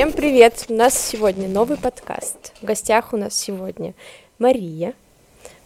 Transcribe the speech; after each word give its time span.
Всем 0.00 0.12
привет! 0.12 0.64
У 0.70 0.72
нас 0.72 0.98
сегодня 0.98 1.46
новый 1.46 1.76
подкаст. 1.76 2.54
В 2.62 2.64
гостях 2.64 3.12
у 3.12 3.18
нас 3.18 3.34
сегодня 3.34 3.92
Мария. 4.38 4.94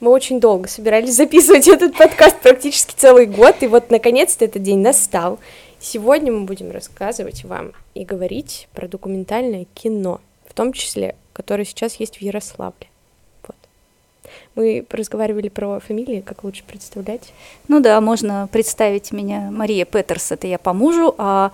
Мы 0.01 0.11
очень 0.11 0.41
долго 0.41 0.67
собирались 0.67 1.15
записывать 1.15 1.69
этот 1.69 1.97
подкаст, 1.97 2.41
практически 2.41 2.95
целый 2.97 3.27
год, 3.27 3.63
и 3.63 3.69
вот 3.69 3.93
наконец-то 3.93 4.45
этот 4.45 4.61
день 4.61 4.81
настал. 4.81 5.39
Сегодня 5.79 6.33
мы 6.33 6.47
будем 6.47 6.73
рассказывать 6.73 7.45
вам 7.45 7.75
и 7.95 8.05
говорить 8.05 8.67
про 8.75 8.89
документальное 8.89 9.67
кино, 9.73 10.21
в 10.49 10.53
том 10.53 10.73
числе, 10.73 11.15
которое 11.33 11.65
сейчас 11.65 11.95
есть 12.01 12.17
в 12.17 12.21
Ярославле. 12.21 12.89
Вот. 13.47 13.57
Мы 14.57 14.85
разговаривали 14.91 15.49
про 15.49 15.79
фамилии, 15.79 16.23
как 16.23 16.43
лучше 16.43 16.65
представлять. 16.65 17.33
Ну 17.69 17.79
да, 17.79 18.01
можно 18.01 18.49
представить 18.51 19.13
меня 19.13 19.53
Мария 19.53 19.85
Петерс, 19.85 20.33
это 20.33 20.49
я 20.49 20.59
по 20.59 20.73
мужу, 20.73 21.15
а 21.19 21.53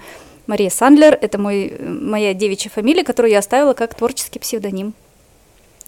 Мария 0.50 0.68
Сандлер– 0.68 1.16
это 1.22 1.38
мой, 1.38 1.72
моя 1.78 2.34
девичья 2.34 2.70
фамилия, 2.70 3.04
которую 3.04 3.30
я 3.30 3.38
оставила 3.38 3.72
как 3.72 3.94
творческий 3.94 4.40
псевдоним 4.40 4.94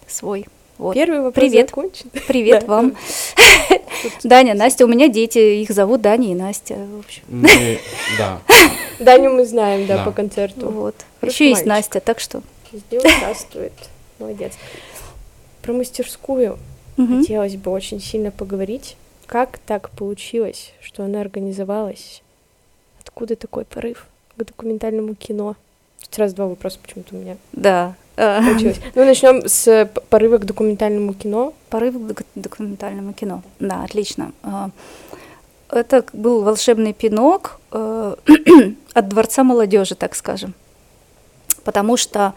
свой. 0.07 0.47
Вот. 0.79 0.95
Первый 0.95 1.19
вопрос 1.21 1.35
Привет. 1.35 1.71
закончен. 1.71 2.11
Привет 2.29 2.69
вам. 2.69 2.95
Даня, 4.23 4.55
Настя, 4.55 4.85
у 4.85 4.89
меня 4.89 5.09
дети, 5.09 5.63
их 5.63 5.71
зовут 5.71 6.01
Даня 6.01 6.31
и 6.31 6.35
Настя. 6.37 6.77
В 6.77 7.01
общем. 7.01 7.23
Мы, 7.27 7.81
да. 8.17 8.41
Даню 9.01 9.33
мы 9.33 9.47
знаем, 9.47 9.89
да, 9.89 9.97
Да. 9.97 10.05
по 10.05 10.13
концерту. 10.13 10.71
Вот. 10.71 10.95
Хороший 11.21 11.35
Еще 11.35 11.49
есть. 11.51 11.67
Настя, 11.67 11.99
так 11.99 12.21
что. 12.21 12.41
Везде 12.71 13.01
участвует. 13.01 13.73
Молодец. 14.21 14.53
Про 15.63 15.73
мастерскую 15.73 16.57
Мгм. 16.97 17.23
хотелось 17.23 17.57
бы 17.57 17.73
очень 17.73 18.01
сильно 18.01 18.31
поговорить. 18.31 18.97
Как 19.27 19.59
так 19.59 19.91
получилось, 19.91 20.73
что 20.81 21.03
она 21.03 21.21
организовалась? 21.21 22.23
Откуда 23.01 23.35
такой 23.35 23.65
порыв 23.65 24.07
к 24.37 24.45
документальному 24.45 25.15
кино? 25.15 25.57
Сразу 26.11 26.35
два 26.37 26.47
вопроса 26.47 26.79
почему-то 26.83 27.15
у 27.15 27.19
меня 27.19 27.37
Да. 27.53 27.95
э, 28.17 28.41
получилось. 28.43 28.81
Ну, 28.95 29.05
начнем 29.05 29.49
с 29.49 29.65
п- 29.87 30.01
порыва 30.11 30.39
к 30.39 30.45
документальному 30.45 31.15
кино. 31.15 31.55
Порыв 31.71 31.95
к 31.95 31.99
док- 31.99 32.27
документальному 32.35 33.13
кино. 33.13 33.43
Да, 33.61 33.83
отлично. 33.85 34.33
А, 34.43 34.71
Это 35.71 36.05
был 36.13 36.43
волшебный 36.43 36.93
пинок 36.93 37.59
э, 37.71 38.17
от 38.95 39.09
Дворца 39.09 39.43
молодежи, 39.45 39.95
так 39.95 40.15
скажем. 40.15 40.55
Потому 41.65 41.97
что 41.97 42.35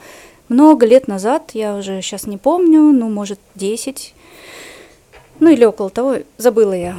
много 0.47 0.85
лет 0.85 1.07
назад, 1.07 1.51
я 1.53 1.75
уже 1.75 2.01
сейчас 2.01 2.27
не 2.27 2.37
помню, 2.37 2.79
ну, 2.91 3.09
может, 3.09 3.39
10, 3.55 4.13
ну 5.39 5.49
или 5.49 5.65
около 5.65 5.89
того, 5.89 6.17
забыла 6.37 6.73
я 6.73 6.95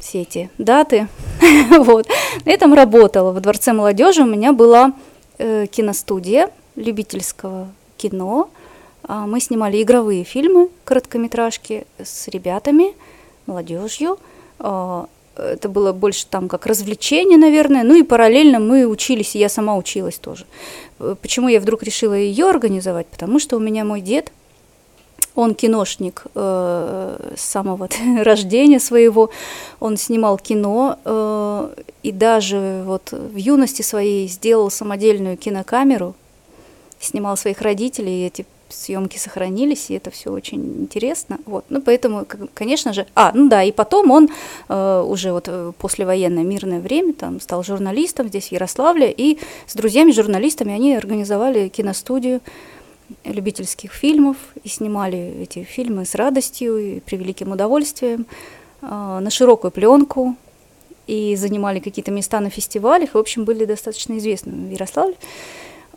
все 0.00 0.22
эти 0.22 0.50
даты. 0.58 1.06
вот. 1.78 2.06
На 2.44 2.50
этом 2.50 2.74
работала. 2.74 3.32
В 3.32 3.40
Дворце 3.40 3.72
молодежи 3.72 4.22
у 4.22 4.26
меня 4.26 4.52
была 4.52 4.92
э, 5.38 5.66
киностудия 5.66 6.50
любительского 6.76 7.68
кино. 7.96 8.50
А, 9.02 9.26
Мы 9.26 9.40
снимали 9.40 9.82
игровые 9.82 10.24
фильмы, 10.24 10.68
короткометражки 10.84 11.86
с 11.98 12.28
ребятами, 12.28 12.94
молодежью. 13.46 14.18
А, 14.58 15.06
Это 15.36 15.68
было 15.68 15.92
больше 15.92 16.26
там 16.26 16.48
как 16.48 16.66
развлечение, 16.66 17.38
наверное. 17.38 17.82
Ну 17.82 17.94
и 17.94 18.02
параллельно 18.02 18.58
мы 18.58 18.86
учились, 18.86 19.34
и 19.34 19.38
я 19.38 19.48
сама 19.48 19.76
училась 19.76 20.18
тоже. 20.18 20.44
Э, 20.98 21.14
Почему 21.20 21.48
я 21.48 21.60
вдруг 21.60 21.82
решила 21.82 22.14
ее 22.14 22.48
организовать? 22.48 23.06
Потому 23.06 23.38
что 23.38 23.56
у 23.56 23.60
меня 23.60 23.84
мой 23.84 24.00
дед, 24.00 24.32
он 25.34 25.54
киношник 25.54 26.24
э, 26.34 27.34
с 27.36 27.40
самого 27.40 27.88
рождения 28.22 28.80
своего. 28.80 29.30
Он 29.78 29.96
снимал 29.96 30.38
кино 30.38 30.98
э, 31.04 31.74
и 32.02 32.12
даже 32.12 32.82
вот 32.86 33.12
в 33.12 33.36
юности 33.36 33.82
своей 33.82 34.28
сделал 34.28 34.70
самодельную 34.70 35.36
кинокамеру, 35.36 36.14
снимал 36.98 37.36
своих 37.36 37.62
родителей, 37.62 38.22
и 38.22 38.26
эти 38.26 38.46
съемки 38.72 39.18
сохранились, 39.18 39.90
и 39.90 39.94
это 39.94 40.10
все 40.10 40.30
очень 40.30 40.82
интересно. 40.82 41.38
Вот. 41.46 41.64
Ну, 41.68 41.82
поэтому, 41.82 42.26
конечно 42.54 42.92
же, 42.92 43.06
а, 43.14 43.32
ну 43.34 43.48
да, 43.48 43.62
и 43.62 43.72
потом 43.72 44.10
он 44.10 44.28
э, 44.68 45.04
уже 45.06 45.32
вот 45.32 45.44
э, 45.48 45.72
послевоенное 45.78 46.44
мирное 46.44 46.80
время 46.80 47.12
там 47.12 47.40
стал 47.40 47.62
журналистом 47.62 48.28
здесь 48.28 48.48
в 48.48 48.52
Ярославле, 48.52 49.12
и 49.16 49.38
с 49.66 49.74
друзьями-журналистами 49.74 50.72
они 50.72 50.94
организовали 50.94 51.68
киностудию 51.68 52.40
любительских 53.24 53.92
фильмов 53.92 54.36
и 54.62 54.68
снимали 54.68 55.42
эти 55.42 55.62
фильмы 55.62 56.04
с 56.04 56.14
радостью 56.14 56.78
и 56.78 57.00
превеликим 57.00 57.52
удовольствием 57.52 58.26
э, 58.82 58.86
на 58.86 59.30
широкую 59.30 59.70
пленку 59.70 60.36
и 61.06 61.34
занимали 61.36 61.80
какие-то 61.80 62.10
места 62.10 62.40
на 62.40 62.50
фестивалях, 62.50 63.10
и, 63.10 63.16
в 63.16 63.20
общем, 63.20 63.44
были 63.44 63.64
достаточно 63.64 64.16
известны 64.18 64.52
в 64.52 64.70
Ярославле. 64.70 65.16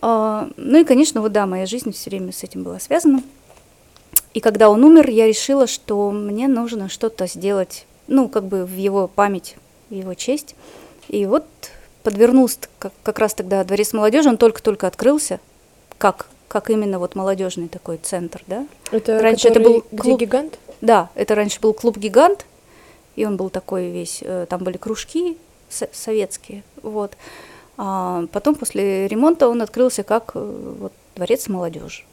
А, 0.01 0.49
Ну 0.57 0.79
и, 0.79 0.83
конечно, 0.83 1.21
вот 1.21 1.31
да, 1.31 1.45
моя 1.45 1.65
жизнь 1.65 1.91
все 1.91 2.09
время 2.09 2.31
с 2.31 2.43
этим 2.43 2.63
была 2.63 2.79
связана. 2.79 3.23
И 4.33 4.39
когда 4.39 4.69
он 4.69 4.83
умер, 4.83 5.09
я 5.09 5.27
решила, 5.27 5.67
что 5.67 6.11
мне 6.11 6.47
нужно 6.47 6.89
что-то 6.89 7.27
сделать, 7.27 7.85
ну, 8.07 8.27
как 8.27 8.45
бы 8.45 8.65
в 8.65 8.75
его 8.75 9.07
память, 9.07 9.55
в 9.89 9.93
его 9.93 10.13
честь. 10.15 10.55
И 11.07 11.25
вот 11.25 11.45
подвернулся 12.01 12.57
как, 12.79 12.91
как 13.03 13.19
раз 13.19 13.33
тогда 13.33 13.63
Дворец 13.63 13.93
молодежи, 13.93 14.29
он 14.29 14.37
только-только 14.37 14.87
открылся, 14.87 15.39
как, 15.97 16.27
как 16.53 16.69
именно 16.69 16.99
вот 16.99 17.15
молодежный 17.15 17.67
такой 17.67 17.97
центр, 17.97 18.43
да. 18.47 18.67
Это 18.91 19.19
Раньше 19.19 19.47
это 19.49 19.59
был 19.59 19.83
где 19.91 20.01
клуб. 20.01 20.19
гигант? 20.21 20.59
Да, 20.81 21.09
это 21.15 21.33
раньше 21.35 21.59
был 21.59 21.73
клуб 21.73 21.97
«Гигант», 21.97 22.45
и 23.15 23.25
он 23.25 23.37
был 23.37 23.49
такой 23.49 23.89
весь, 23.89 24.19
э, 24.21 24.45
там 24.49 24.63
были 24.63 24.77
кружки 24.77 25.37
со- 25.69 25.89
советские, 25.91 26.63
вот. 26.83 27.13
А 27.77 28.25
потом 28.31 28.53
после 28.55 29.07
ремонта 29.07 29.47
он 29.47 29.61
открылся 29.61 30.03
как 30.03 30.31
э, 30.35 30.75
вот, 30.79 30.93
дворец 31.15 31.47
молодежи. 31.47 32.03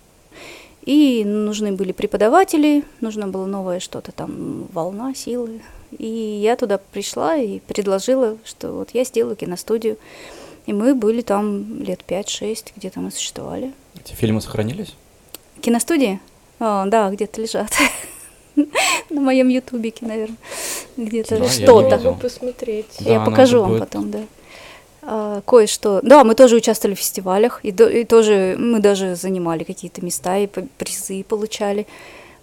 И 0.86 1.24
нужны 1.26 1.72
были 1.72 1.92
преподаватели, 1.92 2.84
нужно 3.00 3.28
было 3.28 3.44
новое 3.46 3.80
что-то 3.80 4.12
там, 4.12 4.66
волна, 4.72 5.14
силы. 5.14 5.60
И 5.98 6.06
я 6.06 6.56
туда 6.56 6.78
пришла 6.78 7.36
и 7.36 7.58
предложила, 7.58 8.38
что 8.44 8.72
вот 8.72 8.90
я 8.94 9.04
сделаю 9.04 9.36
киностудию. 9.36 9.96
И 10.66 10.72
мы 10.72 10.94
были 10.94 11.22
там 11.22 11.82
лет 11.82 12.02
5-6, 12.06 12.72
где-то 12.76 13.00
мы 13.00 13.10
существовали. 13.10 13.72
Эти 13.98 14.14
фильмы 14.14 14.40
сохранились? 14.40 14.94
Киностудии? 15.60 16.20
А, 16.58 16.86
да, 16.86 17.10
где-то 17.10 17.40
лежат. 17.40 17.70
На 19.10 19.20
моем 19.20 19.48
ютубике, 19.48 20.06
наверное. 20.06 20.36
Где-то 20.96 21.38
Да, 21.38 21.48
что-то. 21.48 22.12
посмотреть. 22.20 22.86
Да, 23.00 23.10
Я 23.10 23.20
покажу 23.20 23.60
вам 23.60 23.70
будет. 23.70 23.80
потом, 23.80 24.10
да. 24.10 24.20
А, 25.02 25.40
кое-что. 25.46 26.00
Да, 26.02 26.24
мы 26.24 26.34
тоже 26.34 26.56
участвовали 26.56 26.94
в 26.94 26.98
фестивалях, 26.98 27.60
и, 27.62 27.72
до- 27.72 27.88
и 27.88 28.04
тоже 28.04 28.56
мы 28.58 28.80
даже 28.80 29.16
занимали 29.16 29.64
какие-то 29.64 30.04
места 30.04 30.36
и 30.38 30.46
призы 30.46 31.24
получали. 31.24 31.86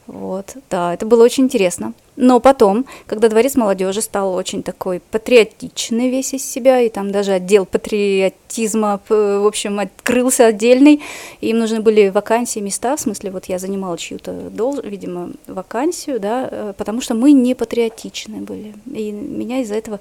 Вот, 0.07 0.55
да, 0.69 0.93
это 0.93 1.05
было 1.05 1.23
очень 1.23 1.43
интересно. 1.43 1.93
Но 2.15 2.39
потом, 2.39 2.85
когда 3.05 3.27
Дворец 3.27 3.55
молодежи 3.55 4.01
стал 4.01 4.33
очень 4.33 4.63
такой 4.63 5.01
патриотичный 5.01 6.09
весь 6.09 6.33
из 6.33 6.49
себя, 6.49 6.79
и 6.79 6.89
там 6.89 7.11
даже 7.11 7.33
отдел 7.33 7.65
патриотизма, 7.65 9.01
в 9.09 9.45
общем, 9.45 9.79
открылся 9.79 10.47
отдельный, 10.47 11.01
им 11.41 11.59
нужны 11.59 11.81
были 11.81 12.07
вакансии, 12.07 12.59
места, 12.59 12.95
в 12.95 13.01
смысле, 13.01 13.31
вот 13.31 13.45
я 13.45 13.59
занимала 13.59 13.97
чью-то, 13.97 14.31
долж, 14.49 14.79
видимо, 14.83 15.31
вакансию, 15.45 16.21
да, 16.21 16.47
э, 16.49 16.73
потому 16.77 17.01
что 17.01 17.13
мы 17.13 17.33
не 17.33 17.53
патриотичны 17.53 18.37
были, 18.37 18.73
и 18.85 19.11
меня 19.11 19.59
из-за 19.59 19.75
этого 19.75 19.99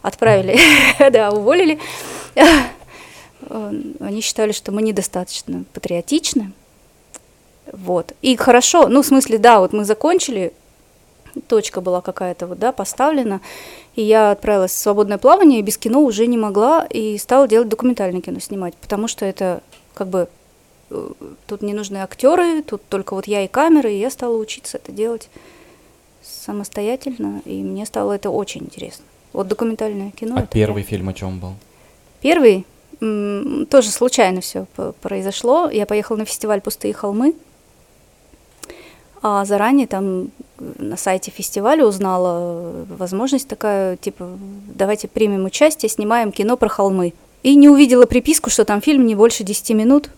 отправили, 0.00 0.58
да, 1.10 1.30
уволили. 1.30 1.78
Э, 2.34 2.42
Они 4.00 4.22
считали, 4.22 4.52
что 4.52 4.72
мы 4.72 4.80
недостаточно 4.80 5.64
патриотичны. 5.74 6.52
Вот. 7.72 8.12
И 8.22 8.36
хорошо, 8.36 8.88
ну, 8.88 9.02
в 9.02 9.06
смысле, 9.06 9.38
да, 9.38 9.60
вот 9.60 9.72
мы 9.72 9.84
закончили, 9.84 10.52
точка 11.48 11.80
была 11.80 12.00
какая-то 12.00 12.46
вот, 12.46 12.58
да, 12.58 12.72
поставлена, 12.72 13.40
и 13.96 14.02
я 14.02 14.30
отправилась 14.30 14.72
в 14.72 14.78
свободное 14.78 15.18
плавание, 15.18 15.60
и 15.60 15.62
без 15.62 15.78
кино 15.78 16.00
уже 16.00 16.26
не 16.26 16.38
могла, 16.38 16.84
и 16.84 17.18
стала 17.18 17.48
делать 17.48 17.68
документальное 17.68 18.20
кино 18.20 18.40
снимать, 18.40 18.74
потому 18.76 19.08
что 19.08 19.24
это 19.24 19.62
как 19.94 20.08
бы 20.08 20.28
э, 20.90 21.10
тут 21.46 21.62
не 21.62 21.74
нужны 21.74 21.98
актеры, 21.98 22.62
тут 22.62 22.82
только 22.88 23.14
вот 23.14 23.26
я 23.26 23.42
и 23.44 23.48
камера, 23.48 23.90
и 23.90 23.98
я 23.98 24.10
стала 24.10 24.36
учиться 24.36 24.78
это 24.78 24.92
делать 24.92 25.28
самостоятельно, 26.22 27.42
и 27.44 27.62
мне 27.62 27.86
стало 27.86 28.12
это 28.12 28.30
очень 28.30 28.62
интересно. 28.62 29.04
Вот 29.32 29.48
документальное 29.48 30.10
кино. 30.12 30.36
а 30.36 30.40
это 30.40 30.48
первый 30.48 30.84
прям- 30.84 30.88
фильм 30.90 31.08
о 31.08 31.12
чем 31.12 31.38
был? 31.40 31.54
Первый 32.20 32.66
тоже 33.00 33.90
случайно 33.90 34.40
все 34.40 34.66
произошло. 35.02 35.68
Я 35.68 35.84
поехала 35.84 36.18
на 36.18 36.24
фестиваль 36.24 36.60
«Пустые 36.60 36.94
холмы», 36.94 37.34
а 39.26 39.46
заранее 39.46 39.86
там 39.86 40.24
э, 40.58 40.72
на 40.76 40.98
сайте 40.98 41.30
фестиваля 41.30 41.86
узнала 41.86 42.60
э, 42.60 42.84
возможность 42.98 43.48
такая, 43.48 43.96
типа, 43.96 44.28
давайте 44.74 45.08
примем 45.08 45.46
участие, 45.46 45.88
снимаем 45.88 46.30
кино 46.30 46.58
про 46.58 46.68
холмы. 46.68 47.14
И 47.42 47.54
не 47.54 47.70
увидела 47.70 48.04
приписку, 48.04 48.50
что 48.50 48.66
там 48.66 48.82
фильм 48.82 49.06
не 49.06 49.14
больше 49.14 49.42
10 49.42 49.70
минут. 49.70 50.10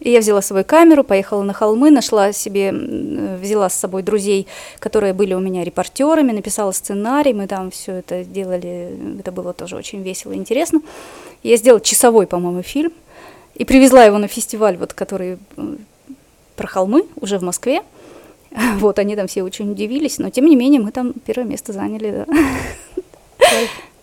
И 0.00 0.10
я 0.10 0.20
взяла 0.20 0.42
свою 0.42 0.66
камеру, 0.66 1.02
поехала 1.02 1.42
на 1.42 1.54
холмы, 1.54 1.90
нашла 1.90 2.34
себе, 2.34 2.68
м, 2.68 3.38
взяла 3.38 3.70
с 3.70 3.74
собой 3.74 4.02
друзей, 4.02 4.46
которые 4.80 5.14
были 5.14 5.32
у 5.32 5.40
меня 5.40 5.64
репортерами, 5.64 6.32
написала 6.32 6.72
сценарий, 6.72 7.32
мы 7.32 7.46
там 7.46 7.70
все 7.70 7.92
это 7.92 8.22
делали, 8.22 8.98
это 9.18 9.32
было 9.32 9.54
тоже 9.54 9.76
очень 9.76 10.02
весело 10.02 10.32
и 10.32 10.36
интересно. 10.36 10.82
Я 11.42 11.56
сделала 11.56 11.80
часовой, 11.80 12.26
по-моему, 12.26 12.60
фильм, 12.60 12.92
и 13.54 13.64
привезла 13.64 14.04
его 14.04 14.18
на 14.18 14.28
фестиваль, 14.28 14.76
вот, 14.76 14.92
который 14.92 15.38
про 16.56 16.66
холмы, 16.66 17.06
уже 17.16 17.38
в 17.38 17.42
Москве. 17.42 17.80
Вот, 18.78 18.98
они 18.98 19.16
там 19.16 19.26
все 19.26 19.42
очень 19.42 19.70
удивились, 19.70 20.18
но 20.18 20.30
тем 20.30 20.46
не 20.46 20.56
менее 20.56 20.80
мы 20.80 20.90
там 20.92 21.12
первое 21.12 21.46
место 21.48 21.72
заняли, 21.72 22.24
да. 22.26 22.36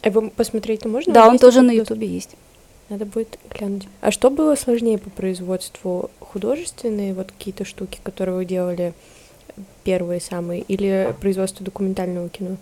А 0.04 0.08
его 0.08 0.30
посмотреть 0.30 0.86
можно? 0.86 1.14
Да, 1.14 1.28
он 1.28 1.38
тоже 1.38 1.62
на 1.62 1.72
Ютубе 1.72 2.08
есть. 2.08 2.36
Надо 2.90 3.06
будет 3.06 3.38
глянуть. 3.50 3.88
А 4.00 4.12
что 4.12 4.30
было 4.30 4.56
сложнее 4.56 4.98
по 4.98 5.10
производству? 5.10 6.10
Художественные 6.20 7.14
вот 7.14 7.32
какие-то 7.32 7.66
штуки, 7.66 8.00
которые 8.04 8.36
вы 8.36 8.46
делали 8.46 8.94
первые 9.84 10.22
самые, 10.22 10.62
или 10.62 11.14
производство 11.20 11.66
документального 11.66 12.30
кино? 12.30 12.58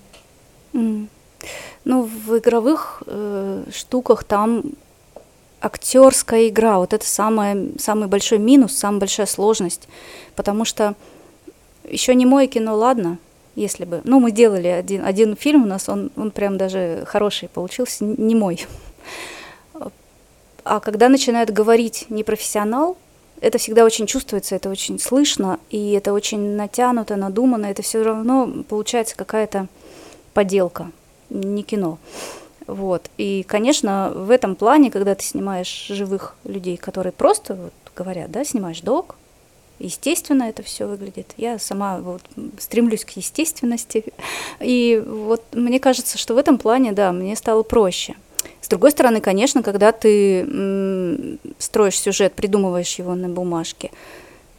Ну, 1.83 2.01
в 2.03 2.37
игровых 2.37 3.03
э, 3.05 3.65
штуках 3.71 4.23
там 4.23 4.63
актерская 5.61 6.47
игра, 6.47 6.79
вот 6.79 6.93
это 6.93 7.05
самое, 7.05 7.71
самый 7.77 8.07
большой 8.07 8.39
минус, 8.39 8.73
самая 8.73 9.01
большая 9.01 9.27
сложность, 9.27 9.87
потому 10.35 10.65
что 10.65 10.95
еще 11.89 12.15
не 12.15 12.25
мое 12.25 12.47
кино, 12.47 12.75
ладно, 12.75 13.17
если 13.55 13.85
бы. 13.85 14.01
Ну, 14.03 14.19
мы 14.19 14.31
делали 14.31 14.67
один, 14.67 15.05
один 15.05 15.35
фильм 15.35 15.63
у 15.63 15.67
нас, 15.67 15.89
он, 15.89 16.11
он 16.15 16.31
прям 16.31 16.57
даже 16.57 17.03
хороший 17.07 17.49
получился, 17.49 18.03
не 18.03 18.35
мой. 18.35 18.65
А 20.63 20.79
когда 20.79 21.09
начинает 21.09 21.51
говорить 21.51 22.07
непрофессионал, 22.09 22.97
это 23.39 23.57
всегда 23.57 23.85
очень 23.85 24.07
чувствуется, 24.07 24.55
это 24.55 24.69
очень 24.69 24.99
слышно, 24.99 25.59
и 25.69 25.91
это 25.91 26.13
очень 26.13 26.55
натянуто, 26.55 27.15
надумано, 27.15 27.67
это 27.67 27.81
все 27.83 28.01
равно 28.03 28.49
получается 28.67 29.15
какая-то 29.15 29.67
поделка, 30.33 30.91
не 31.29 31.63
кино. 31.63 31.99
Вот. 32.65 33.09
И, 33.17 33.43
конечно, 33.47 34.11
в 34.15 34.31
этом 34.31 34.55
плане, 34.55 34.89
когда 34.89 35.13
ты 35.13 35.23
снимаешь 35.23 35.87
живых 35.89 36.35
людей, 36.45 36.77
которые 36.77 37.13
просто 37.13 37.53
вот, 37.53 37.73
говорят, 37.95 38.31
да, 38.31 38.43
снимаешь 38.43 38.81
док, 38.81 39.17
естественно 39.79 40.43
это 40.43 40.63
все 40.63 40.85
выглядит. 40.87 41.33
Я 41.37 41.59
сама 41.59 41.99
вот 41.99 42.21
стремлюсь 42.57 43.05
к 43.05 43.11
естественности. 43.11 44.05
И 44.59 45.03
вот 45.05 45.43
мне 45.53 45.79
кажется, 45.79 46.17
что 46.17 46.33
в 46.33 46.37
этом 46.37 46.57
плане, 46.57 46.91
да, 46.91 47.11
мне 47.11 47.35
стало 47.35 47.63
проще. 47.63 48.15
С 48.61 48.67
другой 48.67 48.91
стороны, 48.91 49.21
конечно, 49.21 49.61
когда 49.61 49.91
ты 49.91 51.37
строишь 51.59 51.99
сюжет, 51.99 52.33
придумываешь 52.33 52.95
его 52.95 53.13
на 53.15 53.29
бумажке, 53.29 53.91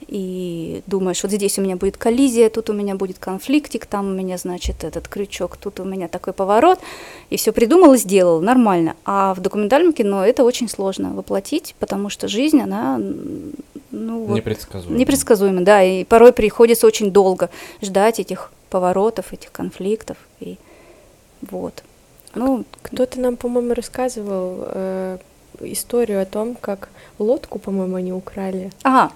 и 0.09 0.83
думаешь, 0.87 1.23
вот 1.23 1.33
здесь 1.33 1.59
у 1.59 1.63
меня 1.63 1.77
будет 1.77 1.97
коллизия, 1.97 2.49
тут 2.49 2.71
у 2.71 2.73
меня 2.73 2.95
будет 2.95 3.19
конфликтик, 3.19 3.87
там 3.87 4.09
у 4.09 4.11
меня, 4.13 4.39
значит, 4.39 4.85
этот 4.85 5.09
крючок, 5.09 5.57
тут 5.57 5.81
у 5.81 5.85
меня 5.85 6.09
такой 6.09 6.33
поворот, 6.33 6.79
и 7.31 7.37
все 7.37 7.53
придумал 7.53 7.95
и 7.95 7.99
сделал, 7.99 8.41
нормально. 8.41 8.95
А 9.05 9.35
в 9.35 9.41
документальном 9.41 9.93
кино 9.93 10.25
это 10.25 10.45
очень 10.45 10.69
сложно 10.69 11.13
воплотить, 11.13 11.75
потому 11.81 12.09
что 12.09 12.29
жизнь, 12.29 12.61
она, 12.61 13.01
ну, 13.91 14.25
вот, 14.25 14.37
Непредсказуемо. 14.37 14.97
непредсказуемо, 14.99 15.61
да, 15.63 15.83
и 15.83 16.05
порой 16.05 16.33
приходится 16.33 16.87
очень 16.87 17.11
долго 17.11 17.51
ждать 17.83 18.21
этих 18.21 18.53
поворотов, 18.71 19.33
этих 19.33 19.51
конфликтов, 19.51 20.17
и 20.41 20.57
вот. 21.51 21.83
Ну, 22.35 22.65
Кто-то 22.83 23.19
нам, 23.19 23.37
по-моему, 23.37 23.75
рассказывал 23.75 24.59
э, 24.67 25.19
историю 25.61 26.23
о 26.23 26.25
том, 26.25 26.57
как 26.61 26.89
лодку, 27.19 27.59
по-моему, 27.59 27.97
они 27.97 28.13
украли. 28.13 28.71
ага, 28.83 29.13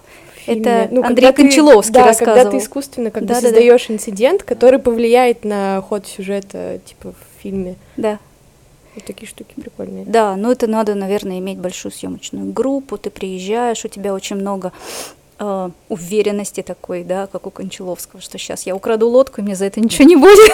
это 0.46 0.88
Ну, 0.90 1.02
Андрей 1.04 1.32
Кончаловский 1.32 1.92
да, 1.92 2.06
рассказывал. 2.06 2.36
когда 2.36 2.50
ты 2.50 2.58
искусственно 2.58 3.10
как 3.10 3.22
бы 3.22 3.28
Да-да-да. 3.28 3.48
создаешь 3.48 3.90
инцидент, 3.90 4.42
который 4.42 4.78
повлияет 4.78 5.44
на 5.44 5.82
ход 5.86 6.06
сюжета, 6.06 6.80
типа 6.84 7.12
в 7.12 7.42
фильме. 7.42 7.76
Да. 7.96 8.18
Вот 8.94 9.04
такие 9.04 9.28
штуки 9.28 9.54
прикольные. 9.60 10.04
Да, 10.04 10.34
но 10.36 10.50
это 10.50 10.66
надо, 10.66 10.94
наверное, 10.94 11.38
иметь 11.38 11.58
большую 11.58 11.92
съемочную 11.92 12.52
группу. 12.52 12.98
Ты 12.98 13.10
приезжаешь, 13.10 13.84
у 13.84 13.88
тебя 13.88 14.12
очень 14.14 14.36
много 14.36 14.72
э, 15.38 15.70
уверенности 15.88 16.62
такой, 16.62 17.04
да, 17.04 17.28
как 17.28 17.46
у 17.46 17.50
Кончаловского, 17.50 18.20
что 18.20 18.36
сейчас 18.38 18.64
я 18.66 18.74
украду 18.74 19.08
лодку, 19.08 19.40
и 19.40 19.44
мне 19.44 19.54
за 19.54 19.66
это 19.66 19.80
ничего 19.80 20.08
не 20.08 20.16
будет. 20.16 20.50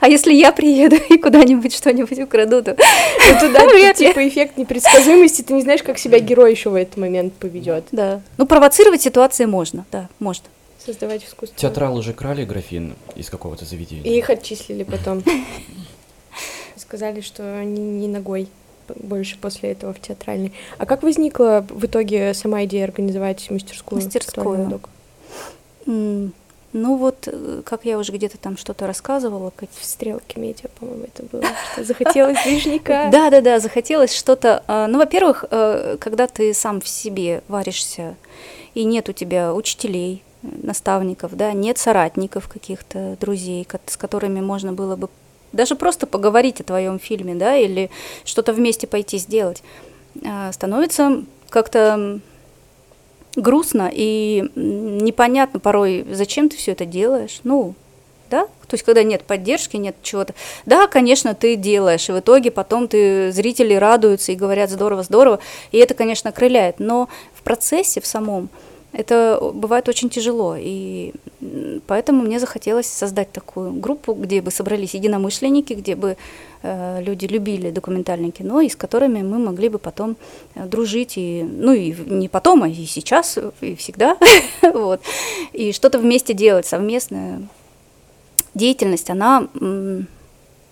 А 0.00 0.08
если 0.08 0.32
я 0.32 0.50
приеду 0.50 0.96
и 0.96 1.18
куда-нибудь 1.18 1.74
что-нибудь 1.74 2.18
украду, 2.18 2.62
то 2.62 2.74
Ну, 2.74 3.38
туда 3.38 3.66
Вряд 3.66 4.00
ли. 4.00 4.08
типа 4.08 4.26
эффект 4.26 4.56
непредсказуемости, 4.56 5.42
ты 5.42 5.52
не 5.52 5.62
знаешь, 5.62 5.82
как 5.82 5.98
себя 5.98 6.18
герой 6.20 6.52
еще 6.52 6.70
в 6.70 6.74
этот 6.74 6.96
момент 6.96 7.34
поведет. 7.34 7.84
да. 7.92 8.22
Ну, 8.38 8.46
провоцировать 8.46 9.02
ситуации 9.02 9.44
можно, 9.44 9.84
да, 9.92 10.08
можно. 10.18 10.46
Создавать 10.84 11.24
искусство. 11.24 11.58
Театралы 11.58 12.02
же 12.02 12.14
крали 12.14 12.44
графин 12.44 12.94
из 13.14 13.28
какого-то 13.28 13.66
заведения. 13.66 14.10
И 14.10 14.16
их 14.16 14.30
отчислили 14.30 14.84
потом. 14.84 15.22
Сказали, 16.76 17.20
что 17.20 17.58
они 17.58 17.80
не 17.82 18.08
ногой 18.08 18.48
больше 18.96 19.36
после 19.38 19.72
этого 19.72 19.92
в 19.92 20.00
театральный. 20.00 20.52
А 20.78 20.86
как 20.86 21.02
возникла 21.02 21.64
в 21.68 21.84
итоге 21.84 22.32
сама 22.34 22.64
идея 22.64 22.84
организовать 22.84 23.50
мастерскую? 23.50 24.02
Мастерскую. 24.02 24.80
Ну 26.72 26.96
вот, 26.96 27.26
э, 27.26 27.62
как 27.64 27.84
я 27.84 27.98
уже 27.98 28.12
где-то 28.12 28.38
там 28.38 28.56
что-то 28.56 28.86
рассказывала, 28.86 29.52
как- 29.56 29.68
В 29.78 29.84
стрелке 29.84 30.38
медиа, 30.38 30.68
по-моему, 30.78 31.04
это 31.04 31.24
было. 31.24 31.44
Захотелось 31.84 32.38
движника. 32.44 33.08
Да, 33.10 33.30
да, 33.30 33.40
да, 33.40 33.58
захотелось 33.58 34.14
что-то. 34.14 34.62
а, 34.68 34.86
Ну, 34.86 34.98
во-первых, 34.98 35.44
э, 35.50 35.96
когда 36.00 36.26
ты 36.28 36.54
сам 36.54 36.80
в 36.80 36.86
себе 36.88 37.42
варишься, 37.48 38.14
и 38.74 38.84
нет 38.84 39.08
у 39.08 39.12
тебя 39.12 39.52
учителей, 39.52 40.22
э, 40.44 40.46
наставников, 40.62 41.36
да, 41.36 41.52
нет 41.52 41.76
соратников 41.78 42.48
каких-то, 42.48 43.16
друзей, 43.20 43.66
с 43.86 43.96
которыми 43.96 44.40
можно 44.40 44.72
было 44.72 44.94
бы 44.94 45.08
даже 45.52 45.74
просто 45.74 46.06
поговорить 46.06 46.60
о 46.60 46.64
твоем 46.64 47.00
фильме, 47.00 47.34
да, 47.34 47.56
или 47.56 47.90
что-то 48.24 48.52
вместе 48.52 48.86
пойти 48.86 49.18
сделать, 49.18 49.64
становится 50.52 51.24
как-то 51.48 52.20
грустно 53.36 53.90
и 53.92 54.50
непонятно 54.54 55.60
порой, 55.60 56.06
зачем 56.10 56.48
ты 56.48 56.56
все 56.56 56.72
это 56.72 56.84
делаешь. 56.84 57.40
Ну, 57.44 57.74
да, 58.30 58.44
то 58.44 58.74
есть 58.74 58.84
когда 58.84 59.02
нет 59.02 59.24
поддержки, 59.24 59.76
нет 59.76 59.96
чего-то. 60.02 60.34
Да, 60.64 60.86
конечно, 60.86 61.34
ты 61.34 61.56
делаешь, 61.56 62.08
и 62.08 62.12
в 62.12 62.20
итоге 62.20 62.50
потом 62.50 62.86
ты 62.86 63.32
зрители 63.32 63.74
радуются 63.74 64.32
и 64.32 64.36
говорят 64.36 64.70
здорово, 64.70 65.02
здорово, 65.02 65.40
и 65.72 65.78
это, 65.78 65.94
конечно, 65.94 66.30
окрыляет. 66.30 66.78
Но 66.78 67.08
в 67.34 67.42
процессе 67.42 68.00
в 68.00 68.06
самом 68.06 68.48
это 68.92 69.38
бывает 69.54 69.88
очень 69.88 70.10
тяжело, 70.10 70.56
и 70.58 71.12
поэтому 71.86 72.22
мне 72.22 72.40
захотелось 72.40 72.86
создать 72.86 73.30
такую 73.30 73.72
группу, 73.72 74.14
где 74.14 74.40
бы 74.42 74.50
собрались 74.50 74.94
единомышленники, 74.94 75.74
где 75.74 75.94
бы 75.94 76.16
э, 76.62 77.02
люди 77.02 77.26
любили 77.26 77.70
документальное 77.70 78.32
кино, 78.32 78.60
и 78.60 78.68
с 78.68 78.74
которыми 78.74 79.22
мы 79.22 79.38
могли 79.38 79.68
бы 79.68 79.78
потом 79.78 80.16
э, 80.54 80.66
дружить, 80.66 81.16
и, 81.16 81.42
ну 81.42 81.72
и 81.72 81.94
не 82.06 82.28
потом, 82.28 82.64
а 82.64 82.68
и 82.68 82.84
сейчас, 82.84 83.38
и 83.60 83.76
всегда, 83.76 84.16
вот, 84.62 85.00
и 85.52 85.72
что-то 85.72 85.98
вместе 85.98 86.34
делать, 86.34 86.66
совместное 86.66 87.42
деятельность, 88.54 89.08
она 89.08 89.46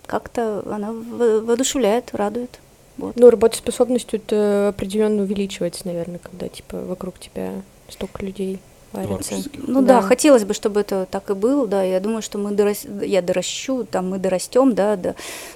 как-то 0.07 0.65
она 0.73 0.93
во- 0.93 1.41
воодушевляет, 1.41 2.15
радует. 2.15 2.59
Вот. 2.97 3.15
Ну, 3.15 3.31
работоспособность 3.31 4.09
тут 4.09 4.23
э, 4.33 4.69
определенно 4.69 5.23
увеличивается, 5.23 5.87
наверное, 5.87 6.19
когда 6.19 6.49
типа 6.49 6.79
вокруг 6.79 7.21
тебя 7.21 7.53
столько 7.89 8.25
людей 8.25 8.61
варится. 8.93 9.35
Ну 9.55 9.83
да. 9.83 10.01
Да. 10.01 10.03
хотелось 10.03 10.45
бы, 10.45 10.55
чтобы 10.55 10.81
это 10.81 11.07
так 11.11 11.31
и 11.31 11.35
было, 11.35 11.67
да. 11.67 11.83
Я 11.83 12.01
думаю, 12.01 12.23
что 12.23 12.39
мы 12.39 12.53
дорас... 12.53 12.85
я 13.03 13.23
доращу, 13.23 13.85
там 13.85 14.11
мы 14.11 14.19
дорастем, 14.19 14.75
да, 14.75 14.97
до, 14.97 15.15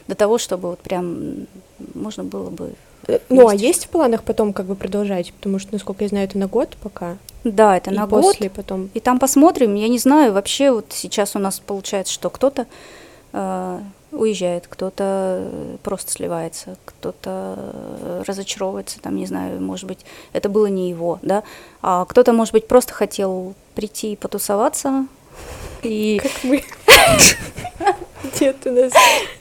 до 0.08 0.14
того, 0.14 0.38
чтобы 0.38 0.70
вот 0.70 0.80
прям 0.80 1.46
можно 1.94 2.24
было 2.24 2.50
бы. 2.50 2.72
Э, 3.08 3.18
Ну, 3.28 3.48
а 3.48 3.54
есть 3.54 3.86
в 3.86 3.88
планах 3.88 4.22
потом 4.22 4.52
как 4.52 4.66
бы 4.66 4.74
продолжать? 4.74 5.32
Потому 5.32 5.58
что, 5.58 5.72
насколько 5.72 6.04
я 6.04 6.08
знаю, 6.08 6.26
это 6.26 6.38
на 6.38 6.46
год 6.46 6.76
пока. 6.82 7.16
Да, 7.44 7.76
это 7.76 7.90
и 7.90 7.94
на 7.94 8.06
год. 8.06 8.22
после 8.22 8.50
потом. 8.50 8.90
И 8.94 9.00
там 9.00 9.18
посмотрим. 9.18 9.74
Я 9.74 9.88
не 9.88 9.98
знаю, 9.98 10.32
вообще 10.32 10.70
вот 10.70 10.86
сейчас 10.90 11.34
у 11.36 11.38
нас 11.38 11.60
получается, 11.60 12.12
что 12.12 12.30
кто-то 12.30 12.66
э, 13.32 13.80
уезжает, 14.12 14.66
кто-то 14.68 15.38
э, 15.40 15.76
просто 15.82 16.12
сливается, 16.12 16.76
кто-то 16.84 17.56
э, 17.56 18.22
разочаровывается, 18.26 19.00
там, 19.00 19.16
не 19.16 19.26
знаю, 19.26 19.60
может 19.60 19.86
быть, 19.86 20.00
это 20.32 20.48
было 20.48 20.66
не 20.66 20.90
его, 20.90 21.18
да, 21.22 21.42
а 21.80 22.04
кто-то, 22.04 22.32
может 22.32 22.52
быть, 22.52 22.68
просто 22.68 22.92
хотел 22.92 23.54
прийти 23.74 24.12
и 24.12 24.16
потусоваться, 24.16 25.06
и, 25.82 26.20
Как 26.22 26.32
мы. 26.44 26.62
Нет 28.40 28.56
у 28.66 28.70
нас. 28.70 28.92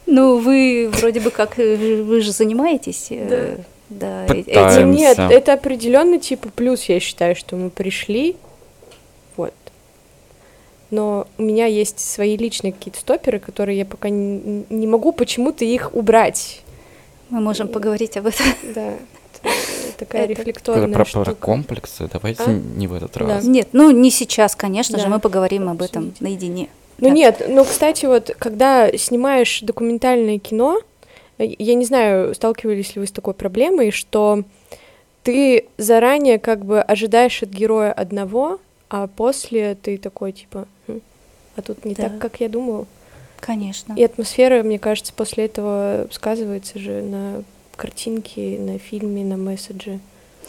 ну, 0.07 0.37
вы 0.37 0.89
вроде 0.91 1.19
бы 1.19 1.29
как, 1.29 1.59
э, 1.59 2.01
вы 2.01 2.21
же 2.21 2.31
занимаетесь, 2.31 3.09
да, 3.89 4.23
Пытаемся. 4.25 4.79
этим. 4.79 4.91
Нет, 4.91 5.19
это 5.19 5.53
определенно 5.53 6.17
типа 6.17 6.47
плюс, 6.55 6.85
я 6.85 6.99
считаю, 6.99 7.35
что 7.35 7.57
мы 7.57 7.69
пришли. 7.69 8.37
Но 10.91 11.25
у 11.37 11.43
меня 11.43 11.65
есть 11.65 11.99
свои 11.99 12.35
личные 12.37 12.73
какие-то 12.73 12.99
стоперы, 12.99 13.39
которые 13.39 13.77
я 13.79 13.85
пока 13.85 14.09
не, 14.09 14.65
не 14.69 14.87
могу 14.87 15.11
почему-то 15.13 15.63
их 15.65 15.95
убрать. 15.95 16.61
Мы 17.29 17.39
можем 17.39 17.67
поговорить 17.69 18.17
об 18.17 18.27
этом. 18.27 18.45
Да. 18.75 18.93
это 19.43 19.97
такая 19.97 20.23
Это- 20.25 20.33
рефлекторная 20.33 20.87
про, 20.87 20.93
про 21.03 21.05
штука. 21.05 21.33
комплексы, 21.35 22.07
давайте 22.11 22.43
А? 22.45 22.51
не 22.51 22.87
в 22.87 22.93
этот 22.93 23.13
Да. 23.13 23.25
раз. 23.27 23.43
Нет, 23.45 23.69
ну 23.71 23.89
не 23.89 24.11
сейчас, 24.11 24.55
конечно 24.55 24.97
же, 24.99 25.05
Да, 25.05 25.09
мы 25.11 25.19
поговорим 25.19 25.67
об 25.69 25.81
этом 25.81 26.03
обсудить. 26.09 26.21
наедине. 26.21 26.67
Ну 26.99 27.07
Да. 27.09 27.15
нет, 27.15 27.41
ну, 27.47 27.63
кстати, 27.63 28.05
вот, 28.05 28.29
когда 28.37 28.95
снимаешь 28.95 29.61
документальное 29.61 30.37
кино, 30.37 30.79
э, 31.39 31.45
я 31.57 31.73
не 31.73 31.85
знаю, 31.85 32.35
сталкивались 32.35 32.95
ли 32.95 32.99
вы 32.99 33.07
с 33.07 33.11
такой 33.11 33.33
проблемой, 33.33 33.89
что 33.91 34.43
ты 35.23 35.65
заранее 35.77 36.37
как 36.37 36.65
бы 36.65 36.81
ожидаешь 36.81 37.41
от 37.41 37.49
героя 37.49 37.91
одного, 37.93 38.59
а 38.89 39.07
после 39.07 39.75
ты 39.81 39.97
такой 39.97 40.33
типа, 40.33 40.67
«Хм, 40.80 40.80
а 41.55 41.61
тут 41.61 41.85
не 41.85 41.93
Да. 41.93 42.03
так, 42.03 42.19
как 42.19 42.39
я 42.39 42.49
думал. 42.49 42.87
Конечно. 43.39 43.93
И 43.97 44.03
атмосфера, 44.03 44.63
мне 44.63 44.79
кажется, 44.79 45.13
после 45.15 45.45
этого 45.45 46.07
сказывается 46.11 46.77
же 46.79 47.01
на 47.01 47.43
картинке, 47.75 48.57
на 48.59 48.77
фильме, 48.77 49.23
на 49.23 49.37
месседже. 49.37 49.99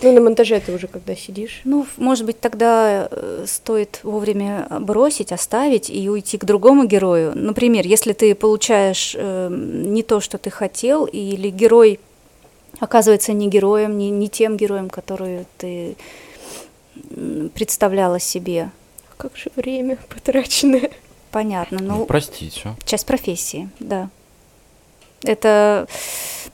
Ну, 0.03 0.13
на 0.13 0.21
монтаже 0.21 0.61
ты 0.61 0.75
уже 0.75 0.89
когда 0.89 1.15
сидишь. 1.15 1.61
Ну, 1.65 1.87
может 1.97 2.27
быть, 2.27 2.41
тогда 2.41 3.09
э, 3.11 3.45
стоит 3.47 4.01
вовремя 4.03 4.67
бросить, 4.81 5.33
оставить 5.33 5.89
и 5.91 6.11
уйти 6.11 6.39
к 6.39 6.45
другому 6.45 6.85
герою. 6.87 7.33
Например, 7.35 7.87
если 7.87 8.13
ты 8.13 8.35
получаешь 8.35 9.15
э, 9.17 9.49
не 9.51 10.03
то, 10.03 10.21
что 10.21 10.39
ты 10.39 10.51
хотел, 10.51 11.05
или 11.05 11.51
герой 11.51 12.01
оказывается 12.81 13.33
не 13.33 13.49
героем, 13.49 13.97
не, 13.97 14.11
не 14.11 14.29
тем 14.29 14.57
героем, 14.57 14.91
который 14.91 15.47
ты 15.57 15.97
представляла 17.55 18.19
себе. 18.19 18.71
Как 19.23 19.37
же 19.37 19.52
время 19.55 19.99
потраченное. 20.09 20.91
Понятно. 21.31 21.79
Ну, 21.81 21.99
Ну, 21.99 22.07
простите. 22.07 22.75
часть 22.85 23.07
профессии, 23.07 23.71
да. 23.79 24.11
Это, 25.23 25.87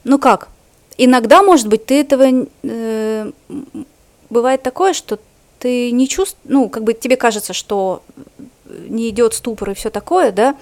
ну 0.03 0.19
как, 0.19 0.49
иногда, 0.95 1.41
может 1.41 1.67
быть, 1.67 1.87
ты 1.87 1.99
этого, 2.01 2.45
э, 2.61 3.31
бывает 4.29 4.61
такое, 4.61 4.93
что 4.93 5.19
ты 5.57 5.89
не 5.89 6.07
чувствуешь, 6.07 6.43
ну, 6.43 6.69
как 6.69 6.83
бы 6.83 6.93
тебе 6.93 7.17
кажется, 7.17 7.53
что 7.53 8.03
не 8.67 9.09
идет 9.09 9.33
ступор 9.33 9.71
и 9.71 9.73
все 9.73 9.89
такое, 9.89 10.31
да, 10.31 10.55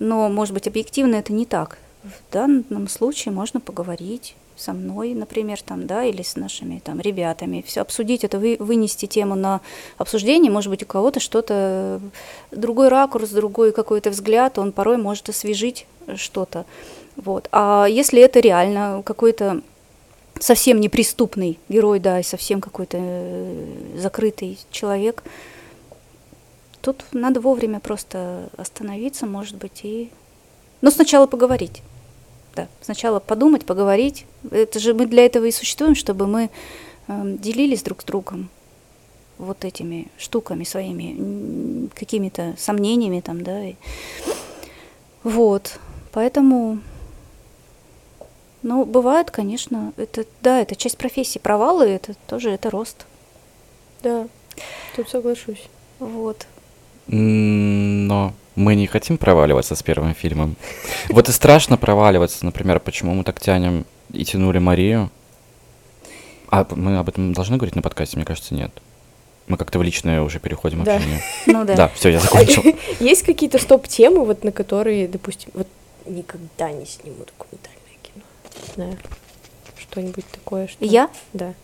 но, 0.00 0.28
может 0.28 0.52
быть, 0.52 0.66
объективно 0.66 1.14
это 1.14 1.32
не 1.32 1.46
так. 1.46 1.78
В 2.02 2.32
данном 2.32 2.88
случае 2.88 3.32
можно 3.32 3.60
поговорить 3.60 4.34
со 4.60 4.72
мной, 4.72 5.14
например, 5.14 5.60
там, 5.62 5.86
да, 5.86 6.04
или 6.04 6.22
с 6.22 6.36
нашими 6.36 6.80
там 6.84 7.00
ребятами, 7.00 7.64
все 7.66 7.80
обсудить 7.80 8.24
это, 8.24 8.38
вы, 8.38 8.56
вынести 8.60 9.06
тему 9.06 9.34
на 9.34 9.60
обсуждение, 9.96 10.52
может 10.52 10.70
быть, 10.70 10.82
у 10.82 10.86
кого-то 10.86 11.20
что-то, 11.20 12.00
другой 12.50 12.88
ракурс, 12.88 13.30
другой 13.30 13.72
какой-то 13.72 14.10
взгляд, 14.10 14.58
он 14.58 14.72
порой 14.72 14.98
может 14.98 15.28
освежить 15.28 15.86
что-то, 16.16 16.66
вот. 17.16 17.48
А 17.52 17.86
если 17.88 18.20
это 18.20 18.40
реально 18.40 19.02
какой-то 19.04 19.62
совсем 20.38 20.80
неприступный 20.80 21.58
герой, 21.68 22.00
да, 22.00 22.20
и 22.20 22.22
совсем 22.22 22.60
какой-то 22.60 22.98
э, 23.00 23.96
закрытый 23.96 24.58
человек, 24.70 25.22
тут 26.80 27.04
надо 27.12 27.40
вовремя 27.40 27.80
просто 27.80 28.50
остановиться, 28.56 29.26
может 29.26 29.56
быть, 29.56 29.80
и... 29.82 30.10
Но 30.80 30.90
сначала 30.90 31.26
поговорить. 31.26 31.82
Да, 32.56 32.68
сначала 32.80 33.20
подумать, 33.20 33.66
поговорить. 33.66 34.26
Это 34.50 34.78
же 34.78 34.94
мы 34.94 35.06
для 35.06 35.24
этого 35.26 35.44
и 35.44 35.50
существуем, 35.52 35.94
чтобы 35.94 36.26
мы 36.26 36.50
эм, 37.08 37.38
делились 37.38 37.82
друг 37.82 38.02
с 38.02 38.04
другом 38.04 38.48
вот 39.38 39.64
этими 39.64 40.08
штуками 40.18 40.64
своими, 40.64 41.88
какими-то 41.94 42.54
сомнениями 42.58 43.20
там, 43.20 43.42
да. 43.42 43.64
и- 43.64 43.74
Вот, 45.24 45.78
поэтому, 46.12 46.78
ну, 48.62 48.84
бывает, 48.84 49.30
конечно, 49.30 49.92
это, 49.96 50.24
да, 50.42 50.60
это 50.60 50.76
часть 50.76 50.96
профессии. 50.98 51.38
Провалы, 51.38 51.86
это 51.86 52.14
тоже, 52.26 52.50
это 52.50 52.70
рост. 52.70 53.06
Да, 54.02 54.26
тут 54.96 55.08
соглашусь. 55.08 55.68
Вот. 55.98 56.46
Но 57.06 58.32
мы 58.56 58.74
не 58.74 58.86
хотим 58.86 59.18
проваливаться 59.18 59.74
с 59.74 59.82
первым 59.82 60.14
фильмом. 60.14 60.56
Вот 61.08 61.28
и 61.28 61.32
страшно 61.32 61.76
проваливаться, 61.76 62.44
например, 62.44 62.80
почему 62.80 63.14
мы 63.14 63.24
так 63.24 63.40
тянем 63.40 63.84
и 64.12 64.24
тянули 64.24 64.58
Марию. 64.58 65.10
А 66.50 66.66
мы 66.74 66.98
об 66.98 67.08
этом 67.08 67.32
должны 67.32 67.56
говорить 67.56 67.76
на 67.76 67.82
подкасте? 67.82 68.16
Мне 68.16 68.24
кажется, 68.26 68.54
нет. 68.54 68.70
Мы 69.46 69.56
как-то 69.56 69.78
в 69.78 69.82
личное 69.82 70.22
уже 70.22 70.38
переходим 70.40 70.84
Да. 70.84 70.96
общение. 70.96 71.20
Ну 71.46 71.64
да. 71.64 71.74
Да, 71.76 71.88
все, 71.88 72.08
я 72.10 72.20
закончил. 72.20 72.62
Есть 73.00 73.22
какие-то 73.22 73.58
стоп-темы, 73.58 74.24
вот 74.24 74.44
на 74.44 74.52
которые, 74.52 75.08
допустим, 75.08 75.50
вот 75.54 75.66
никогда 76.06 76.70
не 76.72 76.86
сниму 76.86 77.24
документальное 77.24 77.96
кино. 78.02 78.22
Не 78.68 78.74
знаю, 78.74 78.98
что-нибудь 79.78 80.24
такое, 80.26 80.66
что... 80.68 80.84
Я? 80.84 81.10
Да, 81.32 81.54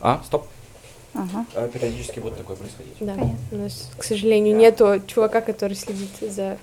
А, 0.00 0.20
стоп. 0.24 0.46
Ага. 1.14 1.44
Периодически 1.68 2.20
будет 2.20 2.38
такое 2.38 2.56
происходить. 2.56 2.94
да. 3.00 3.14
Понятно. 3.14 3.36
У 3.50 3.56
нас, 3.56 3.90
к 3.98 4.02
сожалению, 4.04 4.56
нету 4.56 5.00
чувака, 5.06 5.40
который 5.40 5.74
следит 5.76 6.08
за... 6.20 6.56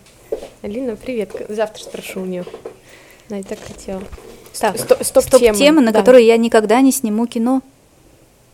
Алина, 0.64 0.96
привет. 0.96 1.36
Завтра 1.50 1.84
спрошу 1.84 2.22
у 2.22 2.26
нее. 2.26 2.46
Она 3.30 3.40
и 3.40 3.44
так 3.44 3.60
хотела. 3.60 4.02
Так, 4.60 4.78
Сто- 4.78 5.04
стоп-темы. 5.04 5.54
Стоп-темы, 5.56 5.82
на 5.82 5.92
да. 5.92 6.00
которые 6.00 6.26
я 6.28 6.38
никогда 6.38 6.82
не 6.82 6.92
сниму 6.92 7.28
кино. 7.28 7.62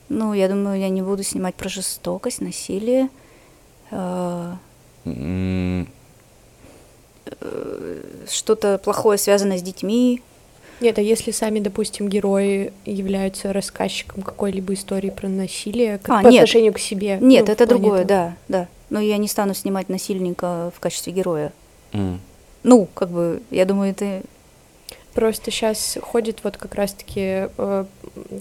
Ну, 0.10 0.34
я 0.34 0.48
думаю, 0.50 0.80
я 0.80 0.90
не 0.90 1.02
буду 1.02 1.24
снимать 1.24 1.56
про 1.56 1.70
жестокость, 1.70 2.42
насилие. 2.42 3.10
э, 3.92 4.54
М, 5.06 5.88
что-то 8.30 8.78
плохое 8.84 9.18
связанное 9.18 9.58
с 9.58 9.62
детьми. 9.62 10.22
Нет, 10.82 10.98
а 11.00 11.02
если 11.02 11.32
сами, 11.32 11.60
допустим, 11.60 12.10
герои 12.10 12.74
являются 12.86 13.54
рассказчиком 13.54 14.24
какой-либо 14.24 14.74
истории 14.74 15.10
про 15.10 15.28
насилие 15.30 16.00
к- 16.00 16.10
А, 16.10 16.22
по 16.22 16.28
нет. 16.28 16.42
отношению 16.44 16.74
к 16.74 16.80
себе? 16.80 17.18
Нет, 17.22 17.48
ну, 17.48 17.54
это 17.54 17.66
другое, 17.66 18.06
того. 18.06 18.08
да, 18.08 18.36
да. 18.50 18.68
Но 18.90 19.00
я 19.00 19.18
не 19.18 19.28
стану 19.28 19.54
снимать 19.54 19.90
насильника 19.90 20.72
в 20.76 20.80
качестве 20.80 21.14
героя. 21.14 21.52
м. 21.94 22.20
Ну, 22.64 22.88
как 22.94 23.10
бы, 23.10 23.42
я 23.52 23.66
думаю, 23.66 23.92
это... 23.92 24.22
Просто 25.16 25.50
сейчас 25.50 25.98
ходит 26.02 26.42
вот 26.44 26.58
как 26.58 26.76
раз-таки 26.76 27.48
э, 27.58 27.86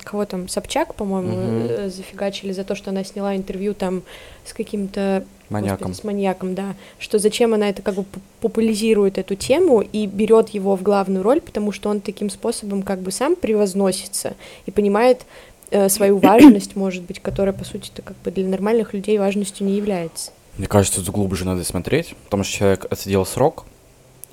кого 0.03 0.25
там 0.25 0.49
Собчак, 0.49 0.97
по-моему, 0.97 1.69
э, 1.69 1.89
зафигачили 1.89 2.51
за 2.51 2.65
то, 2.65 2.75
что 2.75 2.91
она 2.91 3.05
сняла 3.05 3.37
интервью 3.37 3.75
там 3.75 4.03
с 4.45 4.53
каким-то 4.53 5.25
Маньяком. 5.51 5.89
господи, 5.89 6.01
с 6.01 6.05
маньяком, 6.05 6.55
да. 6.57 6.75
Что 6.99 7.21
зачем 7.21 7.55
она 7.55 7.69
это 7.69 7.81
как 7.81 7.95
бы 7.95 8.05
популяризирует 8.41 9.19
эту 9.19 9.37
тему 9.37 9.83
и 9.83 10.07
берет 10.07 10.49
его 10.49 10.77
в 10.77 10.83
главную 10.83 11.23
роль, 11.23 11.41
потому 11.41 11.71
что 11.71 11.91
он 11.91 12.01
таким 12.01 12.29
способом 12.29 12.83
как 12.83 12.99
бы 12.99 13.13
сам 13.13 13.37
превозносится 13.37 14.35
и 14.67 14.73
понимает 14.73 15.27
э, 15.71 15.89
свою 15.89 16.19
важность, 16.19 16.75
может 16.75 17.05
быть, 17.05 17.21
которая 17.21 17.55
по 17.55 17.65
сути 17.65 17.93
то 17.95 18.03
как 18.03 18.17
бы 18.25 18.33
для 18.33 18.49
нормальных 18.49 18.95
людей 18.95 19.17
важностью 19.19 19.65
не 19.65 19.77
является. 19.77 20.33
Мне 20.59 20.67
кажется, 20.67 21.05
тут 21.05 21.15
глубже 21.15 21.45
надо 21.45 21.63
смотреть, 21.63 22.17
потому 22.25 22.43
что 22.43 22.53
человек 22.53 22.87
отсидел 22.91 23.25
срок, 23.25 23.65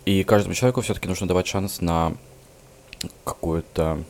и 0.05 0.24
каждому 0.24 0.55
человеку 0.55 0.81
все-таки 0.81 1.07
нужно 1.07 1.27
давать 1.27 1.45
шанс 1.45 1.81
на 1.81 2.13
какое-то 3.24 4.03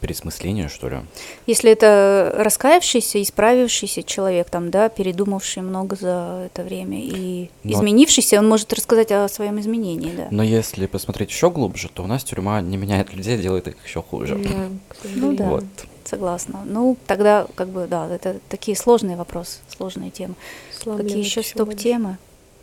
пересмысление, 0.00 0.68
что 0.68 0.88
ли. 0.88 0.98
Если 1.46 1.70
это 1.70 2.32
раскаявшийся, 2.36 3.22
исправившийся 3.22 4.02
человек, 4.02 4.50
там, 4.50 4.70
да, 4.70 4.88
передумавший 4.88 5.62
много 5.62 5.96
за 5.96 6.44
это 6.46 6.62
время 6.62 7.00
и 7.00 7.50
Но- 7.64 7.72
изменившийся, 7.72 8.38
он 8.38 8.48
может 8.48 8.72
рассказать 8.72 9.10
о 9.12 9.26
своем 9.28 9.58
изменении, 9.60 10.12
да. 10.14 10.28
Но 10.30 10.42
если 10.42 10.86
посмотреть 10.86 11.30
еще 11.30 11.50
глубже, 11.50 11.88
то 11.88 12.02
у 12.02 12.06
нас 12.06 12.22
тюрьма 12.24 12.60
не 12.60 12.76
меняет 12.76 13.14
людей, 13.14 13.38
делает 13.38 13.68
их 13.68 13.76
еще 13.84 14.02
хуже. 14.02 14.36
Да. 14.36 14.68
Ну 15.14 15.32
да. 15.32 15.48
Вот. 15.48 15.64
Согласна. 16.04 16.62
Ну, 16.64 16.96
тогда, 17.06 17.46
как 17.54 17.68
бы, 17.68 17.86
да, 17.86 18.08
это 18.08 18.40
такие 18.48 18.76
сложные 18.76 19.16
вопросы, 19.16 19.58
сложные 19.74 20.10
темы. 20.10 20.34
Славливо 20.72 21.06
Какие 21.06 21.22
еще 21.22 21.42
стоп-темы? 21.42 22.18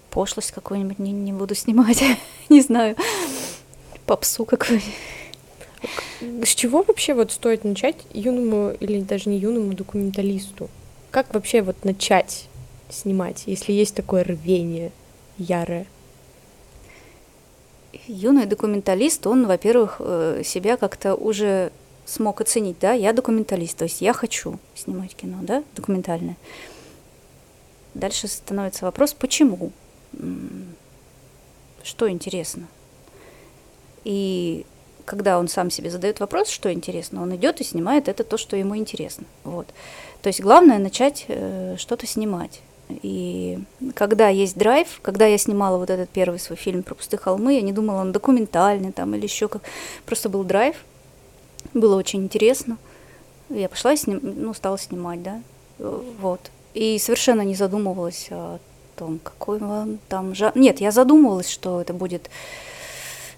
Пошлость 0.09 0.51
какую-нибудь 0.51 0.99
не, 0.99 1.11
не 1.11 1.33
буду 1.33 1.55
снимать, 1.55 2.03
не 2.49 2.61
знаю. 2.61 2.95
Попсу 4.05 4.45
какую-нибудь. 4.45 4.93
С 6.19 6.55
чего 6.55 6.83
вообще 6.83 7.13
вот 7.13 7.31
стоит 7.31 7.63
начать 7.63 7.95
юному 8.13 8.71
или 8.79 9.01
даже 9.01 9.29
не 9.29 9.37
юному 9.37 9.73
документалисту? 9.73 10.69
Как 11.11 11.33
вообще 11.33 11.61
вот 11.61 11.83
начать 11.85 12.47
снимать, 12.89 13.43
если 13.45 13.71
есть 13.71 13.95
такое 13.95 14.23
рвение 14.23 14.91
ярое? 15.37 15.85
Юный 18.07 18.45
документалист, 18.45 19.25
он, 19.25 19.47
во-первых, 19.47 19.97
э, 19.99 20.41
себя 20.43 20.77
как-то 20.77 21.15
уже 21.15 21.71
смог 22.05 22.41
оценить, 22.41 22.77
да, 22.79 22.93
я 22.93 23.13
документалист, 23.13 23.77
то 23.77 23.85
есть 23.85 24.01
я 24.01 24.13
хочу 24.13 24.59
снимать 24.75 25.15
кино, 25.15 25.37
да, 25.41 25.63
документальное. 25.75 26.37
Дальше 27.93 28.27
становится 28.27 28.85
вопрос, 28.85 29.13
почему? 29.13 29.71
Что 31.83 32.09
интересно? 32.09 32.67
И 34.03 34.65
когда 35.05 35.39
он 35.39 35.47
сам 35.47 35.69
себе 35.69 35.89
задает 35.89 36.19
вопрос, 36.19 36.49
что 36.49 36.73
интересно, 36.73 37.21
он 37.21 37.35
идет 37.35 37.61
и 37.61 37.63
снимает 37.63 38.07
это 38.07 38.23
то, 38.23 38.37
что 38.37 38.57
ему 38.57 38.75
интересно. 38.75 39.25
Вот. 39.43 39.67
То 40.21 40.27
есть 40.27 40.41
главное 40.41 40.79
начать 40.79 41.25
э, 41.27 41.75
что-то 41.77 42.07
снимать. 42.07 42.61
И 42.89 43.59
когда 43.95 44.29
есть 44.29 44.57
драйв, 44.57 44.99
когда 45.01 45.25
я 45.25 45.37
снимала 45.37 45.77
вот 45.77 45.89
этот 45.89 46.09
первый 46.09 46.39
свой 46.39 46.57
фильм 46.57 46.83
про 46.83 46.95
пустые 46.95 47.19
холмы, 47.19 47.53
я 47.53 47.61
не 47.61 47.71
думала, 47.71 48.01
он 48.01 48.11
документальный 48.11 48.91
там 48.91 49.15
или 49.15 49.23
еще 49.23 49.47
как. 49.47 49.63
Просто 50.05 50.29
был 50.29 50.43
драйв, 50.43 50.75
было 51.73 51.95
очень 51.95 52.23
интересно. 52.23 52.77
Я 53.49 53.69
пошла 53.69 53.93
и 53.93 53.97
сним, 53.97 54.19
ну, 54.23 54.53
стала 54.53 54.77
снимать, 54.77 55.21
да, 55.21 55.41
вот. 55.77 56.39
И 56.73 56.97
совершенно 56.99 57.41
не 57.41 57.55
задумывалась 57.55 58.27
о 58.31 58.59
том, 58.95 59.19
какой 59.23 59.59
вам 59.59 59.99
там 60.09 60.35
жа... 60.35 60.51
Нет, 60.55 60.81
я 60.81 60.91
задумывалась, 60.91 61.49
что 61.49 61.81
это 61.81 61.93
будет 61.93 62.29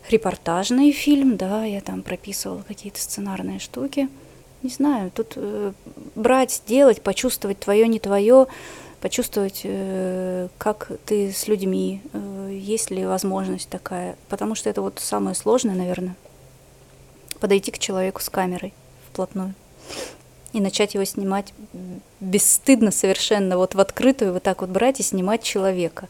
репортажный 0.10 0.92
фильм, 0.92 1.38
да, 1.38 1.64
я 1.66 1.82
там 1.82 2.02
прописывала 2.02 2.64
какие-то 2.68 3.02
сценарные 3.02 3.60
штуки. 3.60 4.10
не 4.64 4.70
знаю, 4.70 5.12
тут 5.12 5.34
э, 5.36 5.74
брать, 6.16 6.62
делать, 6.68 7.02
почувствовать 7.02 7.60
твое, 7.60 7.88
не 7.88 8.00
твое, 8.00 8.48
почувствовать, 9.02 9.62
э, 9.64 10.48
как 10.58 10.92
ты 11.06 11.32
с 11.32 11.48
людьми, 11.48 12.02
э, 12.14 12.50
есть 12.54 12.90
ли 12.90 13.06
возможность 13.06 13.70
такая. 13.70 14.16
Потому 14.30 14.56
что 14.56 14.70
это 14.70 14.82
вот 14.82 15.00
самое 15.00 15.36
сложное, 15.36 15.76
наверное, 15.76 16.16
подойти 17.40 17.72
к 17.72 17.78
человеку 17.78 18.22
с 18.22 18.30
камерой 18.30 18.74
вплотную 19.12 19.54
и 20.54 20.62
начать 20.62 20.94
его 20.96 21.06
снимать 21.06 21.54
бесстыдно 22.20 22.92
совершенно, 22.92 23.58
вот 23.58 23.76
в 23.76 23.80
открытую 23.80 24.34
вот 24.34 24.44
так 24.44 24.62
вот 24.62 24.70
брать 24.70 25.00
и 25.00 25.04
снимать 25.04 25.44
человека. 25.44 26.10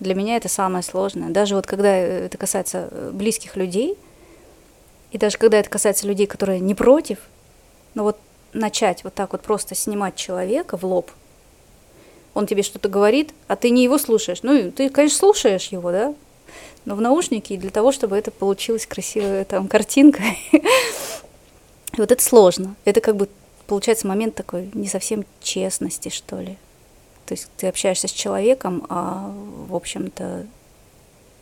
Для 0.00 0.14
меня 0.14 0.36
это 0.36 0.48
самое 0.48 0.82
сложное. 0.82 1.30
Даже 1.30 1.54
вот 1.54 1.66
когда 1.66 1.94
это 1.94 2.36
касается 2.36 2.88
э, 2.90 3.10
близких 3.12 3.56
людей, 3.56 3.96
и 5.10 5.18
даже 5.18 5.38
когда 5.38 5.58
это 5.58 5.70
касается 5.70 6.06
людей, 6.06 6.26
которые 6.26 6.60
не 6.60 6.74
против, 6.74 7.18
но 7.94 8.02
вот 8.02 8.18
начать 8.52 9.04
вот 9.04 9.14
так 9.14 9.32
вот 9.32 9.42
просто 9.42 9.74
снимать 9.74 10.16
человека 10.16 10.76
в 10.76 10.84
лоб, 10.84 11.10
он 12.34 12.46
тебе 12.46 12.62
что-то 12.62 12.90
говорит, 12.90 13.32
а 13.48 13.56
ты 13.56 13.70
не 13.70 13.82
его 13.82 13.96
слушаешь. 13.96 14.42
Ну, 14.42 14.70
ты, 14.70 14.90
конечно, 14.90 15.18
слушаешь 15.18 15.68
его, 15.68 15.90
да, 15.90 16.14
но 16.84 16.94
в 16.94 17.00
наушнике, 17.00 17.56
для 17.56 17.70
того, 17.70 17.92
чтобы 17.92 18.16
это 18.16 18.30
получилась 18.30 18.86
красивая 18.86 19.44
там 19.44 19.68
картинка, 19.68 20.22
вот 21.96 22.12
это 22.12 22.22
сложно. 22.22 22.74
Это 22.84 23.00
как 23.00 23.16
бы 23.16 23.28
получается 23.66 24.06
момент 24.06 24.34
такой 24.34 24.70
не 24.74 24.86
совсем 24.86 25.24
честности, 25.40 26.10
что 26.10 26.38
ли. 26.38 26.56
То 27.26 27.34
есть 27.34 27.48
ты 27.56 27.66
общаешься 27.66 28.08
с 28.08 28.12
человеком, 28.12 28.86
а 28.88 29.32
в 29.68 29.74
общем-то 29.74 30.46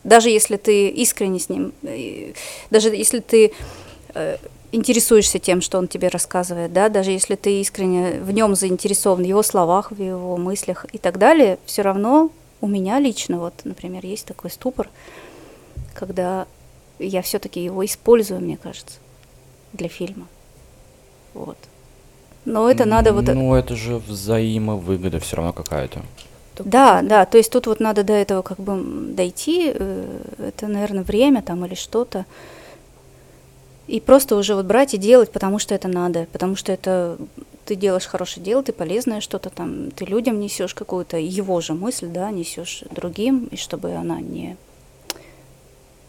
даже 0.05 0.29
если 0.29 0.57
ты 0.57 0.89
искренне 0.89 1.39
с 1.39 1.49
ним, 1.49 1.73
э, 1.83 2.33
даже 2.71 2.91
если 2.91 3.21
ты 3.21 3.53
э, 4.15 4.37
интересуешься 4.73 5.39
тем, 5.39 5.63
что 5.63 5.79
он 5.79 5.89
тебе 5.89 6.09
рассказывает, 6.09 6.73
да, 6.73 6.89
даже 6.91 7.11
если 7.11 7.37
ты 7.37 7.61
искренне 7.61 8.21
в 8.21 8.31
нем 8.31 8.55
заинтересован, 8.55 9.23
в 9.23 9.27
его 9.27 9.43
словах, 9.43 9.93
в 9.93 10.03
его 10.03 10.37
мыслях 10.37 10.85
и 10.93 10.99
так 10.99 11.19
далее, 11.19 11.59
все 11.65 11.83
равно 11.83 12.31
у 12.61 12.67
меня 12.67 12.99
лично, 12.99 13.39
вот, 13.39 13.55
например, 13.65 14.05
есть 14.05 14.27
такой 14.27 14.51
ступор, 14.51 14.91
когда 15.95 16.47
я 16.99 17.23
все-таки 17.23 17.63
его 17.63 17.85
использую, 17.85 18.41
мне 18.41 18.57
кажется, 18.57 18.99
для 19.73 19.89
фильма. 19.89 20.29
Вот. 21.33 21.59
Но 22.45 22.71
это 22.71 22.85
надо 22.85 23.13
вот... 23.13 23.27
Ну, 23.27 23.55
это 23.55 23.75
же 23.75 23.97
взаимовыгода 23.97 25.19
все 25.21 25.37
равно 25.37 25.53
какая-то. 25.53 26.03
Да, 26.59 27.03
да, 27.03 27.25
то 27.25 27.39
есть 27.39 27.51
тут 27.51 27.67
вот 27.67 27.81
надо 27.81 28.05
до 28.05 28.13
этого 28.13 28.43
как 28.43 28.59
бы 28.59 28.81
дойти, 29.13 29.73
э, 29.75 30.21
это, 30.39 30.69
наверное, 30.69 31.03
время 31.03 31.43
там 31.43 31.65
или 31.65 31.75
что-то. 31.75 32.27
И 33.89 34.01
просто 34.01 34.37
уже 34.37 34.55
вот 34.55 34.65
брать 34.65 34.95
и 34.95 34.99
делать, 34.99 35.33
потому 35.33 35.59
что 35.59 35.75
это 35.75 35.89
надо, 35.89 36.27
потому 36.33 36.55
что 36.55 36.73
это 36.73 37.19
ты 37.65 37.75
делаешь 37.75 38.07
хорошее 38.07 38.45
дело, 38.45 38.63
ты 38.63 38.73
полезное 38.73 39.21
что-то 39.21 39.51
там, 39.51 39.91
ты 39.91 40.05
людям 40.05 40.39
несешь 40.39 40.75
какую-то 40.75 41.17
его 41.17 41.61
же 41.61 41.73
мысль, 41.73 42.07
да, 42.07 42.31
несешь 42.31 42.85
другим, 42.91 43.47
и 43.51 43.57
чтобы 43.57 43.93
она 43.93 44.21
не... 44.21 44.57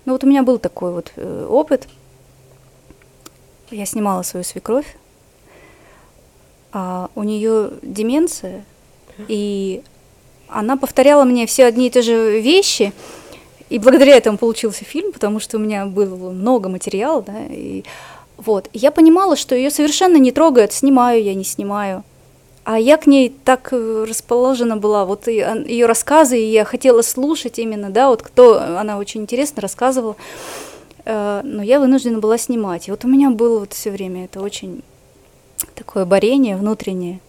Ну 0.05 0.13
вот 0.13 0.23
у 0.23 0.27
меня 0.27 0.43
был 0.43 0.59
такой 0.59 0.91
вот 0.91 1.11
э, 1.15 1.47
опыт. 1.49 1.87
Я 3.71 3.85
снимала 3.85 4.21
свою 4.21 4.43
свекровь, 4.43 4.95
а 6.77 7.09
у 7.15 7.23
нее 7.23 7.71
деменция, 7.83 8.65
и 9.29 9.81
она 10.49 10.75
повторяла 10.75 11.23
мне 11.23 11.45
все 11.45 11.63
одни 11.63 11.87
и 11.87 11.89
те 11.89 12.01
же 12.01 12.41
вещи, 12.41 12.91
и 13.69 13.79
благодаря 13.79 14.17
этому 14.17 14.37
получился 14.37 14.83
фильм, 14.83 15.13
потому 15.13 15.39
что 15.39 15.55
у 15.55 15.61
меня 15.61 15.85
было 15.85 16.31
много 16.31 16.67
материала, 16.67 17.21
да, 17.21 17.45
и 17.49 17.85
вот. 18.35 18.69
Я 18.73 18.91
понимала, 18.91 19.37
что 19.37 19.55
ее 19.55 19.71
совершенно 19.71 20.17
не 20.17 20.33
трогает, 20.33 20.73
снимаю 20.73 21.23
я, 21.23 21.33
не 21.33 21.45
снимаю. 21.45 22.03
А 22.65 22.77
я 22.77 22.97
к 22.97 23.07
ней 23.07 23.33
так 23.45 23.69
э, 23.71 24.05
расположена 24.05 24.75
была, 24.75 25.05
вот 25.05 25.27
ее 25.27 25.85
рассказы, 25.85 26.37
и 26.37 26.51
я 26.51 26.65
хотела 26.65 27.03
слушать 27.03 27.57
именно, 27.57 27.89
да, 27.89 28.09
вот 28.09 28.21
кто, 28.21 28.59
она 28.59 28.97
очень 28.97 29.21
интересно 29.21 29.61
рассказывала, 29.61 30.17
э, 31.05 31.39
но 31.41 31.63
я 31.63 31.79
вынуждена 31.79 32.19
была 32.19 32.37
снимать. 32.37 32.89
И 32.89 32.91
вот 32.91 33.05
у 33.05 33.07
меня 33.07 33.29
было 33.29 33.59
вот 33.59 33.71
все 33.71 33.91
время 33.91 34.25
это 34.25 34.41
очень 34.41 34.83
такое 35.75 36.05
борение 36.05 36.57
внутреннее. 36.57 37.19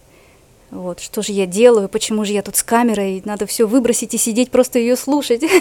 Вот, 0.69 0.99
что 0.99 1.21
же 1.21 1.31
я 1.31 1.45
делаю, 1.45 1.87
почему 1.87 2.25
же 2.25 2.33
я 2.33 2.41
тут 2.41 2.57
с 2.57 2.63
камерой, 2.63 3.21
надо 3.23 3.45
все 3.45 3.67
выбросить 3.67 4.13
и 4.13 4.17
сидеть 4.17 4.51
просто 4.51 4.79
ее 4.79 4.95
слушать. 4.95 5.43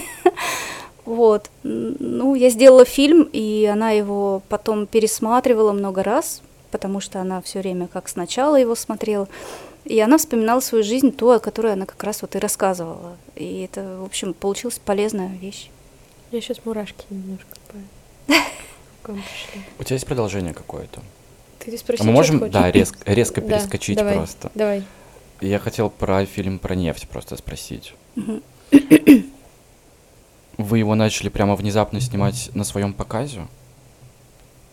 Вот. 1.05 1.51
Ну, 1.63 2.35
я 2.35 2.51
сделала 2.51 2.85
фильм, 2.85 3.29
и 3.33 3.65
она 3.65 3.93
его 3.93 4.43
потом 4.49 4.89
пересматривала 4.89 5.71
много 5.73 6.03
раз, 6.03 6.43
потому 6.73 7.01
что 7.01 7.21
она 7.21 7.41
все 7.43 7.61
время 7.61 7.87
как 7.87 8.09
сначала 8.09 8.57
его 8.57 8.75
смотрела. 8.75 9.29
И 9.85 10.01
она 10.01 10.19
вспоминала 10.19 10.59
свою 10.59 10.83
жизнь, 10.83 11.13
ту, 11.13 11.31
о 11.31 11.39
которой 11.39 11.75
она 11.75 11.87
как 11.87 12.03
раз 12.03 12.23
вот 12.23 12.35
и 12.35 12.41
рассказывала. 12.41 13.17
И 13.37 13.61
это, 13.61 13.99
в 14.01 14.05
общем, 14.05 14.35
получилась 14.35 14.81
полезная 14.85 15.29
вещь. 15.29 15.71
Я 16.33 16.41
сейчас 16.41 16.59
мурашки 16.65 17.05
немножко 17.09 17.57
по 17.69 19.13
У 19.79 19.85
тебя 19.85 19.95
есть 19.95 20.07
продолжение 20.07 20.55
какое-то? 20.55 21.01
Ты 21.67 21.77
спросил, 21.79 22.05
а 22.05 22.07
мы 22.07 22.13
можем, 22.13 22.49
да, 22.49 22.71
резко, 22.71 22.99
резко 23.13 23.41
перескочить 23.41 23.99
давай, 23.99 24.15
просто. 24.15 24.53
Давай. 24.55 24.85
Я 25.41 25.59
хотел 25.59 25.91
про 25.91 26.25
фильм 26.25 26.61
про 26.61 26.77
нефть 26.77 27.09
просто 27.09 27.37
спросить. 27.37 27.93
Вы 30.57 30.79
его 30.79 30.95
начали 30.95 31.29
прямо 31.29 31.57
внезапно 31.57 32.01
снимать 32.01 32.51
на 32.55 32.63
своем 32.65 32.95
показе? 32.95 33.47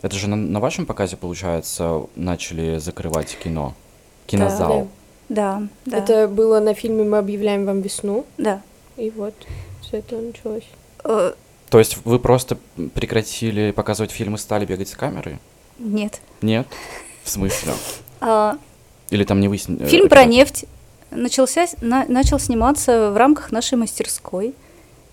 Это 0.02 0.16
же 0.16 0.28
на, 0.28 0.36
на 0.36 0.60
вашем 0.60 0.86
показе, 0.86 1.16
получается, 1.16 2.02
начали 2.14 2.78
закрывать 2.78 3.36
кино? 3.42 3.74
Кинозал? 4.26 4.88
Да, 5.28 5.62
да. 5.84 5.98
Это 5.98 6.28
было 6.28 6.60
на 6.60 6.74
фильме 6.74 7.02
«Мы 7.02 7.18
объявляем 7.18 7.66
вам 7.66 7.80
весну». 7.80 8.24
Да. 8.38 8.62
И 8.96 9.10
вот 9.10 9.34
с 9.82 9.92
этого 9.92 10.20
началось. 10.20 10.64
Э, 11.04 11.32
То 11.70 11.78
есть 11.78 11.98
вы 12.04 12.18
просто 12.18 12.56
прекратили 12.94 13.72
показывать 13.72 14.12
фильмы, 14.12 14.38
стали 14.38 14.64
бегать 14.64 14.88
с 14.88 14.94
камерой? 14.94 15.38
Нет. 15.78 16.20
Нет? 16.42 16.66
В 17.22 17.30
смысле? 17.30 17.72
А, 18.20 18.56
Или 19.10 19.24
там 19.24 19.40
не 19.40 19.48
выяснили? 19.48 19.86
Фильм 19.86 20.08
про 20.08 20.24
нефть 20.24 20.66
начался, 21.10 21.66
на, 21.80 22.04
начал 22.06 22.38
сниматься 22.38 23.10
в 23.10 23.16
рамках 23.16 23.52
нашей 23.52 23.76
мастерской, 23.78 24.54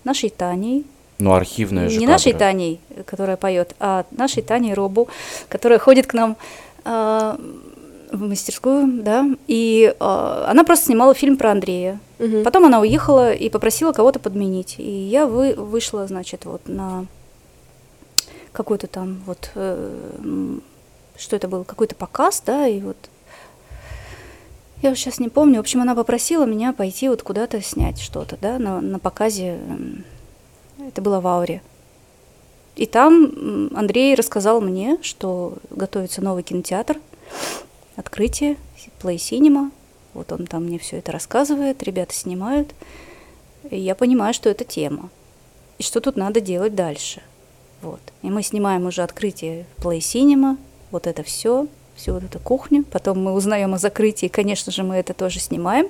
нашей 0.04 0.30
Таней. 0.30 0.84
Ну, 1.18 1.32
архивная 1.32 1.88
же 1.88 1.94
Не 1.98 2.06
кадры. 2.06 2.12
нашей 2.12 2.32
Таней, 2.32 2.80
которая 3.06 3.36
поет, 3.36 3.74
а 3.78 4.04
нашей 4.10 4.42
Таней 4.42 4.74
Робу, 4.74 5.08
которая 5.48 5.78
ходит 5.78 6.06
к 6.06 6.14
нам 6.14 6.36
э, 6.84 7.36
в 8.12 8.20
мастерскую, 8.22 9.02
да, 9.02 9.26
и 9.46 9.94
э, 9.98 10.44
она 10.48 10.64
просто 10.64 10.86
снимала 10.86 11.14
фильм 11.14 11.36
про 11.36 11.52
Андрея. 11.52 12.00
Мгм. 12.18 12.42
Потом 12.44 12.64
она 12.64 12.80
уехала 12.80 13.32
и 13.32 13.48
попросила 13.48 13.92
кого-то 13.92 14.18
подменить. 14.18 14.76
И 14.78 14.90
я 14.90 15.26
вы, 15.26 15.54
вышла, 15.54 16.06
значит, 16.06 16.44
вот 16.44 16.62
на 16.66 17.06
какой-то 18.52 18.86
там 18.86 19.22
вот, 19.26 19.50
э, 19.54 20.58
что 21.16 21.36
это 21.36 21.48
был, 21.48 21.64
какой-то 21.64 21.94
показ, 21.94 22.42
да, 22.44 22.66
и 22.66 22.80
вот 22.80 22.96
я 24.82 24.90
уже 24.90 25.00
сейчас 25.00 25.20
не 25.20 25.28
помню. 25.28 25.58
В 25.58 25.60
общем, 25.60 25.80
она 25.80 25.94
попросила 25.94 26.44
меня 26.44 26.72
пойти 26.72 27.08
вот 27.08 27.22
куда-то 27.22 27.62
снять 27.62 28.00
что-то, 28.00 28.36
да, 28.40 28.58
на, 28.58 28.80
на 28.80 28.98
показе. 28.98 29.58
Это 30.78 31.00
было 31.00 31.20
в 31.20 31.26
Ауре. 31.26 31.62
И 32.74 32.86
там 32.86 33.70
Андрей 33.74 34.14
рассказал 34.14 34.60
мне, 34.60 34.98
что 35.02 35.58
готовится 35.70 36.22
новый 36.22 36.42
кинотеатр, 36.42 36.98
открытие, 37.96 38.56
Play 39.00 39.16
Cinema. 39.16 39.70
Вот 40.14 40.32
он 40.32 40.46
там 40.46 40.64
мне 40.64 40.78
все 40.78 40.98
это 40.98 41.12
рассказывает, 41.12 41.82
ребята 41.82 42.14
снимают. 42.14 42.74
И 43.70 43.78
я 43.78 43.94
понимаю, 43.94 44.34
что 44.34 44.48
это 44.48 44.64
тема. 44.64 45.10
И 45.78 45.82
что 45.82 46.00
тут 46.00 46.16
надо 46.16 46.40
делать 46.40 46.74
дальше. 46.74 47.22
Вот. 47.82 48.00
И 48.22 48.30
мы 48.30 48.42
снимаем 48.42 48.86
уже 48.86 49.02
открытие 49.02 49.66
Play 49.78 49.98
Cinema, 49.98 50.56
вот 50.92 51.06
это 51.06 51.22
все, 51.22 51.66
всю 51.96 52.14
вот 52.14 52.22
эту 52.22 52.38
кухню. 52.38 52.84
Потом 52.84 53.22
мы 53.22 53.32
узнаем 53.32 53.74
о 53.74 53.78
закрытии, 53.78 54.28
конечно 54.28 54.72
же, 54.72 54.84
мы 54.84 54.96
это 54.96 55.14
тоже 55.14 55.40
снимаем. 55.40 55.88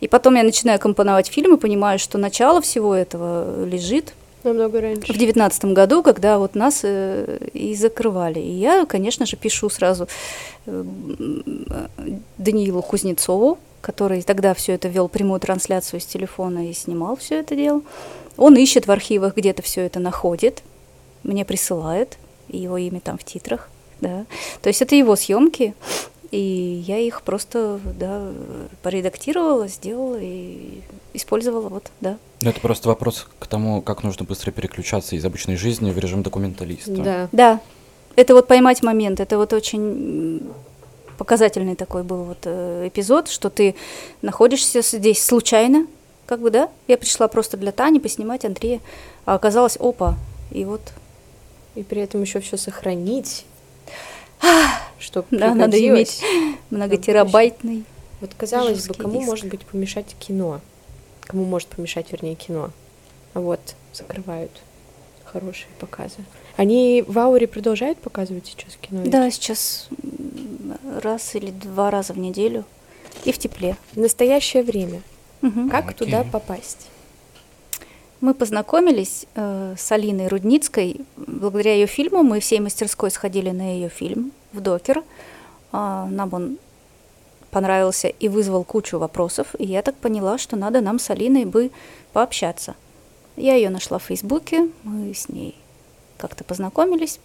И 0.00 0.06
потом 0.06 0.36
я 0.36 0.44
начинаю 0.44 0.78
компоновать 0.78 1.26
фильм 1.26 1.56
и 1.56 1.58
понимаю, 1.58 1.98
что 1.98 2.18
начало 2.18 2.60
всего 2.60 2.94
этого 2.94 3.64
лежит 3.64 4.14
Намного 4.44 4.80
раньше. 4.80 5.12
в 5.12 5.16
девятнадцатом 5.16 5.74
году, 5.74 6.04
когда 6.04 6.38
вот 6.38 6.54
нас 6.54 6.80
э, 6.84 7.38
и 7.52 7.74
закрывали. 7.74 8.38
И 8.38 8.52
я, 8.52 8.86
конечно 8.86 9.26
же, 9.26 9.36
пишу 9.36 9.68
сразу 9.68 10.06
э, 10.66 10.84
Даниилу 12.38 12.82
Кузнецову, 12.82 13.58
который 13.80 14.22
тогда 14.22 14.54
все 14.54 14.74
это 14.74 14.86
вел 14.86 15.08
прямую 15.08 15.40
трансляцию 15.40 16.00
с 16.00 16.06
телефона 16.06 16.70
и 16.70 16.72
снимал 16.72 17.16
все 17.16 17.40
это 17.40 17.56
дело. 17.56 17.82
Он 18.36 18.56
ищет 18.56 18.86
в 18.86 18.92
архивах, 18.92 19.34
где-то 19.34 19.62
все 19.62 19.80
это 19.80 19.98
находит, 19.98 20.62
мне 21.28 21.44
присылает, 21.44 22.18
и 22.48 22.58
его 22.58 22.78
имя 22.78 23.00
там 23.00 23.18
в 23.18 23.24
титрах, 23.24 23.68
да. 24.00 24.24
То 24.62 24.68
есть 24.68 24.82
это 24.82 24.94
его 24.96 25.14
съемки, 25.14 25.74
и 26.30 26.82
я 26.86 26.98
их 26.98 27.22
просто, 27.22 27.80
да, 27.98 28.28
поредактировала, 28.82 29.68
сделала 29.68 30.18
и 30.20 30.80
использовала, 31.14 31.68
вот, 31.68 31.90
да. 32.00 32.16
Ну, 32.40 32.50
это 32.50 32.60
просто 32.60 32.88
вопрос 32.88 33.26
к 33.38 33.46
тому, 33.46 33.82
как 33.82 34.02
нужно 34.02 34.24
быстро 34.24 34.50
переключаться 34.50 35.16
из 35.16 35.24
обычной 35.24 35.56
жизни 35.56 35.90
в 35.90 35.98
режим 35.98 36.22
документалиста. 36.22 36.92
Да. 36.92 37.28
Да, 37.32 37.60
это 38.16 38.34
вот 38.34 38.46
поймать 38.48 38.82
момент, 38.82 39.20
это 39.20 39.36
вот 39.38 39.52
очень 39.52 40.42
показательный 41.18 41.74
такой 41.74 42.04
был 42.04 42.24
вот 42.24 42.38
э, 42.44 42.88
эпизод, 42.88 43.28
что 43.28 43.50
ты 43.50 43.74
находишься 44.22 44.82
здесь 44.82 45.22
случайно, 45.22 45.86
как 46.26 46.40
бы, 46.40 46.50
да? 46.50 46.68
Я 46.86 46.96
пришла 46.96 47.26
просто 47.26 47.56
для 47.56 47.72
Тани 47.72 48.00
поснимать 48.00 48.44
Андрея, 48.44 48.80
а 49.24 49.34
оказалось, 49.34 49.76
опа, 49.80 50.16
и 50.52 50.64
вот, 50.64 50.80
И 51.78 51.84
при 51.84 52.02
этом 52.02 52.22
еще 52.22 52.40
все 52.40 52.56
сохранить. 52.56 53.44
Что 54.98 55.24
да, 55.30 55.54
надо 55.54 55.78
иметь 55.78 56.20
многотерабайтный. 56.70 57.84
Вот 58.20 58.32
казалось 58.36 58.88
бы, 58.88 58.94
кому 58.94 59.20
диск. 59.20 59.28
может 59.28 59.46
быть 59.46 59.60
помешать 59.60 60.16
кино? 60.18 60.60
Кому 61.20 61.44
может 61.44 61.68
помешать, 61.68 62.10
вернее, 62.10 62.34
кино? 62.34 62.70
А 63.34 63.38
вот 63.40 63.60
закрывают 63.92 64.50
хорошие 65.24 65.68
показы. 65.78 66.16
Они 66.56 67.04
в 67.06 67.16
Ауре 67.16 67.46
продолжают 67.46 67.98
показывать 67.98 68.46
сейчас 68.48 68.76
кино? 68.80 69.02
ведь? 69.02 69.12
Да, 69.12 69.30
сейчас 69.30 69.86
м, 70.02 70.76
раз 71.00 71.36
или 71.36 71.52
два 71.52 71.92
раза 71.92 72.12
в 72.12 72.18
неделю 72.18 72.64
и 73.24 73.30
в 73.30 73.38
тепле. 73.38 73.76
В 73.92 73.98
настоящее 73.98 74.64
время. 74.64 75.02
Мгм. 75.42 75.70
Как 75.70 75.90
Окей. 75.90 76.06
туда 76.06 76.24
попасть? 76.24 76.88
Мы 78.20 78.34
познакомились 78.34 79.26
э, 79.36 79.74
с 79.78 79.92
Алиной 79.92 80.26
Рудницкой. 80.26 81.02
Благодаря 81.16 81.74
ее 81.74 81.86
фильму 81.86 82.24
мы 82.24 82.40
всей 82.40 82.58
мастерской 82.58 83.12
сходили 83.12 83.50
на 83.50 83.74
ее 83.74 83.88
фильм 83.88 84.32
в 84.52 84.60
Докер. 84.60 85.04
А, 85.70 86.06
нам 86.06 86.34
он 86.34 86.58
понравился 87.52 88.08
и 88.08 88.28
вызвал 88.28 88.64
кучу 88.64 88.98
вопросов. 88.98 89.54
И 89.58 89.66
я 89.66 89.82
так 89.82 89.94
поняла, 89.94 90.36
что 90.36 90.56
надо 90.56 90.80
нам 90.80 90.98
с 90.98 91.10
Алиной 91.10 91.44
бы 91.44 91.70
пообщаться. 92.12 92.74
Я 93.36 93.54
ее 93.54 93.70
нашла 93.70 93.98
в 93.98 94.04
Фейсбуке, 94.04 94.68
мы 94.82 95.14
с 95.14 95.28
ней 95.28 95.54
как-то 96.16 96.42
познакомились. 96.42 97.20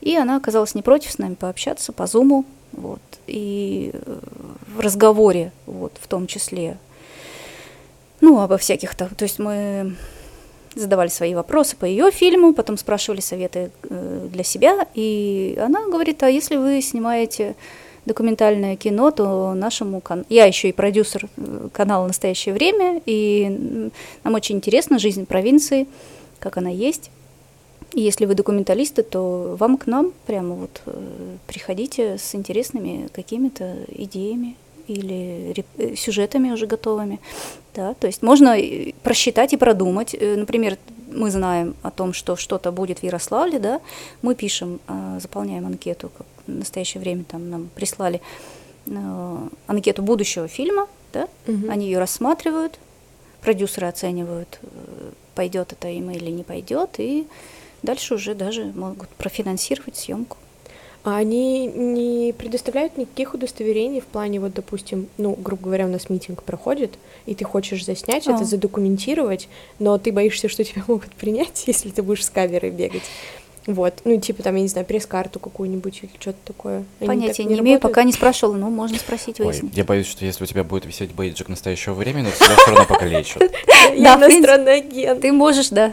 И 0.00 0.16
она 0.16 0.36
оказалась 0.36 0.76
не 0.76 0.82
против 0.82 1.10
с 1.10 1.18
нами 1.18 1.34
пообщаться 1.34 1.92
по 1.92 2.06
Зуму. 2.06 2.44
Вот. 2.70 3.00
И 3.26 3.90
э, 3.92 4.18
в 4.68 4.78
разговоре, 4.78 5.50
вот, 5.66 5.92
в 6.00 6.06
том 6.06 6.28
числе, 6.28 6.78
ну, 8.20 8.40
обо 8.40 8.58
всяких 8.58 8.94
то 8.94 9.12
То 9.12 9.24
есть 9.24 9.40
мы 9.40 9.96
задавали 10.74 11.08
свои 11.08 11.34
вопросы 11.34 11.76
по 11.76 11.84
ее 11.84 12.10
фильму, 12.10 12.54
потом 12.54 12.76
спрашивали 12.76 13.20
советы 13.20 13.70
э, 13.88 14.28
для 14.32 14.44
себя, 14.44 14.86
и 14.94 15.58
она 15.60 15.86
говорит, 15.88 16.22
а 16.22 16.30
если 16.30 16.56
вы 16.56 16.80
снимаете 16.80 17.56
документальное 18.06 18.76
кино, 18.76 19.10
то 19.10 19.54
нашему 19.54 20.00
каналу... 20.00 20.26
Я 20.28 20.46
еще 20.46 20.68
и 20.68 20.72
продюсер 20.72 21.28
э, 21.36 21.68
канала 21.72 22.06
«Настоящее 22.06 22.54
время», 22.54 23.00
и 23.04 23.90
нам 24.24 24.34
очень 24.34 24.56
интересна 24.56 24.98
жизнь 24.98 25.26
провинции, 25.26 25.86
как 26.38 26.56
она 26.56 26.70
есть. 26.70 27.10
И 27.92 28.00
если 28.00 28.24
вы 28.24 28.34
документалисты, 28.34 29.02
то 29.02 29.56
вам 29.58 29.76
к 29.76 29.86
нам 29.86 30.12
прямо 30.26 30.54
вот 30.54 30.80
э, 30.86 31.36
приходите 31.46 32.18
с 32.18 32.34
интересными 32.34 33.08
какими-то 33.12 33.76
идеями 33.88 34.56
или 34.94 35.64
э, 35.78 35.94
сюжетами 35.96 36.50
уже 36.52 36.66
готовыми. 36.66 37.18
Да, 37.74 37.94
то 37.94 38.06
есть 38.06 38.22
можно 38.22 38.56
просчитать 39.02 39.52
и 39.52 39.56
продумать. 39.56 40.14
Э, 40.14 40.36
Например, 40.36 40.76
мы 41.12 41.30
знаем 41.30 41.74
о 41.82 41.90
том, 41.90 42.12
что 42.12 42.36
что-то 42.36 42.72
будет 42.72 43.00
в 43.00 43.02
Ярославле, 43.04 43.58
да, 43.58 43.80
мы 44.22 44.34
пишем, 44.34 44.80
а, 44.86 45.18
заполняем 45.20 45.66
анкету, 45.66 46.10
как 46.16 46.26
в 46.46 46.50
настоящее 46.58 47.00
время 47.00 47.24
там 47.24 47.50
нам 47.50 47.68
прислали 47.74 48.20
э, 48.86 49.48
анкету 49.66 50.02
будущего 50.02 50.46
фильма, 50.48 50.86
да, 51.12 51.26
Мгм. 51.46 51.70
они 51.70 51.86
ее 51.86 51.98
рассматривают, 51.98 52.78
продюсеры 53.40 53.88
оценивают, 53.88 54.60
пойдет 55.34 55.72
это 55.72 55.88
им 55.88 56.10
или 56.10 56.30
не 56.30 56.44
пойдет, 56.44 56.90
и 56.98 57.26
дальше 57.82 58.14
уже 58.14 58.34
даже 58.34 58.64
могут 58.66 59.08
профинансировать 59.08 59.96
съемку. 59.96 60.36
А 61.02 61.16
они 61.16 61.66
не 61.66 62.32
предоставляют 62.32 62.98
никаких 62.98 63.32
удостоверений 63.32 64.00
в 64.00 64.04
плане, 64.04 64.38
вот, 64.38 64.52
допустим, 64.52 65.08
ну, 65.16 65.34
грубо 65.34 65.64
говоря, 65.64 65.86
у 65.86 65.88
нас 65.88 66.10
митинг 66.10 66.42
проходит, 66.42 66.92
и 67.24 67.34
ты 67.34 67.44
хочешь 67.44 67.86
заснять 67.86 68.28
А. 68.28 68.34
это, 68.34 68.44
задокументировать, 68.44 69.48
но 69.78 69.96
ты 69.96 70.12
боишься, 70.12 70.50
что 70.50 70.62
тебя 70.62 70.84
могут 70.86 71.10
принять, 71.14 71.64
если 71.66 71.88
ты 71.88 72.02
будешь 72.02 72.24
с 72.24 72.30
камерой 72.30 72.70
бегать. 72.70 73.02
Вот, 73.66 73.94
ну, 74.04 74.18
типа 74.18 74.42
там, 74.42 74.56
я 74.56 74.62
не 74.62 74.68
знаю, 74.68 74.86
пресс-карту 74.86 75.38
какую-нибудь 75.38 76.00
или 76.02 76.10
что-то 76.18 76.38
такое. 76.44 76.84
Они 76.98 77.06
Понятия 77.06 77.42
так 77.42 77.46
не, 77.46 77.58
имею, 77.58 77.74
работают? 77.74 77.82
пока 77.82 78.02
не 78.04 78.12
спрашивала, 78.12 78.56
но 78.56 78.70
можно 78.70 78.98
спросить, 78.98 79.38
Ой, 79.40 79.46
выяснить. 79.46 79.76
я 79.76 79.84
боюсь, 79.84 80.06
что 80.06 80.24
если 80.24 80.44
у 80.44 80.46
тебя 80.46 80.64
будет 80.64 80.86
висеть 80.86 81.12
бейджик 81.12 81.48
настоящего 81.48 81.94
времени, 81.94 82.28
то 82.30 82.44
тебя 82.44 82.56
все 82.56 82.70
равно 82.70 82.86
покалечат. 82.86 83.42
Я 83.94 84.16
иностранный 84.16 84.78
агент. 84.78 85.20
Ты 85.20 85.32
можешь, 85.32 85.68
да, 85.68 85.92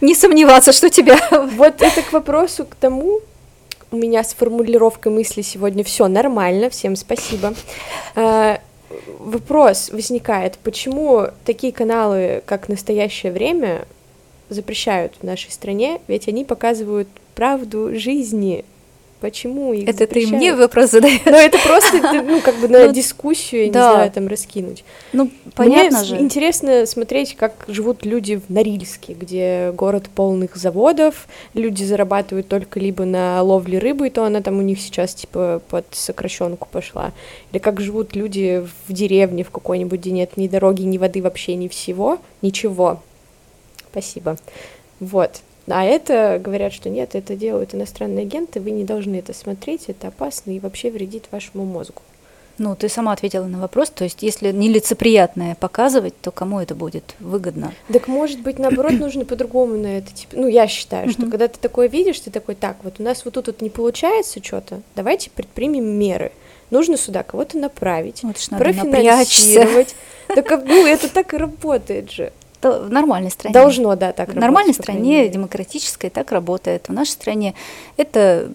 не 0.00 0.14
сомневаться, 0.14 0.72
что 0.72 0.90
тебя... 0.90 1.18
Вот 1.56 1.82
это 1.82 2.02
к 2.02 2.12
вопросу 2.12 2.64
к 2.64 2.74
тому, 2.74 3.20
у 3.94 3.96
меня 3.96 4.24
с 4.24 4.34
формулировкой 4.34 5.12
мысли 5.12 5.42
сегодня 5.42 5.84
все 5.84 6.08
нормально, 6.08 6.68
всем 6.68 6.96
спасибо. 6.96 7.54
А, 8.16 8.60
Вопрос 9.18 9.90
возникает, 9.90 10.58
почему 10.62 11.28
такие 11.44 11.72
каналы, 11.72 12.42
как 12.46 12.68
«Настоящее 12.68 13.32
время», 13.32 13.86
запрещают 14.50 15.14
в 15.20 15.24
нашей 15.24 15.50
стране, 15.50 16.00
ведь 16.06 16.28
они 16.28 16.44
показывают 16.44 17.08
правду 17.34 17.98
жизни. 17.98 18.64
Почему 19.24 19.72
их 19.72 19.88
Это 19.88 20.00
ты 20.00 20.04
запрещают? 20.04 20.36
мне 20.36 20.54
вопрос 20.54 20.90
задаешь? 20.90 21.22
Ну, 21.24 21.32
это 21.34 21.58
просто, 21.66 21.98
ты, 21.98 22.20
ну, 22.20 22.42
как 22.42 22.56
бы 22.56 22.68
на 22.68 22.84
Ну, 22.88 22.92
дискуссию, 22.92 23.62
я 23.62 23.66
не 23.68 23.72
да. 23.72 23.92
знаю, 23.94 24.10
там 24.10 24.28
раскинуть. 24.28 24.84
Ну, 25.14 25.30
понятно 25.54 25.98
Мне 26.00 26.06
же. 26.06 26.16
интересно 26.18 26.84
смотреть, 26.84 27.34
как 27.34 27.64
живут 27.66 28.04
люди 28.04 28.36
в 28.36 28.50
Норильске, 28.52 29.14
где 29.14 29.72
город 29.74 30.10
полных 30.14 30.56
заводов, 30.56 31.26
люди 31.54 31.84
зарабатывают 31.84 32.48
только 32.48 32.78
либо 32.78 33.06
на 33.06 33.40
ловле 33.42 33.78
рыбы, 33.78 34.08
и 34.08 34.10
то 34.10 34.24
она 34.24 34.42
там 34.42 34.58
у 34.58 34.62
них 34.62 34.78
сейчас 34.78 35.14
типа 35.14 35.62
под 35.70 35.86
сокращенку 35.92 36.68
пошла, 36.70 37.12
или 37.50 37.58
как 37.58 37.80
живут 37.80 38.14
люди 38.14 38.62
в 38.86 38.92
деревне 38.92 39.42
в 39.42 39.50
какой-нибудь, 39.50 40.00
где 40.00 40.10
нет 40.10 40.36
ни 40.36 40.48
дороги, 40.48 40.82
ни 40.82 40.98
воды, 40.98 41.22
вообще 41.22 41.54
ни 41.54 41.68
всего, 41.68 42.18
ничего. 42.42 43.00
Спасибо. 43.90 44.36
Вот. 45.00 45.40
А 45.66 45.84
это 45.84 46.40
говорят, 46.42 46.72
что 46.72 46.90
нет, 46.90 47.14
это 47.14 47.36
делают 47.36 47.74
иностранные 47.74 48.22
агенты, 48.22 48.60
вы 48.60 48.70
не 48.70 48.84
должны 48.84 49.16
это 49.16 49.32
смотреть, 49.32 49.84
это 49.88 50.08
опасно 50.08 50.50
и 50.50 50.60
вообще 50.60 50.90
вредит 50.90 51.24
вашему 51.30 51.64
мозгу. 51.64 52.02
Ну, 52.56 52.76
ты 52.76 52.88
сама 52.88 53.12
ответила 53.12 53.46
на 53.46 53.58
вопрос. 53.58 53.90
То 53.90 54.04
есть, 54.04 54.22
если 54.22 54.52
нелицеприятное 54.52 55.56
показывать, 55.56 56.14
то 56.20 56.30
кому 56.30 56.60
это 56.60 56.74
будет 56.74 57.16
выгодно? 57.18 57.72
Так 57.92 58.06
может 58.06 58.40
быть, 58.40 58.58
наоборот, 58.58 58.92
нужно 58.92 59.24
по-другому 59.24 59.76
на 59.76 59.98
это. 59.98 60.12
Типа, 60.12 60.36
ну, 60.36 60.46
я 60.46 60.68
считаю, 60.68 61.10
что 61.10 61.22
когда 61.26 61.48
ты 61.48 61.58
такое 61.58 61.88
видишь, 61.88 62.20
ты 62.20 62.30
такой, 62.30 62.54
так, 62.54 62.76
вот 62.84 63.00
у 63.00 63.02
нас 63.02 63.24
вот 63.24 63.34
тут 63.34 63.48
вот 63.48 63.60
не 63.60 63.70
получается 63.70 64.42
что-то, 64.42 64.82
давайте 64.94 65.30
предпримем 65.30 65.84
меры. 65.84 66.30
Нужно 66.70 66.96
сюда 66.96 67.22
кого-то 67.22 67.58
направить, 67.58 68.22
Вот 68.22 68.36
профинансировать. 68.50 69.94
Так, 70.26 70.50
а, 70.52 70.56
ну, 70.56 70.86
это 70.86 71.12
так 71.12 71.34
и 71.34 71.36
работает 71.36 72.10
же. 72.10 72.32
В 72.70 72.90
нормальной 72.90 73.30
стране. 73.30 73.52
Должно, 73.52 73.94
да, 73.96 74.12
так 74.12 74.30
В 74.30 74.34
нормальной 74.34 74.72
работать, 74.72 74.84
стране, 74.84 75.28
демократической, 75.28 76.10
так 76.10 76.32
работает. 76.32 76.88
В 76.88 76.92
нашей 76.92 77.10
стране 77.10 77.54
это 77.96 78.50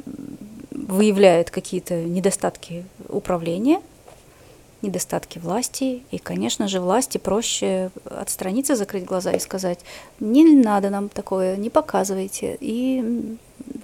выявляет 0.71 1.51
какие-то 1.51 2.01
недостатки 2.03 2.85
управления, 3.07 3.81
недостатки 4.81 5.39
власти. 5.39 6.03
И, 6.11 6.17
конечно 6.17 6.67
же, 6.67 6.79
власти 6.79 7.17
проще 7.17 7.91
отстраниться, 8.05 8.75
закрыть 8.75 9.05
глаза 9.05 9.31
и 9.31 9.39
сказать, 9.39 9.79
не 10.19 10.43
надо 10.55 10.89
нам 10.89 11.09
такое, 11.09 11.57
не 11.57 11.69
показывайте. 11.69 12.57
И, 12.59 13.35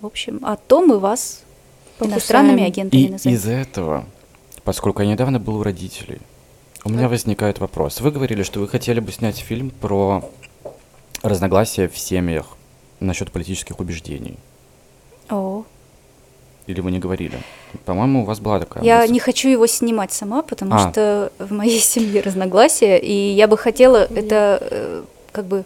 в 0.01 0.05
общем, 0.05 0.39
а 0.43 0.55
то 0.55 0.81
мы 0.81 0.99
вас 0.99 1.41
иностранными 1.99 2.57
Покусаем. 2.57 2.71
агентами 2.71 3.01
И 3.01 3.09
назовем. 3.09 3.35
из-за 3.37 3.51
этого, 3.51 4.05
поскольку 4.63 5.01
я 5.01 5.09
недавно 5.09 5.39
был 5.39 5.57
у 5.57 5.63
родителей, 5.63 6.19
у 6.85 6.89
меня 6.89 7.09
возникает 7.09 7.59
вопрос. 7.59 7.99
Вы 7.99 8.11
говорили, 8.11 8.43
что 8.43 8.59
вы 8.59 8.67
хотели 8.67 8.99
бы 8.99 9.11
снять 9.11 9.37
фильм 9.37 9.71
про 9.71 10.23
разногласия 11.23 11.87
в 11.87 11.97
семьях 11.97 12.55
насчет 12.99 13.31
политических 13.31 13.79
убеждений. 13.79 14.37
О, 15.29 15.63
Или 16.67 16.81
вы 16.81 16.91
не 16.91 16.99
говорили? 16.99 17.39
По-моему, 17.85 18.21
у 18.21 18.25
вас 18.25 18.39
была 18.39 18.59
такая 18.59 18.83
Я 18.83 19.01
мысль. 19.01 19.13
не 19.13 19.19
хочу 19.19 19.49
его 19.49 19.65
снимать 19.67 20.11
сама, 20.13 20.43
потому 20.43 20.75
А. 20.75 20.91
что 20.91 21.31
в 21.39 21.51
моей 21.51 21.79
семье 21.93 22.21
разногласия, 22.21 22.97
и 22.97 23.11
я 23.33 23.47
бы 23.47 23.57
хотела 23.57 23.97
это 24.05 24.59
э, 24.61 25.03
как 25.31 25.45
бы, 25.45 25.63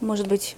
может 0.00 0.26
быть, 0.26 0.56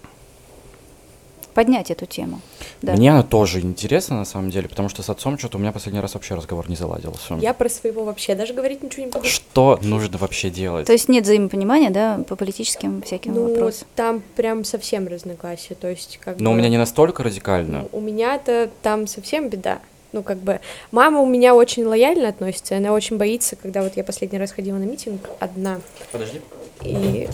поднять 1.55 1.91
эту 1.91 2.07
тему. 2.07 2.41
Да. 2.83 2.93
Мне 2.95 3.11
она 3.11 3.23
тоже 3.23 3.61
интересна, 3.61 4.17
на 4.17 4.25
самом 4.25 4.51
деле, 4.51 4.69
потому 4.69 4.89
что 4.89 5.03
с 5.03 5.11
отцом 5.11 5.39
что-то 5.39 5.59
у 5.59 5.61
меня 5.61 5.73
последний 5.73 6.01
раз 6.01 6.15
вообще 6.15 6.35
разговор 6.35 6.69
не 6.71 6.77
заладился. 6.77 7.35
Я 7.41 7.53
про 7.55 7.69
своего 7.69 8.05
вообще 8.05 8.35
даже 8.35 8.55
говорить 8.55 8.83
ничего 8.83 9.07
не 9.07 9.11
буду. 9.13 9.25
Что 9.27 9.79
нужно 9.83 10.19
вообще 10.19 10.51
делать? 10.51 10.87
То 10.87 10.93
есть 10.93 11.09
нет 11.09 11.25
взаимопонимания, 11.25 11.91
да, 11.91 12.21
по 12.29 12.37
политическим 12.37 13.03
всяким 13.03 13.35
Ну, 13.35 13.49
вопросам. 13.49 13.87
там 13.97 14.23
прям 14.37 14.65
совсем 14.65 15.07
разногласия, 15.09 15.75
то 15.75 15.89
есть 15.89 16.19
как 16.23 16.41
Но 16.41 16.51
у 16.51 16.53
бы- 16.55 16.59
меня 16.61 16.69
не 16.69 16.79
настолько 16.79 17.23
радикально. 17.23 17.83
Ну, 17.83 17.89
у 17.93 18.01
меня-то 18.01 18.71
там 18.83 19.07
совсем 19.07 19.49
беда. 19.49 19.81
Ну, 20.13 20.25
как 20.25 20.39
бы, 20.39 20.59
мама 20.91 21.21
у 21.21 21.27
меня 21.27 21.55
очень 21.55 21.85
лояльно 21.85 22.29
относится, 22.29 22.77
она 22.77 22.93
очень 22.93 23.17
боится, 23.17 23.55
когда 23.55 23.81
вот 23.83 23.97
я 23.97 24.03
последний 24.03 24.39
раз 24.39 24.51
ходила 24.51 24.77
на 24.77 24.83
митинг 24.83 25.21
одна, 25.39 25.81
Подожди. 26.11 26.41
и 26.83 27.29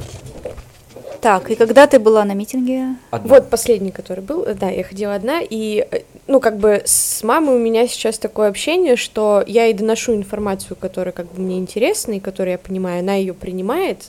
Так, 1.27 1.51
и 1.51 1.57
когда 1.57 1.89
ты 1.89 1.99
была 1.99 2.25
на 2.25 2.35
митинге? 2.35 2.95
Одна. 3.11 3.29
Вот 3.35 3.51
последний, 3.51 3.91
который 3.91 4.23
был, 4.23 4.47
да, 4.55 4.71
я 4.71 4.85
ходила 4.85 5.13
одна, 5.13 5.41
и, 5.41 5.85
э, 5.91 6.03
ну, 6.29 6.39
как 6.39 6.57
бы 6.57 6.83
с 6.85 7.25
мамой 7.25 7.57
у 7.57 7.59
меня 7.59 7.89
сейчас 7.89 8.17
такое 8.17 8.49
общение, 8.49 8.95
что 8.95 9.43
я 9.45 9.65
ей 9.65 9.75
доношу 9.75 10.15
информацию, 10.15 10.77
которая 10.77 11.11
как 11.11 11.27
бы 11.33 11.43
мне 11.43 11.59
интересна, 11.59 12.13
и 12.13 12.21
которую 12.21 12.53
я 12.53 12.59
понимаю, 12.59 13.01
она 13.01 13.15
ее 13.15 13.35
принимает, 13.35 14.05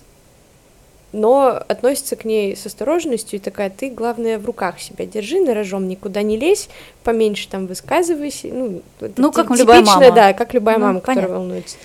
но 1.12 1.60
относится 1.68 2.16
к 2.18 2.24
ней 2.24 2.56
с 2.56 2.68
осторожностью 2.68 3.40
и 3.40 3.42
такая, 3.42 3.72
ты, 3.72 3.90
главное, 3.90 4.38
в 4.38 4.46
руках 4.46 4.80
себя 4.80 5.08
держи, 5.08 5.40
на 5.40 5.56
рожом 5.56 5.88
никуда 5.88 6.22
не 6.22 6.38
лезь, 6.38 6.70
поменьше 7.04 7.50
там 7.50 7.66
высказывайся, 7.66 8.50
ну, 8.50 8.84
Ну, 9.18 9.32
как 9.32 9.50
любая 9.58 9.80
типично, 9.80 10.02
мама. 10.02 10.16
да, 10.16 10.34
как 10.34 10.54
любая 10.54 10.78
Ну, 10.78 10.86
мама, 10.86 11.00
которая 11.00 11.16
понятно. 11.24 11.40
волнуется. 11.40 11.78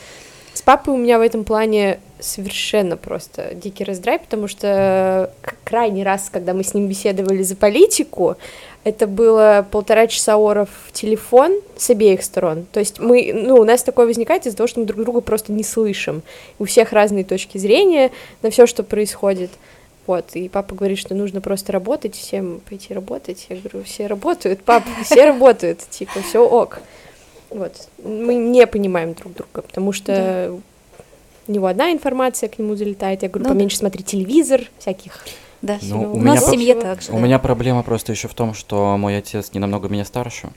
С 0.55 0.63
папой 0.63 0.95
у 0.95 0.97
меня 0.99 1.19
в 1.19 1.23
этом 1.23 1.45
плане 1.45 1.99
совершенно 2.21 2.97
просто 2.97 3.55
дикий 3.55 3.85
раздрай, 3.85 4.19
потому 4.19 4.49
что 4.49 5.33
к- 5.41 5.57
крайний 5.65 6.05
раз, 6.05 6.29
когда 6.31 6.53
мы 6.53 6.63
с 6.63 6.75
ним 6.75 6.89
беседовали 6.89 7.43
за 7.43 7.57
политику, 7.57 8.37
это 8.85 9.07
было 9.07 9.67
полтора 9.71 10.07
часа 10.07 10.37
оров 10.37 10.69
в 10.87 10.93
телефон 10.93 11.61
с 11.77 11.89
обеих 11.91 12.23
сторон. 12.23 12.67
То 12.71 12.81
есть 12.81 12.99
мы, 12.99 13.33
ну, 13.33 13.57
у 13.57 13.65
нас 13.65 13.83
такое 13.83 14.07
возникает 14.07 14.47
из-за 14.47 14.57
того, 14.57 14.67
что 14.67 14.81
мы 14.81 14.87
друг 14.87 15.03
друга 15.03 15.21
просто 15.21 15.53
не 15.53 15.63
слышим. 15.63 16.23
У 16.59 16.65
всех 16.65 16.93
разные 16.93 17.25
точки 17.25 17.59
зрения 17.59 18.11
на 18.43 18.51
все, 18.51 18.67
что 18.67 18.83
происходит. 18.83 19.51
Вот, 20.07 20.35
и 20.35 20.49
папа 20.49 20.75
говорит, 20.75 20.99
что 20.99 21.15
нужно 21.15 21.41
просто 21.41 21.71
работать, 21.71 22.17
всем 22.17 22.61
пойти 22.69 22.93
работать. 22.93 23.47
Я 23.49 23.57
говорю, 23.57 23.85
все 23.85 24.09
работают, 24.09 24.63
пап, 24.65 24.83
все 25.05 25.27
работают, 25.27 25.79
типа, 25.89 26.21
все 26.29 26.45
ок. 26.45 26.81
Вот, 27.55 27.89
мы 28.03 28.35
не 28.35 28.67
понимаем 28.67 29.15
друг 29.15 29.35
друга, 29.35 29.63
потому 29.63 29.93
что 29.93 30.61
у 31.49 31.53
него 31.53 31.67
одна 31.67 31.93
информация 31.93 32.49
к 32.49 32.59
нему 32.59 32.77
залетает. 32.77 33.23
Я 33.23 33.29
говорю, 33.29 33.45
Ну 33.45 33.49
да. 33.49 33.55
поменьше 33.55 33.77
смотри 33.77 34.05
телевизор, 34.05 34.63
всяких. 34.79 35.25
Да. 35.61 35.79
Ну, 35.83 36.13
у, 36.13 36.17
у 36.17 36.21
нас 36.21 36.41
меня 36.41 36.47
в 36.47 36.51
семье 36.51 36.75
так 36.75 37.03
же. 37.03 37.11
У 37.13 37.15
да. 37.17 37.21
меня 37.21 37.39
проблема 37.39 37.83
просто 37.83 38.13
еще 38.13 38.29
в 38.29 38.35
том, 38.35 38.55
что 38.55 38.97
мой 38.97 39.17
отец 39.17 39.53
не 39.53 39.61
намного 39.61 39.89
меня 39.89 40.05
старше. 40.05 40.51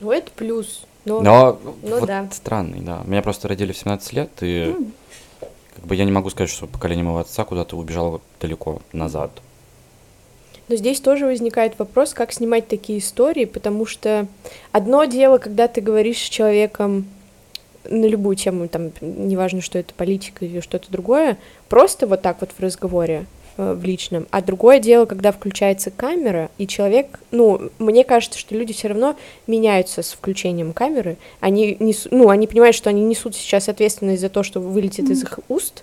Ну, 0.00 0.10
это 0.10 0.30
плюс. 0.32 0.86
Но, 1.04 1.20
Но 1.20 1.58
ну 1.82 1.98
вот 2.00 2.06
да. 2.06 2.28
странный, 2.30 2.80
да. 2.80 3.02
Меня 3.06 3.22
просто 3.22 3.48
родили 3.48 3.72
в 3.72 3.78
17 3.78 4.12
лет, 4.12 4.30
и 4.40 4.74
М. 4.76 4.92
как 5.74 5.86
бы 5.86 5.94
я 5.94 6.04
не 6.04 6.12
могу 6.12 6.30
сказать, 6.30 6.50
что 6.50 6.66
поколение 6.66 7.04
моего 7.04 7.20
отца 7.20 7.44
куда-то 7.44 7.76
убежало 7.76 8.20
далеко 8.40 8.80
назад. 8.92 9.30
Но 10.70 10.76
здесь 10.76 11.00
тоже 11.00 11.26
возникает 11.26 11.76
вопрос, 11.80 12.14
как 12.14 12.32
снимать 12.32 12.68
такие 12.68 13.00
истории, 13.00 13.44
потому 13.44 13.86
что 13.86 14.28
одно 14.70 15.04
дело, 15.04 15.38
когда 15.38 15.66
ты 15.66 15.80
говоришь 15.80 16.18
с 16.18 16.28
человеком 16.28 17.06
на 17.88 18.04
любую 18.06 18.36
тему, 18.36 18.68
там, 18.68 18.92
неважно, 19.00 19.62
что 19.62 19.80
это 19.80 19.92
политика 19.94 20.44
или 20.44 20.60
что-то 20.60 20.88
другое, 20.92 21.38
просто 21.68 22.06
вот 22.06 22.22
так 22.22 22.36
вот 22.40 22.50
в 22.56 22.62
разговоре, 22.62 23.26
э, 23.56 23.72
в 23.72 23.82
личном. 23.82 24.28
А 24.30 24.42
другое 24.42 24.78
дело, 24.78 25.06
когда 25.06 25.32
включается 25.32 25.90
камера, 25.90 26.52
и 26.56 26.68
человек, 26.68 27.18
ну, 27.32 27.72
мне 27.80 28.04
кажется, 28.04 28.38
что 28.38 28.54
люди 28.54 28.72
все 28.72 28.86
равно 28.86 29.16
меняются 29.48 30.02
с 30.02 30.12
включением 30.12 30.72
камеры. 30.72 31.16
Они, 31.40 31.74
несу- 31.80 32.10
ну, 32.12 32.28
они 32.28 32.46
понимают, 32.46 32.76
что 32.76 32.90
они 32.90 33.02
несут 33.02 33.34
сейчас 33.34 33.68
ответственность 33.68 34.20
за 34.20 34.28
то, 34.28 34.44
что 34.44 34.60
вылетит 34.60 35.10
из 35.10 35.24
их 35.24 35.40
уст, 35.48 35.82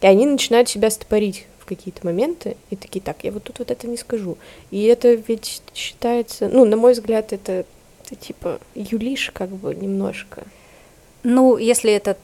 и 0.00 0.06
они 0.06 0.24
начинают 0.24 0.68
себя 0.68 0.88
стопорить 0.88 1.46
какие-то 1.76 2.04
моменты, 2.04 2.56
и 2.70 2.76
такие, 2.76 3.00
так, 3.00 3.24
я 3.24 3.32
вот 3.32 3.44
тут 3.44 3.58
вот 3.58 3.70
это 3.70 3.86
не 3.86 3.96
скажу. 3.96 4.36
И 4.70 4.84
это 4.84 5.12
ведь 5.14 5.62
считается, 5.74 6.48
ну, 6.48 6.64
на 6.64 6.76
мой 6.76 6.92
взгляд, 6.92 7.32
это, 7.32 7.64
ты 8.08 8.16
типа 8.16 8.60
юлишь 8.74 9.30
как 9.32 9.50
бы 9.50 9.74
немножко. 9.74 10.44
Ну, 11.22 11.56
если 11.56 11.92
это 11.92 12.16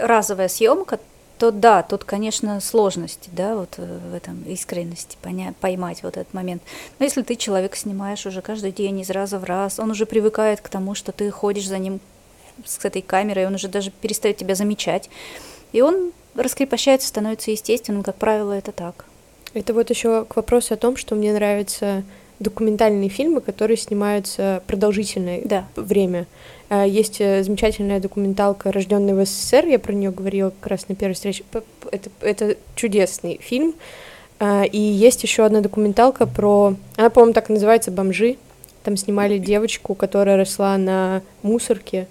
разовая 0.00 0.48
съемка, 0.48 0.98
то 1.38 1.50
да, 1.50 1.82
тут, 1.82 2.04
конечно, 2.04 2.60
сложности, 2.60 3.28
да, 3.32 3.56
вот 3.56 3.74
э, 3.78 3.98
в 4.10 4.14
этом 4.14 4.42
искренности 4.44 5.18
поня- 5.20 5.54
поймать 5.60 6.02
вот 6.02 6.16
этот 6.16 6.32
момент. 6.32 6.62
Но 6.98 7.04
если 7.04 7.22
ты 7.22 7.34
человека 7.34 7.76
снимаешь 7.76 8.24
уже 8.26 8.40
каждый 8.40 8.70
день 8.70 9.00
из 9.00 9.10
раза 9.10 9.38
в 9.38 9.44
раз, 9.44 9.80
он 9.80 9.90
уже 9.90 10.06
привыкает 10.06 10.60
к 10.60 10.68
тому, 10.68 10.94
что 10.94 11.10
ты 11.10 11.30
ходишь 11.30 11.66
за 11.66 11.78
ним 11.78 12.00
с 12.64 12.84
этой 12.84 13.02
камерой, 13.02 13.46
он 13.46 13.54
уже 13.54 13.68
даже 13.68 13.90
перестает 13.90 14.36
тебя 14.36 14.54
замечать, 14.54 15.10
и 15.72 15.82
он 15.82 16.12
раскрепощается, 16.34 17.08
становится 17.08 17.50
естественным, 17.50 18.02
как 18.02 18.16
правило, 18.16 18.52
это 18.52 18.72
так. 18.72 19.04
Это 19.52 19.72
вот 19.72 19.90
еще 19.90 20.24
к 20.24 20.36
вопросу 20.36 20.74
о 20.74 20.76
том, 20.76 20.96
что 20.96 21.14
мне 21.14 21.32
нравятся 21.32 22.02
документальные 22.40 23.08
фильмы, 23.08 23.40
которые 23.40 23.76
снимаются 23.76 24.62
продолжительное 24.66 25.40
Да. 25.44 25.66
время. 25.76 26.26
А, 26.68 26.84
Есть 26.84 27.20
э, 27.20 27.42
замечательная 27.44 28.00
документалка 28.00 28.72
«Рожденный 28.72 29.14
в 29.14 29.24
СССР», 29.24 29.66
я 29.66 29.78
про 29.78 29.92
нее 29.92 30.10
говорила 30.10 30.50
как 30.50 30.70
раз 30.70 30.88
на 30.88 30.96
первой 30.96 31.14
встрече. 31.14 31.44
Это, 31.92 32.10
это 32.20 32.56
чудесный 32.74 33.38
фильм. 33.40 33.74
А, 34.40 34.64
И 34.64 34.78
есть 34.78 35.22
еще 35.22 35.44
одна 35.44 35.60
документалка 35.60 36.26
про... 36.26 36.74
Она, 36.96 37.10
по-моему, 37.10 37.34
так 37.34 37.48
называется 37.48 37.92
«Бомжи». 37.92 38.36
Там 38.82 38.96
снимали 38.96 39.38
девочку, 39.38 39.94
которая 39.94 40.36
росла 40.36 40.76
на 40.76 41.22
мусорке. 41.42 42.08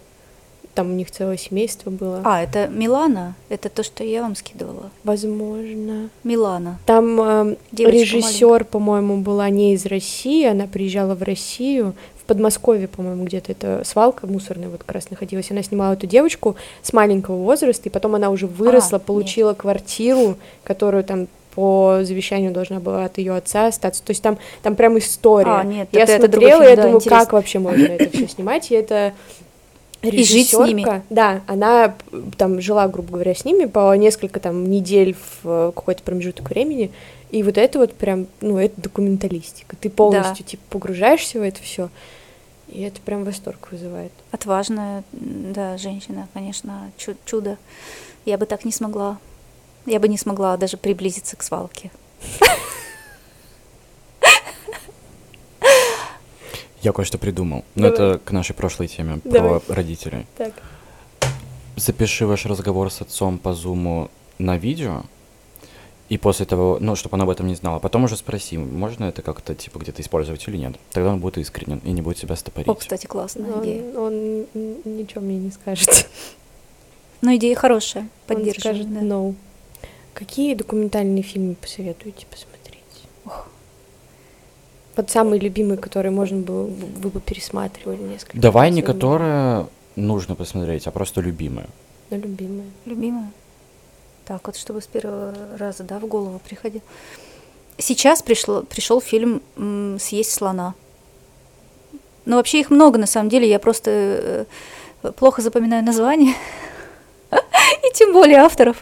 Там 0.75 0.89
у 0.91 0.93
них 0.95 1.11
целое 1.11 1.37
семейство 1.37 1.91
было. 1.91 2.21
А, 2.23 2.41
это 2.41 2.67
Милана, 2.67 3.35
это 3.49 3.69
то, 3.69 3.83
что 3.83 4.03
я 4.03 4.23
вам 4.23 4.35
скидывала. 4.35 4.89
Возможно. 5.03 6.09
Милана. 6.23 6.79
Там 6.87 7.21
э, 7.21 7.55
режиссер, 7.77 8.65
по-моему, 8.65 9.17
была 9.17 9.49
не 9.49 9.73
из 9.73 9.85
России, 9.85 10.45
она 10.45 10.65
приезжала 10.65 11.13
в 11.13 11.21
Россию, 11.21 11.93
в 12.19 12.25
Подмосковье, 12.25 12.87
по-моему, 12.87 13.25
где-то 13.25 13.51
это 13.51 13.81
свалка 13.85 14.25
мусорная 14.25 14.69
вот 14.69 14.79
как 14.83 14.93
раз 14.95 15.09
находилась. 15.11 15.51
Она 15.51 15.61
снимала 15.61 15.93
эту 15.93 16.07
девочку 16.07 16.55
с 16.81 16.91
маленького 16.93 17.35
возраста, 17.35 17.83
и 17.89 17.91
потом 17.91 18.15
она 18.15 18.29
уже 18.31 18.47
выросла, 18.47 18.95
А, 18.97 18.99
нет. 18.99 19.05
получила 19.05 19.53
квартиру, 19.53 20.37
которую 20.63 21.03
там 21.03 21.27
по 21.53 21.99
завещанию 22.01 22.51
должна 22.51 22.79
была 22.79 23.05
от 23.05 23.19
ее 23.19 23.35
отца 23.35 23.67
остаться. 23.67 24.01
То 24.03 24.09
есть 24.09 24.23
там, 24.23 24.39
там 24.63 24.75
прям 24.75 24.97
история. 24.97 25.51
А, 25.51 25.63
нет, 25.63 25.89
я 25.91 26.01
это- 26.01 26.13
это 26.13 26.27
другой 26.29 26.49
смотрела, 26.49 26.61
фильм, 26.63 26.69
я 26.71 26.75
да, 26.77 26.81
думаю, 26.83 26.97
интересно. 26.97 27.19
как 27.25 27.33
вообще 27.33 27.59
можно 27.59 27.83
это 27.83 28.09
все 28.09 28.27
снимать, 28.27 28.71
и 28.71 28.73
это 28.75 29.13
И 30.03 30.23
жить 30.23 30.49
с 30.49 30.53
ними. 30.59 31.01
Да, 31.09 31.41
она 31.47 31.95
там 32.37 32.59
жила, 32.59 32.87
грубо 32.87 33.13
говоря, 33.13 33.33
с 33.33 33.45
ними 33.45 33.65
по 33.65 33.95
несколько 33.95 34.39
там 34.39 34.69
недель 34.69 35.15
в 35.15 35.47
э, 35.47 35.71
какой-то 35.73 36.03
промежуток 36.03 36.49
времени. 36.49 36.91
И 37.31 37.41
вот 37.41 37.57
это 37.57 37.79
вот 37.79 37.93
прям, 37.93 38.27
ну, 38.41 38.57
это 38.57 38.79
документалистика. 38.79 39.75
Ты 39.75 39.89
полностью, 39.89 40.45
типа, 40.45 40.61
погружаешься 40.69 41.39
в 41.39 41.41
это 41.41 41.61
все. 41.61 41.89
И 42.67 42.81
это 42.81 42.99
прям 43.01 43.23
восторг 43.23 43.69
вызывает. 43.71 44.11
Отважная, 44.31 45.03
да, 45.11 45.77
женщина, 45.77 46.27
конечно, 46.33 46.91
чу- 46.97 47.15
чудо. 47.25 47.57
Я 48.25 48.37
бы 48.37 48.45
так 48.45 48.65
не 48.65 48.71
смогла. 48.71 49.17
Я 49.85 49.99
бы 49.99 50.07
не 50.07 50.17
смогла 50.17 50.57
даже 50.57 50.77
приблизиться 50.77 51.35
к 51.35 51.43
свалке. 51.43 51.91
Я 56.83 56.91
кое-что 56.91 57.17
придумал. 57.17 57.63
Но 57.75 57.89
Давай. 57.89 57.93
это 58.11 58.19
к 58.19 58.31
нашей 58.31 58.53
прошлой 58.53 58.87
теме 58.87 59.19
Давай. 59.23 59.59
про 59.61 59.73
родителей. 59.75 60.25
Так. 60.37 60.53
Запиши 61.77 62.27
ваш 62.27 62.45
разговор 62.45 62.91
с 62.91 63.01
отцом 63.01 63.39
по 63.39 63.53
зуму 63.53 64.11
на 64.37 64.57
видео, 64.57 65.03
и 66.09 66.17
после 66.17 66.45
того, 66.45 66.77
ну, 66.79 66.95
чтобы 66.95 67.15
он 67.15 67.21
об 67.21 67.29
этом 67.29 67.47
не 67.47 67.55
знал, 67.55 67.75
а 67.75 67.79
потом 67.79 68.03
уже 68.03 68.17
спроси, 68.17 68.57
можно 68.57 69.05
это 69.05 69.21
как-то, 69.21 69.55
типа, 69.55 69.79
где-то 69.79 70.01
использовать 70.01 70.47
или 70.47 70.57
нет. 70.57 70.75
Тогда 70.91 71.13
он 71.13 71.19
будет 71.19 71.37
искренен 71.37 71.79
и 71.85 71.91
не 71.91 72.01
будет 72.01 72.17
себя 72.17 72.35
стопорить. 72.35 72.67
О, 72.67 72.75
кстати, 72.75 73.05
классная 73.07 73.51
Он, 73.51 73.63
идея. 73.63 73.97
он 73.97 74.13
н- 74.53 74.77
ничего 74.85 75.21
мне 75.21 75.37
не 75.37 75.49
скажет. 75.51 76.07
Но 77.21 77.33
идея 77.35 77.55
хорошая, 77.55 78.03
Он 78.03 78.09
поддерживаю. 78.27 78.75
скажет 78.75 78.93
да. 78.93 78.99
no. 78.99 79.33
Какие 80.13 80.53
документальные 80.55 81.23
фильмы 81.23 81.55
посоветуете 81.55 82.25
посмотреть? 82.29 82.52
Вот 84.95 85.09
самые 85.09 85.39
любимые, 85.39 85.77
которые 85.77 86.11
можно 86.11 86.37
было, 86.39 86.67
бы- 86.67 86.85
вы 87.01 87.09
бы 87.09 87.19
пересматривали 87.19 88.01
несколько 88.01 88.39
Давай 88.39 88.67
раз, 88.69 88.75
не 88.75 88.81
которые 88.81 89.67
нужно 89.95 90.35
посмотреть, 90.35 90.87
а 90.87 90.91
просто 90.91 91.21
любимые. 91.21 91.67
Но 92.09 92.17
любимые. 92.17 92.69
Любимая. 92.85 93.31
Так, 94.25 94.45
вот 94.45 94.55
чтобы 94.55 94.81
с 94.81 94.87
первого 94.87 95.33
раза, 95.57 95.83
да, 95.83 95.99
в 95.99 96.05
голову 96.07 96.39
приходил. 96.47 96.81
Сейчас 97.77 98.21
пришло, 98.21 98.61
пришел 98.61 99.01
фильм 99.01 99.41
«Съесть 99.99 100.31
слона». 100.31 100.75
Ну, 102.25 102.37
вообще 102.37 102.59
их 102.61 102.69
много, 102.69 102.97
на 102.99 103.07
самом 103.07 103.29
деле, 103.29 103.49
я 103.49 103.59
просто 103.59 104.45
э, 105.01 105.11
плохо 105.17 105.41
запоминаю 105.41 105.83
названия. 105.83 106.35
И 107.31 107.93
тем 107.95 108.13
более 108.13 108.37
авторов. 108.37 108.81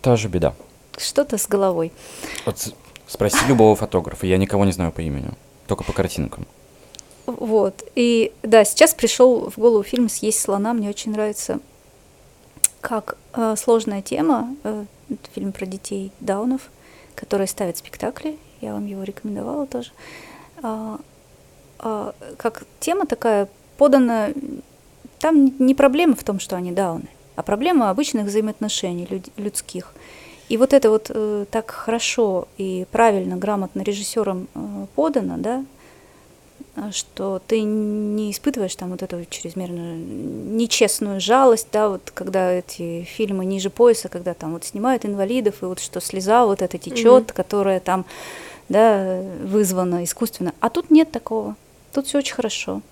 Та 0.00 0.16
же 0.16 0.28
беда. 0.28 0.54
Что-то 0.96 1.36
с 1.36 1.46
головой. 1.46 1.92
Вот 2.46 2.72
спроси 3.14 3.46
любого 3.48 3.76
фотографа, 3.76 4.26
я 4.26 4.36
никого 4.36 4.64
не 4.64 4.72
знаю 4.72 4.92
по 4.92 5.00
имени, 5.00 5.30
только 5.66 5.84
по 5.84 5.92
картинкам. 5.92 6.46
Вот. 7.26 7.82
И 7.94 8.32
да, 8.42 8.64
сейчас 8.64 8.92
пришел 8.92 9.50
в 9.50 9.58
голову 9.58 9.82
фильм 9.82 10.08
«Съесть 10.08 10.40
слона». 10.40 10.74
Мне 10.74 10.90
очень 10.90 11.12
нравится, 11.12 11.60
как 12.80 13.16
э, 13.32 13.54
сложная 13.56 14.02
тема. 14.02 14.54
э, 14.64 14.84
фильм 15.34 15.52
про 15.52 15.66
детей 15.66 16.12
даунов, 16.20 16.70
которые 17.14 17.46
ставят 17.46 17.78
спектакли. 17.78 18.36
Я 18.60 18.72
вам 18.72 18.86
его 18.86 19.02
рекомендовала 19.02 19.66
тоже. 19.66 19.90
А, 20.62 20.98
а, 21.78 22.14
как 22.36 22.64
тема 22.80 23.06
такая 23.06 23.48
подана... 23.76 24.30
Там 25.18 25.52
не 25.58 25.74
проблема 25.74 26.16
в 26.16 26.24
том, 26.24 26.40
что 26.40 26.56
они 26.56 26.72
дауны, 26.72 27.08
а 27.36 27.42
проблема 27.42 27.90
обычных 27.90 28.26
взаимоотношений 28.26 29.06
люд- 29.08 29.30
людских. 29.36 29.94
И 30.48 30.56
вот 30.56 30.72
это 30.72 30.90
вот 30.90 31.10
э, 31.10 31.46
так 31.50 31.70
хорошо 31.70 32.48
и 32.58 32.86
правильно, 32.90 33.36
грамотно 33.36 33.82
режиссером 33.82 34.48
э, 34.54 34.86
подано, 34.94 35.36
да, 35.38 35.64
что 36.92 37.40
ты 37.46 37.62
не 37.62 38.30
испытываешь 38.30 38.74
там 38.74 38.90
вот 38.90 39.02
эту 39.02 39.24
чрезмерную 39.30 39.96
нечестную 39.96 41.20
жалость, 41.20 41.68
да, 41.72 41.88
вот 41.88 42.10
когда 42.12 42.52
эти 42.52 43.04
фильмы 43.04 43.44
ниже 43.44 43.70
пояса, 43.70 44.08
когда 44.08 44.34
там 44.34 44.52
вот 44.52 44.64
снимают 44.64 45.06
инвалидов, 45.06 45.62
и 45.62 45.66
вот 45.66 45.78
что 45.80 46.00
слеза 46.00 46.44
вот 46.44 46.62
эта 46.62 46.76
течет, 46.78 47.30
mm-hmm. 47.30 47.34
которая 47.34 47.80
там, 47.80 48.04
да, 48.68 49.20
вызвана 49.42 50.04
искусственно. 50.04 50.52
А 50.60 50.68
тут 50.68 50.90
нет 50.90 51.10
такого. 51.10 51.56
Тут 51.92 52.06
все 52.06 52.18
очень 52.18 52.34
хорошо. 52.34 52.82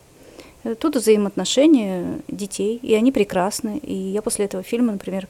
Тут 0.79 0.95
взаимоотношения 0.95 2.21
детей, 2.29 2.79
и 2.83 2.95
они 2.95 3.11
прекрасны. 3.11 3.79
И 3.79 3.95
я 3.95 4.23
после 4.23 4.45
этого 4.45 4.63
фильма, 4.63 4.93
например, 4.93 5.27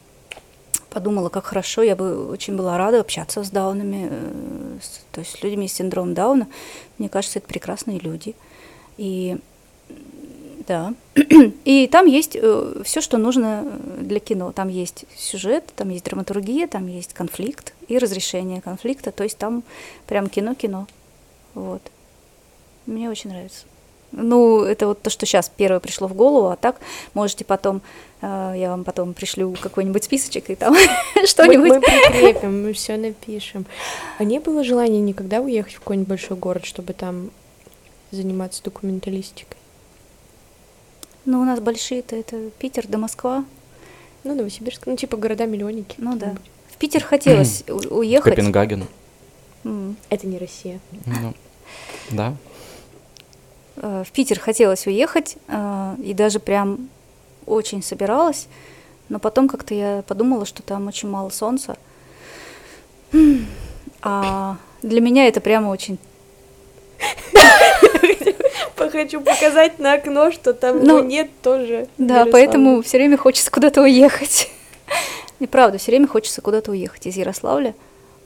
подумала, 0.91 1.29
как 1.29 1.47
хорошо, 1.47 1.83
я 1.83 1.97
бы 1.97 2.29
очень 2.29 2.57
была 2.57 2.77
рада 2.79 3.01
общаться 3.01 3.43
с 3.43 3.51
даунами, 3.51 4.09
э, 4.11 4.79
то 5.13 5.21
есть 5.21 5.39
с 5.39 5.43
людьми 5.43 5.69
с 5.69 5.75
синдромом 5.75 6.15
Дауна. 6.15 6.49
Мне 6.99 7.09
кажется, 7.09 7.39
это 7.39 7.49
прекрасные 7.49 7.99
люди. 7.99 8.35
И 8.99 9.39
да. 10.67 10.95
И 11.65 11.89
там 11.89 12.07
есть 12.07 12.37
э, 12.41 12.83
все, 12.85 13.01
что 13.01 13.19
нужно 13.19 13.65
э, 13.65 14.03
для 14.03 14.21
кино. 14.21 14.53
Там 14.53 14.69
есть 14.69 15.05
сюжет, 15.17 15.73
там 15.75 15.91
есть 15.91 16.05
драматургия, 16.05 16.67
там 16.67 16.87
есть 16.87 17.15
конфликт 17.15 17.75
и 17.89 17.99
разрешение 17.99 18.61
конфликта. 18.61 19.11
То 19.13 19.25
есть 19.25 19.39
там 19.39 19.65
прям 20.07 20.29
кино-кино. 20.29 20.87
Вот. 21.55 21.83
Мне 22.87 23.11
очень 23.11 23.31
нравится. 23.31 23.67
Ну, 24.13 24.63
это 24.63 24.87
вот 24.87 25.01
то, 25.01 25.11
что 25.11 25.27
сейчас 25.27 25.51
первое 25.55 25.81
пришло 25.81 26.07
в 26.07 26.15
голову, 26.15 26.49
а 26.49 26.57
так 26.57 26.81
можете 27.15 27.45
потом, 27.45 27.81
э, 28.21 28.55
я 28.57 28.71
вам 28.71 28.85
потом 28.85 29.15
пришлю 29.15 29.55
какой-нибудь 29.61 30.05
списочек 30.05 30.51
и 30.51 30.55
там 30.55 30.75
что-нибудь. 31.27 31.69
Мы, 31.71 31.75
мы 31.77 31.81
прикрепим, 31.81 32.63
мы 32.63 32.73
все 32.75 32.97
напишем. 32.97 33.65
А 34.19 34.25
не 34.25 34.39
было 34.39 34.63
желания 34.65 35.01
никогда 35.01 35.41
уехать 35.41 35.75
в 35.75 35.79
какой-нибудь 35.81 36.09
большой 36.09 36.37
город, 36.37 36.67
чтобы 36.67 36.93
там 36.93 37.31
заниматься 38.11 38.63
документалистикой? 38.63 39.57
Ну, 41.25 41.41
у 41.41 41.45
нас 41.45 41.61
большие-то 41.61 42.17
это 42.17 42.51
Питер 42.59 42.87
да 42.89 42.99
Москва. 42.99 43.45
Ну, 44.25 44.35
Новосибирск, 44.35 44.87
ну, 44.87 44.97
типа 44.97 45.17
города-миллионники. 45.17 45.97
Ну 45.99 46.17
да. 46.17 46.37
В 46.71 46.77
Питер 46.77 47.03
хотелось 47.03 47.65
уехать. 47.91 48.35
Копенгаген. 48.35 48.87
Это 50.11 50.27
не 50.27 50.39
Россия. 50.39 50.81
Ну, 51.07 51.35
да. 52.11 52.35
Э, 53.83 54.05
в 54.07 54.13
Питер 54.13 54.39
хотелось 54.39 54.87
уехать, 54.87 55.37
э, 55.49 55.95
и 56.03 56.15
даже 56.15 56.39
прям 56.39 56.89
очень 57.45 57.83
собиралась, 57.83 58.47
но 59.09 59.19
потом 59.19 59.49
как-то 59.49 59.75
я 59.75 60.05
подумала, 60.07 60.47
что 60.47 60.63
там 60.63 60.87
очень 60.87 61.11
мало 61.11 61.29
солнца. 61.31 61.77
А 64.01 64.57
для 64.83 65.01
меня 65.01 65.29
это 65.29 65.41
прямо 65.41 65.69
очень... 65.69 65.99
Хочу 68.77 69.23
показать 69.23 69.79
на 69.79 69.95
окно, 69.95 70.31
что 70.33 70.53
там 70.53 70.85
ну, 70.85 71.03
нет 71.03 71.31
тоже. 71.41 71.89
Да, 71.97 72.27
поэтому 72.31 72.83
все 72.83 72.99
время 72.99 73.17
хочется 73.17 73.51
куда-то 73.51 73.81
уехать. 73.81 74.51
Неправда, 75.41 75.79
все 75.79 75.93
время 75.93 76.07
хочется 76.07 76.43
куда-то 76.43 76.73
уехать 76.73 77.07
из 77.07 77.17
Ярославля. 77.17 77.75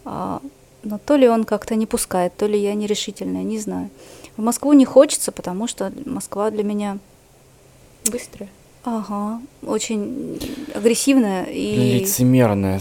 А, 0.04 0.40
но 0.82 0.98
то 0.98 1.14
ли 1.14 1.28
он 1.28 1.44
как-то 1.44 1.76
не 1.76 1.86
пускает, 1.86 2.36
то 2.36 2.46
ли 2.46 2.58
я 2.58 2.74
нерешительная, 2.74 3.44
не 3.44 3.60
знаю. 3.60 3.90
В 4.36 4.42
Москву 4.42 4.72
не 4.72 4.84
хочется, 4.84 5.32
потому 5.32 5.66
что 5.66 5.92
Москва 6.04 6.50
для 6.50 6.62
меня 6.62 6.98
быстрая. 8.10 8.50
Ага, 8.84 9.40
очень 9.66 10.38
агрессивная 10.72 11.44
и 11.44 11.98
лицемерная, 11.98 12.80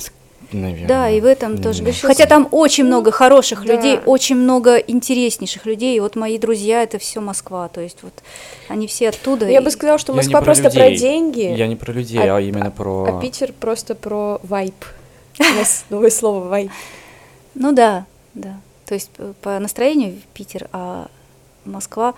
наверное. 0.51 0.87
Да, 0.87 1.09
и 1.09 1.19
в 1.19 1.25
этом 1.25 1.57
тоже. 1.57 1.83
Сейчас... 1.83 2.01
Хотя 2.01 2.27
там 2.27 2.47
очень 2.51 2.83
ну, 2.83 2.89
много 2.89 3.11
хороших 3.11 3.65
да. 3.65 3.73
людей, 3.73 3.99
очень 4.05 4.35
много 4.35 4.75
интереснейших 4.75 5.65
людей. 5.65 5.97
И 5.97 5.99
вот 5.99 6.15
мои 6.15 6.37
друзья 6.37 6.83
это 6.83 6.99
все 6.99 7.21
Москва, 7.21 7.69
то 7.69 7.81
есть 7.81 7.99
вот 8.03 8.13
они 8.67 8.85
все 8.85 9.09
оттуда. 9.09 9.49
Я 9.49 9.61
и... 9.61 9.63
бы 9.63 9.71
сказала, 9.71 9.97
что 9.97 10.13
Москва 10.13 10.41
про 10.41 10.45
просто 10.45 10.65
людей. 10.65 10.79
про 10.79 10.95
деньги. 10.95 11.57
Я 11.57 11.65
не 11.67 11.75
про 11.75 11.91
людей, 11.91 12.19
а, 12.19 12.37
а 12.37 12.41
именно 12.41 12.69
про. 12.69 13.05
А 13.05 13.19
Питер 13.19 13.51
просто 13.53 13.95
про 13.95 14.39
вайп. 14.43 14.85
Новое 15.89 16.11
слово 16.11 16.47
вайп. 16.47 16.71
Ну 17.55 17.71
да, 17.71 18.05
да. 18.35 18.59
То 18.85 18.93
есть 18.93 19.09
по 19.41 19.57
настроению 19.57 20.17
Питер, 20.35 20.69
а 20.71 21.07
Москва. 21.65 22.13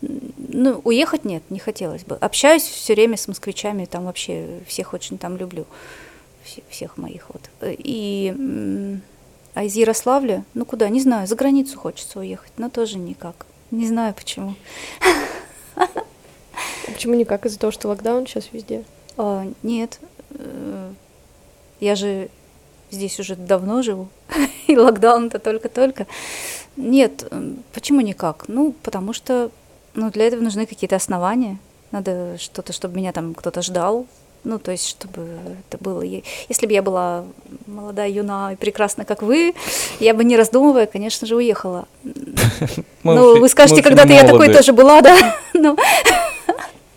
Ну, 0.00 0.80
уехать 0.84 1.24
нет, 1.24 1.42
не 1.50 1.58
хотелось 1.58 2.04
бы. 2.04 2.16
Общаюсь 2.16 2.62
все 2.62 2.94
время 2.94 3.16
с 3.16 3.28
москвичами, 3.28 3.84
там 3.84 4.04
вообще 4.04 4.60
всех 4.66 4.94
очень 4.94 5.16
там 5.16 5.36
люблю, 5.36 5.64
всех 6.68 6.96
моих 6.96 7.28
вот. 7.30 7.42
И 7.62 9.00
а 9.54 9.64
из 9.64 9.74
Ярославля, 9.76 10.44
ну 10.54 10.64
куда, 10.64 10.88
не 10.88 11.00
знаю, 11.00 11.26
за 11.26 11.36
границу 11.36 11.78
хочется 11.78 12.20
уехать, 12.20 12.52
но 12.56 12.70
тоже 12.70 12.98
никак. 12.98 13.46
Не 13.70 13.86
знаю 13.86 14.14
почему. 14.14 14.54
Почему 16.86 17.14
никак? 17.14 17.46
Из-за 17.46 17.58
того, 17.58 17.70
что 17.70 17.88
локдаун 17.88 18.26
сейчас 18.26 18.48
везде? 18.52 18.84
А, 19.16 19.46
нет. 19.62 20.00
Я 21.80 21.96
же 21.96 22.28
здесь 22.90 23.18
уже 23.18 23.36
давно 23.36 23.82
живу, 23.82 24.08
и 24.66 24.76
локдаун-то 24.76 25.38
только-только. 25.38 26.06
Нет, 26.76 27.30
почему 27.72 28.00
никак? 28.00 28.44
Ну, 28.48 28.74
потому 28.82 29.12
что 29.12 29.50
ну, 29.94 30.10
для 30.10 30.26
этого 30.26 30.40
нужны 30.40 30.66
какие-то 30.66 30.96
основания. 30.96 31.58
Надо 31.90 32.38
что-то, 32.38 32.72
чтобы 32.72 32.96
меня 32.96 33.12
там 33.12 33.34
кто-то 33.34 33.62
ждал. 33.62 34.06
Ну, 34.44 34.58
то 34.58 34.72
есть, 34.72 34.88
чтобы 34.88 35.28
это 35.68 35.78
было... 35.78 36.02
Если 36.02 36.66
бы 36.66 36.72
я 36.72 36.82
была 36.82 37.24
молодая, 37.66 38.08
юна 38.08 38.54
и 38.54 38.56
прекрасна, 38.56 39.04
как 39.04 39.22
вы, 39.22 39.54
я 40.00 40.14
бы 40.14 40.24
не 40.24 40.36
раздумывая, 40.36 40.86
конечно 40.86 41.26
же, 41.26 41.36
уехала. 41.36 41.86
Ну, 43.04 43.40
вы 43.40 43.48
скажете, 43.48 43.82
когда-то 43.82 44.12
я 44.12 44.24
такой 44.24 44.52
тоже 44.52 44.72
была, 44.72 45.00
да? 45.00 45.36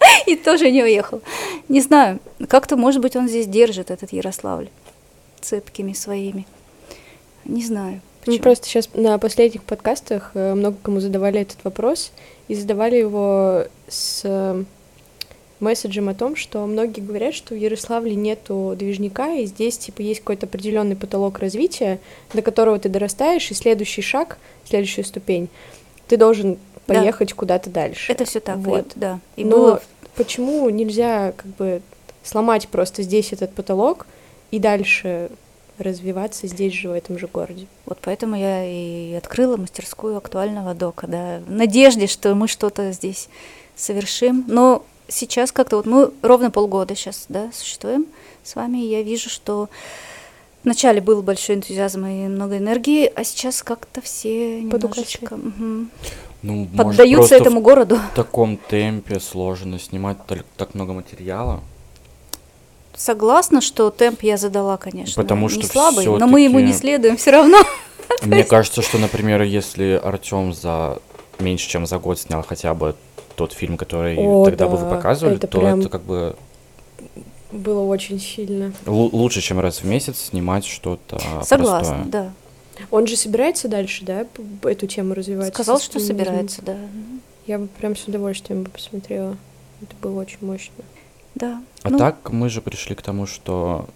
И 0.25 0.35
тоже 0.35 0.71
не 0.71 0.83
уехала. 0.83 1.21
Не 1.69 1.81
знаю, 1.81 2.19
как-то, 2.47 2.77
может 2.77 3.01
быть, 3.01 3.15
он 3.15 3.27
здесь 3.27 3.47
держит, 3.47 3.91
этот 3.91 4.13
Ярославль, 4.13 4.69
цепкими 5.41 5.93
своими. 5.93 6.45
Не 7.45 7.63
знаю. 7.63 8.01
Мы 8.25 8.39
просто 8.39 8.67
сейчас 8.67 8.89
на 8.93 9.17
последних 9.17 9.63
подкастах 9.63 10.31
э, 10.33 10.53
много 10.53 10.77
кому 10.81 10.99
задавали 10.99 11.41
этот 11.41 11.63
вопрос 11.63 12.11
и 12.47 12.55
задавали 12.55 12.97
его 12.97 13.65
с 13.87 14.21
э, 14.23 14.63
месседжем 15.59 16.09
о 16.09 16.13
том, 16.13 16.35
что 16.35 16.65
многие 16.65 17.01
говорят, 17.01 17.33
что 17.33 17.53
в 17.53 17.57
Ярославле 17.57 18.15
нету 18.15 18.75
движника, 18.77 19.33
и 19.33 19.45
здесь 19.45 19.77
типа 19.77 20.01
есть 20.01 20.21
какой-то 20.21 20.45
определенный 20.47 20.95
потолок 20.95 21.39
развития, 21.39 21.99
до 22.33 22.41
которого 22.41 22.79
ты 22.79 22.89
дорастаешь, 22.89 23.49
и 23.51 23.53
следующий 23.53 24.01
шаг, 24.01 24.37
следующая 24.65 25.03
ступень, 25.03 25.49
ты 26.07 26.17
должен 26.17 26.57
поехать 26.85 27.29
да. 27.29 27.35
куда-то 27.35 27.69
дальше. 27.69 28.11
Это 28.11 28.25
все 28.25 28.39
так, 28.39 28.57
вот, 28.57 28.91
да. 28.95 29.19
И 29.35 29.43
Но 29.43 29.57
было... 29.57 29.81
почему 30.15 30.69
нельзя 30.69 31.33
как 31.35 31.47
бы 31.55 31.81
сломать 32.23 32.67
просто 32.67 33.03
здесь 33.03 33.33
этот 33.33 33.53
потолок 33.53 34.07
и 34.51 34.59
дальше 34.59 35.29
развиваться 35.77 36.47
здесь 36.47 36.73
же, 36.73 36.89
в 36.89 36.93
этом 36.93 37.19
же 37.19 37.27
городе. 37.27 37.67
Вот 37.85 37.99
поэтому 38.01 38.35
я 38.35 38.65
и 38.65 39.13
открыла 39.13 39.57
мастерскую 39.57 40.17
актуального 40.17 40.73
дока, 40.73 41.07
да, 41.07 41.41
в 41.45 41.51
надежде, 41.51 42.07
что 42.07 42.33
мы 42.35 42.47
что-то 42.47 42.91
здесь 42.91 43.29
совершим. 43.75 44.45
Но 44.47 44.85
сейчас 45.07 45.51
как-то 45.51 45.77
вот 45.77 45.85
мы 45.85 46.11
ровно 46.21 46.51
полгода 46.51 46.95
сейчас, 46.95 47.25
да, 47.29 47.49
существуем 47.53 48.05
с 48.43 48.55
вами, 48.55 48.79
и 48.79 48.89
я 48.89 49.01
вижу, 49.01 49.29
что 49.29 49.69
вначале 50.63 51.01
был 51.01 51.21
большой 51.21 51.55
энтузиазм 51.55 52.05
и 52.05 52.27
много 52.27 52.57
энергии, 52.57 53.11
а 53.13 53.23
сейчас 53.23 53.63
как-то 53.63 54.01
все 54.01 54.61
немножечко 54.61 55.33
угу, 55.33 55.87
ну, 56.41 56.67
поддаются 56.75 57.35
этому 57.35 57.61
городу. 57.61 57.97
В 57.97 58.15
таком 58.15 58.57
темпе 58.57 59.19
сложно 59.19 59.79
снимать 59.79 60.17
так, 60.27 60.45
так 60.57 60.75
много 60.75 60.93
материала. 60.93 61.61
Согласна, 62.95 63.61
что 63.61 63.89
темп 63.89 64.23
я 64.23 64.37
задала, 64.37 64.77
конечно, 64.77 65.21
Потому 65.21 65.49
не 65.49 65.61
что 65.61 65.67
слабый, 65.67 66.05
но 66.05 66.27
мы 66.27 66.41
ему 66.41 66.59
не 66.59 66.73
следуем 66.73 67.17
все 67.17 67.31
равно. 67.31 67.57
Мне 68.21 68.43
кажется, 68.43 68.81
что, 68.81 68.97
например, 68.97 69.41
если 69.41 69.99
Артем 70.01 70.53
за 70.53 70.99
меньше, 71.39 71.67
чем 71.67 71.85
за 71.85 71.97
год 71.99 72.19
снял 72.19 72.43
хотя 72.43 72.73
бы 72.73 72.95
тот 73.35 73.53
фильм, 73.53 73.77
который 73.77 74.15
О, 74.17 74.45
тогда 74.45 74.65
да. 74.65 74.71
бы 74.71 74.77
вы 74.77 74.89
показывали, 74.89 75.35
это 75.35 75.47
то 75.47 75.59
прям... 75.59 75.79
это 75.81 75.89
как 75.89 76.03
бы 76.03 76.35
было 77.51 77.81
очень 77.81 78.19
сильно. 78.19 78.73
Л- 78.85 79.09
лучше, 79.11 79.41
чем 79.41 79.59
раз 79.59 79.79
в 79.79 79.85
месяц 79.85 80.29
снимать 80.29 80.65
что-то 80.65 81.19
Согласна, 81.43 81.95
простое. 81.95 82.05
да. 82.05 82.33
Он 82.91 83.07
же 83.07 83.15
собирается 83.15 83.67
дальше, 83.67 84.03
да, 84.03 84.25
эту 84.63 84.87
тему 84.87 85.13
развивать? 85.13 85.53
Сказал, 85.53 85.79
что 85.79 85.99
собирается, 85.99 86.61
да. 86.61 86.77
Я 87.47 87.59
бы 87.59 87.67
прям 87.67 87.95
с 87.95 88.05
удовольствием 88.05 88.63
бы 88.63 88.69
посмотрела. 88.69 89.37
Это 89.81 89.93
было 90.01 90.21
очень 90.21 90.37
мощно. 90.41 90.83
Да. 91.35 91.61
А 91.83 91.89
ну... 91.89 91.97
так 91.97 92.31
мы 92.31 92.49
же 92.49 92.61
пришли 92.61 92.95
к 92.95 93.01
тому, 93.01 93.25
что 93.25 93.87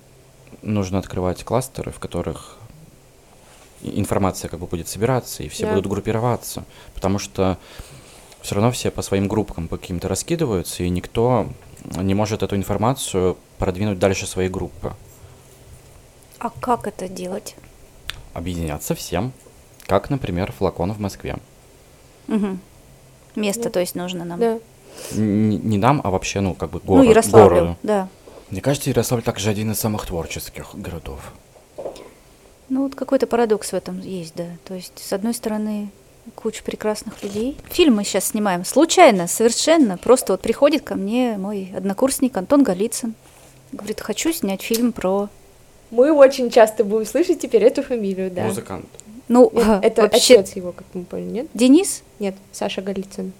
нужно 0.61 0.99
открывать 0.99 1.43
кластеры, 1.43 1.91
в 1.91 1.99
которых 1.99 2.57
информация 3.81 4.49
как 4.49 4.59
бы 4.59 4.67
будет 4.67 4.87
собираться, 4.87 5.43
и 5.43 5.49
все 5.49 5.65
да. 5.65 5.73
будут 5.73 5.87
группироваться. 5.87 6.65
Потому 6.93 7.17
что 7.17 7.57
все 8.41 8.55
равно 8.55 8.71
все 8.71 8.91
по 8.91 9.01
своим 9.01 9.27
группам 9.27 9.67
по 9.67 9.77
каким-то 9.77 10.07
раскидываются, 10.07 10.83
и 10.83 10.89
никто 10.89 11.47
не 11.95 12.13
может 12.13 12.43
эту 12.43 12.55
информацию 12.55 13.37
продвинуть 13.57 13.99
дальше 13.99 14.27
своей 14.27 14.49
группы. 14.49 14.93
А 16.39 16.49
как 16.49 16.87
это 16.87 17.07
делать? 17.07 17.55
Объединяться 18.33 18.95
всем. 18.95 19.33
Как, 19.85 20.09
например, 20.09 20.51
флакон 20.51 20.93
в 20.93 20.99
Москве. 20.99 21.37
Мгм. 22.27 22.59
Место, 23.35 23.63
Да. 23.63 23.69
то 23.71 23.79
есть, 23.79 23.95
нужно 23.95 24.23
нам. 24.23 24.39
Да. 24.39 24.59
Не 25.15 25.77
нам, 25.77 26.01
а 26.03 26.09
вообще, 26.11 26.39
ну, 26.41 26.53
как 26.53 26.69
бы 26.69 26.79
Ну, 26.83 26.95
город, 26.95 27.07
Ярославлю, 27.09 27.49
городу. 27.55 27.77
да. 27.83 28.07
Мне 28.49 28.61
кажется, 28.61 28.89
Ярославль 28.89 29.23
также 29.23 29.49
один 29.49 29.71
из 29.71 29.79
самых 29.79 30.05
творческих 30.05 30.69
городов. 30.73 31.19
Ну, 32.69 32.83
вот 32.83 32.95
какой-то 32.95 33.25
парадокс 33.27 33.71
в 33.71 33.73
этом 33.73 33.99
есть, 33.99 34.33
да. 34.35 34.45
То 34.65 34.75
есть, 34.75 34.93
с 34.97 35.11
одной 35.13 35.33
стороны, 35.33 35.89
куча 36.35 36.63
прекрасных 36.63 37.21
людей. 37.23 37.57
Фильм 37.71 37.95
мы 37.95 38.03
сейчас 38.03 38.25
снимаем 38.25 38.63
случайно, 38.65 39.27
совершенно. 39.27 39.97
Просто 39.97 40.33
вот 40.33 40.41
приходит 40.41 40.83
ко 40.83 40.95
мне 40.95 41.37
мой 41.37 41.71
однокурсник 41.75 42.37
Антон 42.37 42.63
Голицын. 42.63 43.15
Говорит, 43.71 44.01
хочу 44.01 44.31
снять 44.33 44.61
фильм 44.61 44.91
про... 44.91 45.29
Мы 45.91 46.11
очень 46.11 46.51
часто 46.51 46.83
будем 46.83 47.05
слышать 47.07 47.39
теперь 47.39 47.63
эту 47.63 47.81
фамилию, 47.81 48.29
да. 48.29 48.43
Музыкант. 48.43 48.85
Ну, 49.27 49.51
Нет, 49.53 49.83
это 49.83 50.01
вообще... 50.03 50.39
отец 50.39 50.55
его, 50.55 50.71
как 50.71 50.85
мы 50.93 51.03
поняли, 51.03 51.29
нет? 51.31 51.47
Денис? 51.53 52.03
Нет, 52.19 52.35
Саша 52.51 52.81
Голицын. 52.81 53.31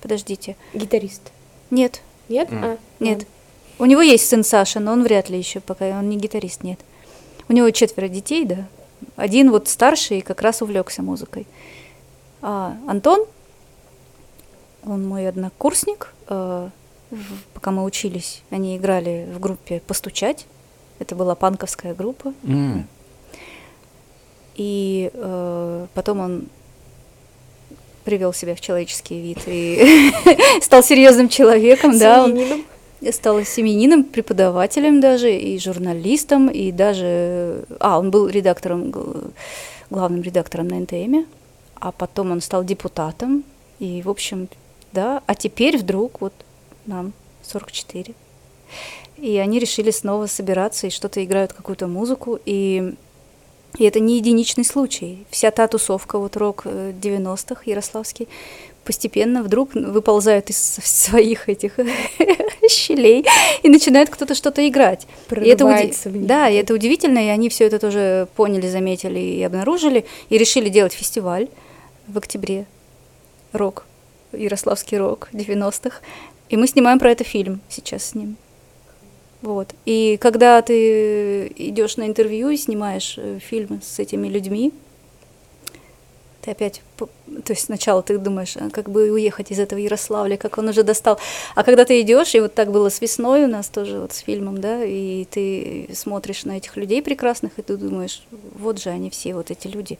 Подождите. 0.00 0.56
Гитарист. 0.74 1.30
Нет, 1.70 2.00
Нет? 2.28 2.48
А, 2.50 2.76
нет. 3.00 3.18
ладно. 3.18 3.26
У 3.78 3.84
него 3.86 4.00
есть 4.02 4.28
сын 4.28 4.44
Саша, 4.44 4.80
но 4.80 4.92
он 4.92 5.02
вряд 5.04 5.30
ли 5.30 5.38
еще, 5.38 5.60
пока 5.60 5.86
он 5.98 6.08
не 6.08 6.16
гитарист, 6.16 6.62
нет. 6.62 6.78
У 7.48 7.52
него 7.52 7.70
четверо 7.70 8.08
детей, 8.08 8.44
да. 8.44 8.66
Один 9.16 9.50
вот 9.50 9.68
старший 9.68 10.18
и 10.18 10.20
как 10.22 10.42
раз 10.42 10.60
увлекся 10.62 11.02
музыкой. 11.02 11.46
А 12.42 12.76
Антон, 12.86 13.24
он 14.84 15.06
мой 15.06 15.28
однокурсник. 15.28 16.12
э, 16.28 16.68
в- 17.10 17.42
Пока 17.54 17.70
мы 17.70 17.82
учились, 17.84 18.42
они 18.50 18.76
играли 18.76 19.28
в 19.34 19.40
группе 19.40 19.80
«Постучать». 19.86 20.46
Это 20.98 21.14
была 21.16 21.34
панковская 21.34 21.94
группа. 21.94 22.32
М, 22.44 22.86
И 24.56 25.10
э, 25.14 25.86
потом 25.94 26.20
он 26.20 26.46
привел 28.10 28.32
себя 28.32 28.56
в 28.56 28.60
человеческий 28.60 29.20
вид 29.20 29.38
и 29.46 30.10
стал 30.60 30.82
серьезным 30.82 31.28
человеком, 31.28 31.96
да. 31.96 32.24
Он 32.24 32.36
стал 33.12 33.44
семенином, 33.44 34.02
преподавателем 34.02 35.00
даже, 35.00 35.32
и 35.32 35.56
журналистом, 35.60 36.48
и 36.48 36.72
даже... 36.72 37.64
А, 37.78 38.00
он 38.00 38.10
был 38.10 38.28
редактором, 38.28 38.90
гл- 38.90 39.30
главным 39.90 40.22
редактором 40.22 40.66
на 40.66 40.80
НТМ, 40.80 41.24
а 41.76 41.92
потом 41.92 42.32
он 42.32 42.40
стал 42.40 42.64
депутатом, 42.64 43.44
и, 43.78 44.02
в 44.02 44.10
общем, 44.10 44.48
да, 44.92 45.22
а 45.26 45.34
теперь 45.36 45.78
вдруг 45.78 46.20
вот 46.20 46.32
нам 46.86 47.12
44. 47.44 48.12
И 49.18 49.36
они 49.38 49.60
решили 49.60 49.92
снова 49.92 50.26
собираться 50.26 50.88
и 50.88 50.90
что-то 50.90 51.24
играют, 51.24 51.52
какую-то 51.52 51.86
музыку, 51.86 52.40
и, 52.44 52.94
и 53.78 53.84
это 53.84 54.00
не 54.00 54.16
единичный 54.16 54.64
случай. 54.64 55.24
Вся 55.30 55.50
та 55.50 55.66
тусовка, 55.66 56.18
вот 56.18 56.36
рок 56.36 56.62
э, 56.64 56.92
90-х 57.00 57.62
ярославский, 57.66 58.28
постепенно 58.84 59.42
вдруг 59.42 59.74
выползают 59.74 60.50
из 60.50 60.58
своих 60.58 61.48
этих 61.48 61.78
щелей 62.68 63.24
и 63.62 63.68
начинает 63.68 64.10
кто-то 64.10 64.34
что-то 64.34 64.66
играть. 64.66 65.06
И 65.30 65.48
это 65.48 65.66
уди-. 65.66 65.94
Да, 66.04 66.48
и 66.48 66.56
это 66.56 66.74
удивительно, 66.74 67.18
и 67.18 67.28
они 67.28 67.48
все 67.48 67.66
это 67.66 67.78
тоже 67.78 68.26
поняли, 68.36 68.68
заметили 68.68 69.18
и 69.18 69.42
обнаружили, 69.42 70.04
и 70.28 70.38
решили 70.38 70.68
делать 70.68 70.92
фестиваль 70.92 71.48
в 72.08 72.18
октябре. 72.18 72.66
Рок, 73.52 73.84
Ярославский 74.32 74.98
рок 74.98 75.28
90-х. 75.32 76.00
И 76.48 76.56
мы 76.56 76.66
снимаем 76.66 76.98
про 76.98 77.10
это 77.12 77.24
фильм 77.24 77.60
сейчас 77.68 78.04
с 78.04 78.14
ним. 78.14 78.36
Вот. 79.42 79.74
И 79.86 80.18
когда 80.20 80.60
ты 80.60 81.46
идешь 81.56 81.96
на 81.96 82.06
интервью 82.06 82.50
и 82.50 82.56
снимаешь 82.56 83.14
э, 83.16 83.38
фильмы 83.38 83.80
с 83.82 83.98
этими 83.98 84.28
людьми, 84.28 84.72
ты 86.42 86.50
опять, 86.52 86.82
то 86.96 87.08
есть 87.52 87.64
сначала 87.64 88.02
ты 88.02 88.18
думаешь, 88.18 88.56
а 88.56 88.70
как 88.70 88.90
бы 88.90 89.10
уехать 89.10 89.50
из 89.50 89.58
этого 89.58 89.78
Ярославля, 89.78 90.36
как 90.36 90.58
он 90.58 90.68
уже 90.68 90.82
достал. 90.82 91.18
А 91.54 91.64
когда 91.64 91.84
ты 91.84 92.00
идешь, 92.00 92.34
и 92.34 92.40
вот 92.40 92.54
так 92.54 92.70
было 92.70 92.88
с 92.88 93.00
весной 93.00 93.44
у 93.44 93.48
нас 93.48 93.68
тоже 93.68 94.00
вот 94.00 94.12
с 94.12 94.18
фильмом, 94.18 94.60
да, 94.60 94.82
и 94.84 95.26
ты 95.26 95.90
смотришь 95.94 96.44
на 96.44 96.56
этих 96.56 96.76
людей 96.76 97.02
прекрасных, 97.02 97.58
и 97.58 97.62
ты 97.62 97.76
думаешь, 97.76 98.22
вот 98.30 98.80
же 98.80 98.90
они 98.90 99.10
все, 99.10 99.34
вот 99.34 99.50
эти 99.50 99.66
люди 99.66 99.98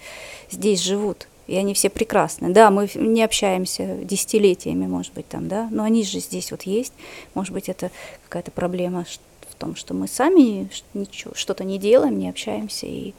здесь 0.51 0.80
живут, 0.80 1.28
и 1.47 1.57
они 1.57 1.74
все 1.74 1.91
прекрасны. 1.91 2.51
Да, 2.51 2.70
мы 2.70 2.88
не 2.95 3.22
общаемся 3.22 3.99
десятилетиями, 4.03 4.86
может 4.86 5.12
быть, 5.12 5.28
там, 5.28 5.49
да, 5.49 5.68
но 5.70 5.84
они 5.84 6.05
же 6.05 6.20
здесь 6.20 6.51
вот 6.51 6.62
есть. 6.62 6.93
Может 7.34 7.53
быть, 7.53 7.68
это 7.68 7.91
какая-то 8.28 8.51
проблема 8.51 9.05
в 9.05 9.29
том, 9.61 9.76
что 9.76 9.94
мы 9.94 10.08
сами 10.08 10.68
ничего, 10.94 11.34
что-то 11.34 11.62
не 11.64 11.78
делаем, 11.78 12.18
не 12.18 12.28
общаемся, 12.28 12.86
и 12.86 13.12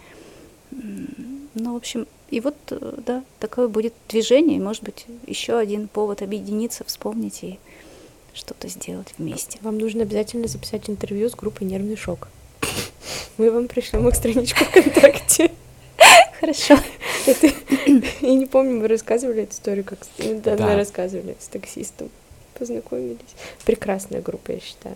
Ну, 0.71 1.73
в 1.73 1.75
общем, 1.75 2.07
и 2.29 2.39
вот, 2.39 2.55
э, 2.69 2.93
да, 3.05 3.23
такое 3.39 3.67
будет 3.67 3.93
движение, 4.09 4.57
и, 4.57 4.59
может 4.61 4.83
быть, 4.83 5.05
еще 5.27 5.57
один 5.57 5.87
повод 5.89 6.21
объединиться, 6.21 6.83
вспомнить 6.85 7.43
и 7.43 7.59
что-то 8.33 8.69
сделать 8.69 9.13
вместе. 9.17 9.59
Вам 9.61 9.77
нужно 9.77 10.03
обязательно 10.03 10.47
записать 10.47 10.89
интервью 10.89 11.29
с 11.29 11.35
группой 11.35 11.65
«Нервный 11.65 11.97
шок». 11.97 12.29
Мы 13.37 13.51
вам 13.51 13.67
пришлем 13.67 14.07
их 14.07 14.15
страничку 14.15 14.63
ВКонтакте. 14.63 15.51
Хорошо. 16.39 16.77
Это- 17.25 17.47
Я 18.21 18.33
не 18.35 18.45
помню, 18.45 18.79
мы 18.79 18.87
рассказывали 18.87 19.43
эту 19.43 19.51
историю, 19.53 19.83
как 19.83 19.99
да, 20.17 20.55
Да. 20.55 20.67
мы 20.67 20.75
рассказывали 20.75 21.35
с 21.39 21.47
таксистом. 21.47 22.09
Познакомились. 22.57 23.35
Прекрасная 23.65 24.21
группа, 24.21 24.51
я 24.53 24.59
считаю. 24.61 24.95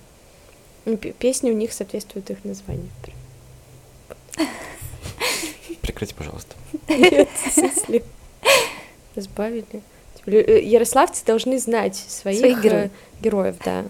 Пе- 0.86 1.12
Песни 1.14 1.52
у 1.52 1.54
них 1.54 1.74
соответствуют 1.74 2.30
их 2.30 2.44
названию. 2.44 2.88
Прекратите, 5.82 6.16
пожалуйста. 6.16 6.56
Нет? 6.88 7.30
Разбавили. 9.16 9.66
Типа, 10.16 10.30
э, 10.30 10.62
Ярославцы 10.64 11.24
должны 11.26 11.58
знать 11.60 11.96
своих, 11.96 12.40
Своих 12.40 12.58
э, 12.60 12.62
героев. 12.62 12.92
героев, 13.22 13.56
да. 13.64 13.86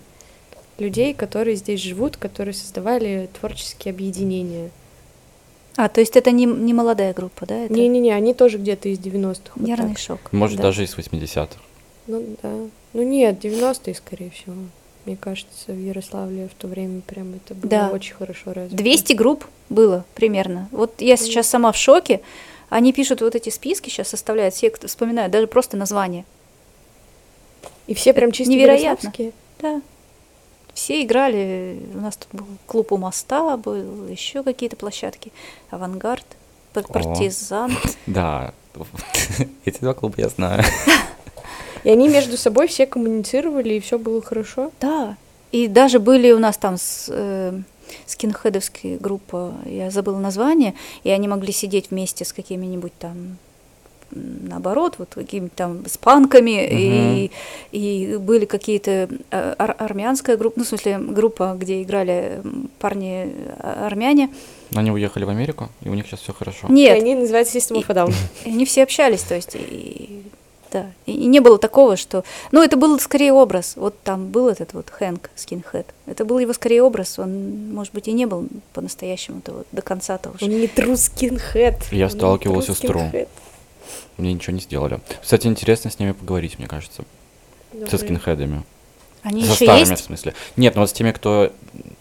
Людей, 0.78 1.14
которые 1.14 1.56
здесь 1.56 1.82
живут, 1.82 2.18
которые 2.18 2.54
создавали 2.54 3.30
творческие 3.40 3.92
объединения. 3.94 4.70
А, 5.78 5.90
то 5.90 6.00
есть 6.02 6.16
это 6.16 6.32
не, 6.32 6.46
не 6.46 6.74
молодая 6.74 7.14
группа, 7.14 7.46
да? 7.46 7.56
Это 7.66 7.74
Не-не-не, 7.74 8.14
они 8.14 8.34
тоже 8.34 8.58
где-то 8.58 8.88
из 8.90 9.00
90-х. 9.00 9.54
вот 9.56 9.68
нервный 9.68 9.90
так. 9.96 10.00
шок. 10.00 10.32
Может, 10.32 10.58
Да. 10.58 10.64
даже 10.64 10.84
из 10.84 10.96
80-х. 10.96 11.60
Ну 12.08 12.24
да. 12.44 12.52
Ну 12.94 13.04
нет, 13.04 13.44
90-е, 13.44 13.96
скорее 13.96 14.30
всего. 14.30 14.54
Мне 15.06 15.16
кажется, 15.16 15.72
в 15.72 15.78
Ярославле 15.80 16.48
в 16.48 16.54
то 16.56 16.68
время 16.68 17.02
прям 17.02 17.36
это 17.36 17.54
было 17.54 17.70
Да. 17.70 17.90
очень 17.92 18.16
хорошо 18.16 18.54
развито. 18.54 18.76
200 18.82 19.14
групп 19.14 19.46
было 19.70 20.04
примерно. 20.16 20.68
Вот 20.72 21.00
я 21.00 21.16
сейчас 21.16 21.48
сама 21.48 21.72
в 21.72 21.78
шоке. 21.78 22.22
Они 22.70 22.92
пишут 22.92 23.22
вот 23.22 23.36
эти 23.36 23.50
списки, 23.50 23.90
сейчас 23.90 24.08
составляют, 24.10 24.56
все 24.56 24.72
кто 24.72 24.88
вспоминают, 24.88 25.32
даже 25.32 25.46
просто 25.48 25.78
название. 25.78 26.26
И 27.86 27.94
все 27.94 28.14
прям 28.14 28.32
чисто 28.32 28.52
Невероятно. 28.52 29.14
Да. 29.60 29.82
Все 30.74 31.02
играли. 31.04 31.80
У 31.94 32.00
нас 32.00 32.18
тут 32.18 32.28
был 32.34 32.48
клуб 32.66 32.92
у 32.92 32.98
моста, 32.98 33.56
был 33.58 34.08
еще 34.08 34.44
какие-то 34.44 34.76
площадки. 34.76 35.32
Авангард, 35.70 36.26
партизан. 36.74 37.72
Да, 38.08 38.54
эти 39.66 39.80
два 39.80 39.94
клуба 39.94 40.16
я 40.18 40.30
знаю. 40.30 40.64
И 41.86 41.90
они 41.90 42.10
между 42.10 42.36
собой 42.36 42.68
все 42.68 42.86
коммуницировали, 42.86 43.76
и 43.76 43.80
все 43.80 43.98
было 43.98 44.22
хорошо. 44.22 44.72
Да. 44.82 45.16
И 45.52 45.68
даже 45.68 46.00
были 46.00 46.32
у 46.32 46.40
нас 46.40 46.58
там 46.58 46.78
с, 46.78 47.06
э, 47.10 47.54
скинхедовская 48.08 48.98
группа, 48.98 49.54
я 49.66 49.92
забыла 49.92 50.20
название, 50.20 50.74
и 51.04 51.10
они 51.12 51.28
могли 51.28 51.54
сидеть 51.54 51.92
вместе 51.92 52.26
с 52.26 52.34
какими-нибудь 52.34 52.92
там 53.00 53.38
наоборот, 54.12 54.96
вот 54.98 55.10
какими-то 55.16 55.56
там 55.56 55.86
с 55.88 55.98
панками, 55.98 56.66
и, 56.70 57.32
и 57.72 58.18
были 58.18 58.46
какие-то 58.46 59.10
э, 59.32 59.56
ар- 59.58 59.76
армянская 59.78 60.38
группа, 60.38 60.60
ну, 60.60 60.64
в 60.64 60.68
смысле, 60.68 61.00
группа, 61.00 61.56
где 61.58 61.82
играли 61.82 62.42
парни 62.80 63.34
а- 63.60 63.88
армяне. 63.88 64.30
Они 64.74 64.92
уехали 64.92 65.26
в 65.26 65.30
Америку, 65.30 65.70
и 65.82 65.90
у 65.90 65.94
них 65.94 66.08
сейчас 66.08 66.22
все 66.22 66.34
хорошо. 66.34 66.68
И 66.68 66.72
Нет, 66.72 66.98
они 66.98 67.16
называются 67.16 67.58
System 67.58 67.78
of 67.78 67.86
a 67.90 67.94
Down. 67.94 68.14
И 68.46 68.50
они 68.50 68.66
все 68.66 68.84
общались, 68.84 69.22
то 69.22 69.36
есть, 69.36 69.56
и, 69.56 70.15
да, 70.76 70.92
и, 71.06 71.14
и 71.14 71.26
не 71.28 71.40
было 71.40 71.58
такого, 71.58 71.96
что, 71.96 72.26
ну, 72.52 72.62
это 72.62 72.76
был 72.76 73.00
скорее 73.00 73.32
образ, 73.32 73.74
вот 73.78 73.96
там 74.04 74.28
был 74.28 74.50
этот 74.50 74.74
вот 74.74 74.90
Хэнк, 74.90 75.30
скинхед, 75.36 75.86
это 76.06 76.26
был 76.26 76.38
его 76.40 76.52
скорее 76.52 76.84
образ, 76.84 77.18
он, 77.18 77.72
может 77.74 77.94
быть, 77.94 78.10
и 78.10 78.12
не 78.12 78.26
был 78.26 78.48
по-настоящему-то 78.74 79.54
вот 79.54 79.68
до 79.72 79.82
конца-то 79.82 80.32
уже. 80.32 80.44
Он 80.44 80.52
не 80.52 80.68
true 80.68 80.94
skinhead. 80.96 81.78
Я 81.92 82.10
сталкивался 82.10 82.74
с 82.74 82.82
true. 82.82 83.10
skinhead. 83.10 83.30
Мне 84.18 84.34
ничего 84.34 84.54
не 84.54 84.62
сделали. 84.62 85.00
Кстати, 85.22 85.48
интересно 85.48 85.90
с 85.90 85.98
ними 86.00 86.12
поговорить, 86.12 86.60
мне 86.60 86.68
кажется. 86.68 87.04
Со 87.72 87.78
Добрый. 87.80 88.00
скинхедами. 88.00 88.64
Они 89.24 89.44
Со 89.46 89.54
еще 89.54 89.66
старыми, 89.66 89.86
в 89.86 89.90
есть? 89.92 90.04
смысле. 90.06 90.34
Нет, 90.58 90.76
ну 90.76 90.82
вот 90.82 90.90
с 90.90 90.94
теми, 90.94 91.12
кто 91.12 91.52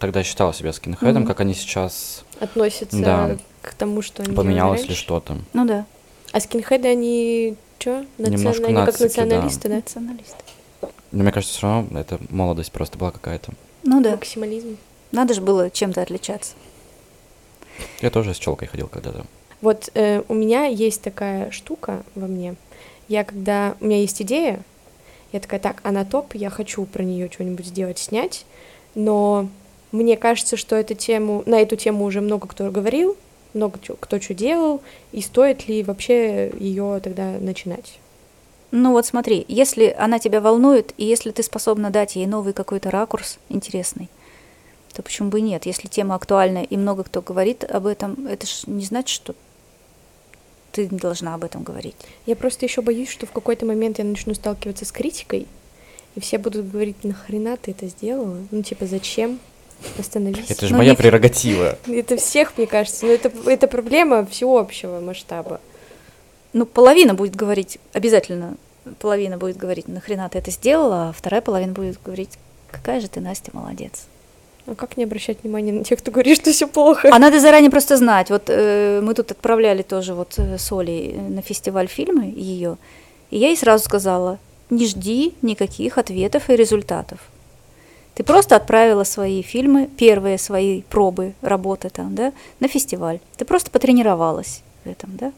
тогда 0.00 0.22
считал 0.24 0.52
себя 0.52 0.72
скинхедом, 0.72 1.22
Мгм. 1.22 1.26
как 1.28 1.40
они 1.40 1.54
сейчас 1.54 2.24
Относятся 2.40 2.98
Да. 2.98 3.36
к 3.62 3.72
тому, 3.74 4.02
что 4.02 4.24
они 4.24 4.34
поменялось 4.34 4.88
ли 4.88 4.94
что-то. 4.96 5.36
Ну 5.52 5.64
да, 5.64 5.86
А 6.34 6.40
скинхеды, 6.40 6.88
они 6.88 7.54
что? 7.78 8.04
Немножко 8.18 8.66
Они 8.66 8.74
как 8.74 8.86
нацики, 8.86 9.02
да. 9.02 9.24
националисты, 9.24 9.68
да? 9.68 9.74
националисты. 9.76 10.44
Но 11.12 11.22
мне 11.22 11.30
кажется, 11.30 11.56
все 11.56 11.64
равно 11.68 12.00
это 12.00 12.18
молодость 12.28 12.72
просто 12.72 12.98
была 12.98 13.12
какая-то. 13.12 13.52
Ну 13.84 14.00
да, 14.02 14.16
Максимализм. 14.16 14.76
надо 15.12 15.32
же 15.32 15.40
было 15.40 15.70
чем-то 15.70 16.02
отличаться. 16.02 16.54
Я 18.00 18.10
тоже 18.10 18.34
с 18.34 18.38
челкой 18.38 18.66
ходил 18.66 18.88
когда-то. 18.88 19.26
Вот 19.60 19.90
э, 19.94 20.24
у 20.26 20.34
меня 20.34 20.64
есть 20.64 21.02
такая 21.02 21.52
штука 21.52 22.02
во 22.16 22.26
мне. 22.26 22.56
Я 23.06 23.22
когда... 23.22 23.76
У 23.80 23.84
меня 23.84 24.00
есть 24.00 24.20
идея, 24.20 24.60
я 25.30 25.38
такая, 25.38 25.60
так, 25.60 25.82
она 25.84 26.04
топ, 26.04 26.34
я 26.34 26.50
хочу 26.50 26.84
про 26.84 27.04
нее 27.04 27.30
что-нибудь 27.32 27.66
сделать, 27.66 27.98
снять, 28.00 28.44
но 28.96 29.48
мне 29.92 30.16
кажется, 30.16 30.56
что 30.56 30.74
эту 30.74 30.94
тему, 30.94 31.44
на 31.46 31.60
эту 31.60 31.76
тему 31.76 32.04
уже 32.04 32.20
много 32.20 32.48
кто 32.48 32.72
говорил, 32.72 33.16
много 33.54 33.78
кто 34.00 34.20
что 34.20 34.34
делал, 34.34 34.82
и 35.12 35.20
стоит 35.20 35.68
ли 35.68 35.82
вообще 35.82 36.52
ее 36.58 37.00
тогда 37.02 37.38
начинать? 37.40 37.98
Ну 38.70 38.90
вот 38.90 39.06
смотри, 39.06 39.44
если 39.48 39.94
она 39.96 40.18
тебя 40.18 40.40
волнует, 40.40 40.92
и 40.96 41.04
если 41.04 41.30
ты 41.30 41.42
способна 41.42 41.90
дать 41.90 42.16
ей 42.16 42.26
новый 42.26 42.52
какой-то 42.52 42.90
ракурс 42.90 43.38
интересный, 43.48 44.08
то 44.92 45.02
почему 45.02 45.28
бы 45.28 45.38
и 45.38 45.42
нет? 45.42 45.66
Если 45.66 45.88
тема 45.88 46.14
актуальна 46.14 46.62
и 46.62 46.76
много 46.76 47.04
кто 47.04 47.22
говорит 47.22 47.64
об 47.64 47.86
этом, 47.86 48.26
это 48.26 48.46
же 48.46 48.52
не 48.66 48.84
значит, 48.84 49.14
что 49.14 49.34
ты 50.72 50.88
не 50.88 50.98
должна 50.98 51.34
об 51.34 51.44
этом 51.44 51.62
говорить. 51.62 51.94
Я 52.26 52.34
просто 52.34 52.66
еще 52.66 52.82
боюсь, 52.82 53.08
что 53.08 53.26
в 53.26 53.32
какой-то 53.32 53.64
момент 53.64 53.98
я 53.98 54.04
начну 54.04 54.34
сталкиваться 54.34 54.84
с 54.84 54.90
критикой, 54.92 55.46
и 56.16 56.20
все 56.20 56.38
будут 56.38 56.70
говорить, 56.70 57.04
нахрена 57.04 57.56
ты 57.56 57.70
это 57.70 57.86
сделала? 57.86 58.38
Ну, 58.50 58.62
типа, 58.62 58.86
зачем? 58.86 59.38
Остановись. 59.98 60.50
Это 60.50 60.66
же 60.66 60.72
ну, 60.72 60.78
моя 60.78 60.90
не... 60.90 60.96
прерогатива. 60.96 61.78
Это 61.86 62.16
всех, 62.16 62.56
мне 62.56 62.66
кажется, 62.66 63.06
но 63.06 63.12
это, 63.12 63.30
это 63.46 63.66
проблема 63.68 64.26
всеобщего 64.26 65.00
масштаба. 65.00 65.60
Ну, 66.52 66.66
половина 66.66 67.14
будет 67.14 67.36
говорить, 67.36 67.78
обязательно 67.92 68.56
половина 68.98 69.38
будет 69.38 69.56
говорить, 69.56 69.88
нахрена 69.88 70.28
ты 70.28 70.38
это 70.38 70.50
сделала, 70.50 71.08
а 71.08 71.12
вторая 71.12 71.40
половина 71.40 71.72
будет 71.72 71.98
говорить, 72.02 72.30
какая 72.70 73.00
же 73.00 73.08
ты, 73.08 73.20
Настя, 73.20 73.50
молодец. 73.52 74.06
А 74.66 74.74
как 74.74 74.96
не 74.96 75.04
обращать 75.04 75.42
внимания 75.42 75.72
на 75.72 75.84
тех, 75.84 75.98
кто 75.98 76.10
говорит, 76.10 76.36
что 76.36 76.50
все 76.50 76.66
плохо? 76.66 77.10
А 77.12 77.18
надо 77.18 77.38
заранее 77.38 77.70
просто 77.70 77.96
знать. 77.96 78.30
Вот 78.30 78.44
э, 78.48 79.00
мы 79.02 79.14
тут 79.14 79.30
отправляли 79.30 79.82
тоже 79.82 80.14
вот 80.14 80.34
э, 80.38 80.56
с 80.56 80.72
Олей 80.72 81.12
на 81.12 81.42
фестиваль 81.42 81.86
фильмы 81.86 82.32
ее, 82.34 82.78
и 83.30 83.38
я 83.38 83.48
ей 83.48 83.56
сразу 83.56 83.84
сказала, 83.84 84.38
не 84.70 84.86
жди 84.86 85.34
никаких 85.42 85.98
ответов 85.98 86.48
и 86.48 86.56
результатов. 86.56 87.18
Ты 88.14 88.22
просто 88.22 88.56
отправила 88.56 89.04
свои 89.04 89.42
фильмы, 89.42 89.88
первые 89.96 90.38
свои 90.38 90.82
пробы 90.82 91.34
работы 91.42 91.90
там, 91.90 92.14
да, 92.14 92.32
на 92.60 92.68
фестиваль. 92.68 93.18
Ты 93.36 93.44
просто 93.44 93.70
потренировалась 93.70 94.62
в 94.84 94.88
этом, 94.88 95.16
да. 95.16 95.32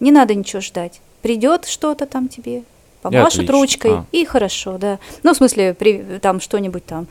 Не 0.00 0.10
надо 0.10 0.34
ничего 0.34 0.60
ждать. 0.60 1.00
Придет 1.22 1.66
что-то 1.66 2.06
там 2.06 2.28
тебе, 2.28 2.64
помашет 3.02 3.48
ручкой, 3.50 3.92
а. 3.92 4.06
и 4.12 4.24
хорошо, 4.24 4.78
да. 4.78 4.98
Ну, 5.22 5.34
в 5.34 5.36
смысле, 5.36 5.74
при, 5.74 6.18
там 6.20 6.40
что-нибудь 6.40 6.84
там 6.84 7.06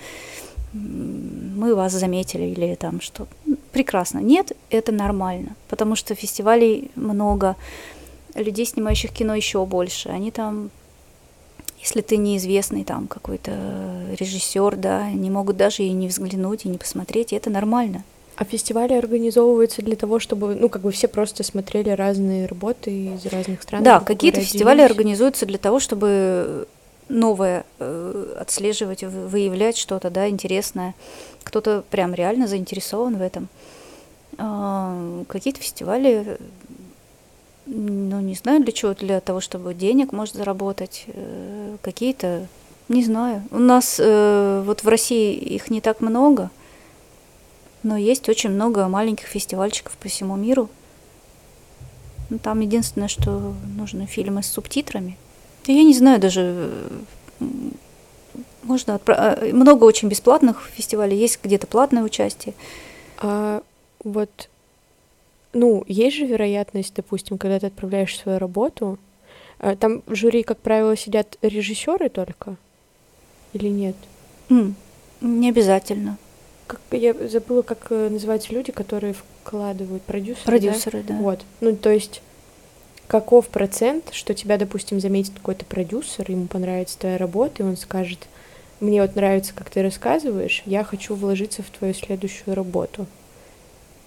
мы 0.73 1.75
вас 1.75 1.93
заметили 1.93 2.45
или 2.45 2.75
там 2.75 2.99
что. 2.99 3.27
Прекрасно. 3.71 4.19
Нет, 4.19 4.53
это 4.69 4.91
нормально, 4.91 5.55
потому 5.69 5.95
что 5.95 6.15
фестивалей 6.15 6.89
много, 6.95 7.55
людей, 8.33 8.65
снимающих 8.65 9.11
кино, 9.11 9.35
еще 9.35 9.63
больше. 9.65 10.09
Они 10.09 10.31
там, 10.31 10.71
если 11.83 11.99
ты 11.99 12.15
неизвестный 12.15 12.85
там 12.85 13.07
какой-то 13.07 13.51
режиссер, 14.17 14.77
да, 14.77 15.11
не 15.11 15.29
могут 15.29 15.57
даже 15.57 15.83
и 15.83 15.91
не 15.91 16.07
взглянуть, 16.07 16.63
и 16.63 16.69
не 16.69 16.77
посмотреть, 16.77 17.33
и 17.33 17.35
это 17.35 17.49
нормально. 17.49 18.03
А 18.37 18.45
фестивали 18.45 18.93
организовываются 18.93 19.81
для 19.81 19.97
того, 19.97 20.19
чтобы, 20.19 20.55
ну, 20.55 20.69
как 20.69 20.81
бы 20.81 20.91
все 20.91 21.09
просто 21.09 21.43
смотрели 21.43 21.89
разные 21.89 22.45
работы 22.45 22.89
из 23.15 23.25
разных 23.25 23.61
стран? 23.61 23.83
Да, 23.83 23.99
какие-то 23.99 24.39
фестивали 24.39 24.81
организуются 24.81 25.45
для 25.45 25.57
того, 25.57 25.81
чтобы 25.81 26.67
новое 27.09 27.65
э, 27.79 28.35
отслеживать, 28.39 29.03
выявлять 29.03 29.77
что-то, 29.77 30.09
да, 30.09 30.29
интересное. 30.29 30.95
Кто-то 31.43 31.83
прям 31.91 32.13
реально 32.13 32.47
заинтересован 32.47 33.17
в 33.17 33.21
этом. 33.21 33.49
А, 34.37 35.23
какие-то 35.27 35.59
фестивали, 35.59 36.37
ну, 37.65 38.19
не 38.19 38.35
знаю 38.35 38.63
для 38.63 38.71
чего, 38.71 38.93
для 38.93 39.19
того, 39.21 39.39
чтобы 39.39 39.73
денег 39.73 40.11
может 40.11 40.35
заработать. 40.35 41.05
Э, 41.07 41.77
какие-то, 41.81 42.47
не 42.89 43.03
знаю. 43.03 43.43
У 43.51 43.59
нас 43.59 43.97
э, 43.99 44.63
вот 44.65 44.83
в 44.83 44.87
России 44.87 45.33
их 45.33 45.69
не 45.69 45.81
так 45.81 46.01
много, 46.01 46.49
но 47.83 47.97
есть 47.97 48.29
очень 48.29 48.49
много 48.49 48.87
маленьких 48.87 49.27
фестивальчиков 49.27 49.97
по 49.97 50.09
всему 50.09 50.35
миру. 50.35 50.69
Ну, 52.29 52.39
там 52.39 52.59
единственное, 52.61 53.07
что 53.07 53.53
нужно 53.77 54.07
фильмы 54.07 54.43
с 54.43 54.47
субтитрами– 54.47 55.17
я 55.71 55.83
не 55.83 55.93
знаю 55.93 56.19
даже, 56.19 56.71
можно 58.63 58.95
отправ... 58.95 59.17
А, 59.19 59.45
много 59.53 59.85
очень 59.85 60.09
бесплатных 60.09 60.69
фестивалей, 60.73 61.17
есть 61.17 61.39
где-то 61.41 61.67
платное 61.67 62.03
участие. 62.03 62.53
А 63.19 63.61
вот, 64.03 64.49
ну, 65.53 65.83
есть 65.87 66.17
же 66.17 66.25
вероятность, 66.25 66.93
допустим, 66.95 67.37
когда 67.37 67.59
ты 67.59 67.67
отправляешь 67.67 68.17
свою 68.17 68.39
работу, 68.39 68.97
а, 69.59 69.75
там 69.75 70.03
в 70.07 70.15
жюри, 70.15 70.43
как 70.43 70.57
правило, 70.57 70.97
сидят 70.97 71.37
режиссеры 71.41 72.09
только 72.09 72.57
или 73.53 73.67
нет? 73.67 73.95
Mm, 74.49 74.73
не 75.21 75.49
обязательно. 75.49 76.17
Как, 76.67 76.79
я 76.91 77.13
забыла, 77.13 77.61
как 77.61 77.87
э, 77.91 78.09
называются 78.09 78.53
люди, 78.53 78.71
которые 78.71 79.13
вкладывают 79.13 80.03
продюсеры. 80.03 80.45
Продюсеры, 80.45 81.03
да. 81.03 81.13
да. 81.13 81.19
Вот. 81.19 81.41
Ну, 81.61 81.75
то 81.75 81.91
есть 81.91 82.21
каков 83.07 83.47
процент, 83.49 84.11
что 84.11 84.33
тебя, 84.33 84.57
допустим, 84.57 84.99
заметит 84.99 85.33
какой-то 85.35 85.65
продюсер, 85.65 86.29
ему 86.31 86.47
понравится 86.47 86.97
твоя 86.97 87.17
работа, 87.17 87.61
и 87.61 87.65
он 87.65 87.77
скажет, 87.77 88.27
мне 88.79 89.01
вот 89.01 89.15
нравится, 89.15 89.53
как 89.53 89.69
ты 89.69 89.83
рассказываешь, 89.83 90.63
я 90.65 90.83
хочу 90.83 91.15
вложиться 91.15 91.61
в 91.61 91.69
твою 91.69 91.93
следующую 91.93 92.55
работу. 92.55 93.05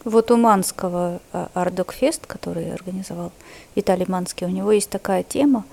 Вот 0.07 0.31
у 0.31 0.37
Манского 0.37 1.21
Ардокфест, 1.33 2.23
а, 2.25 2.33
который 2.33 2.73
организовал 2.73 3.33
Виталий 3.75 4.07
Манский, 4.07 4.47
у 4.47 4.51
него 4.51 4.71
есть 4.71 4.89
такая 4.89 5.25
тема. 5.25 5.65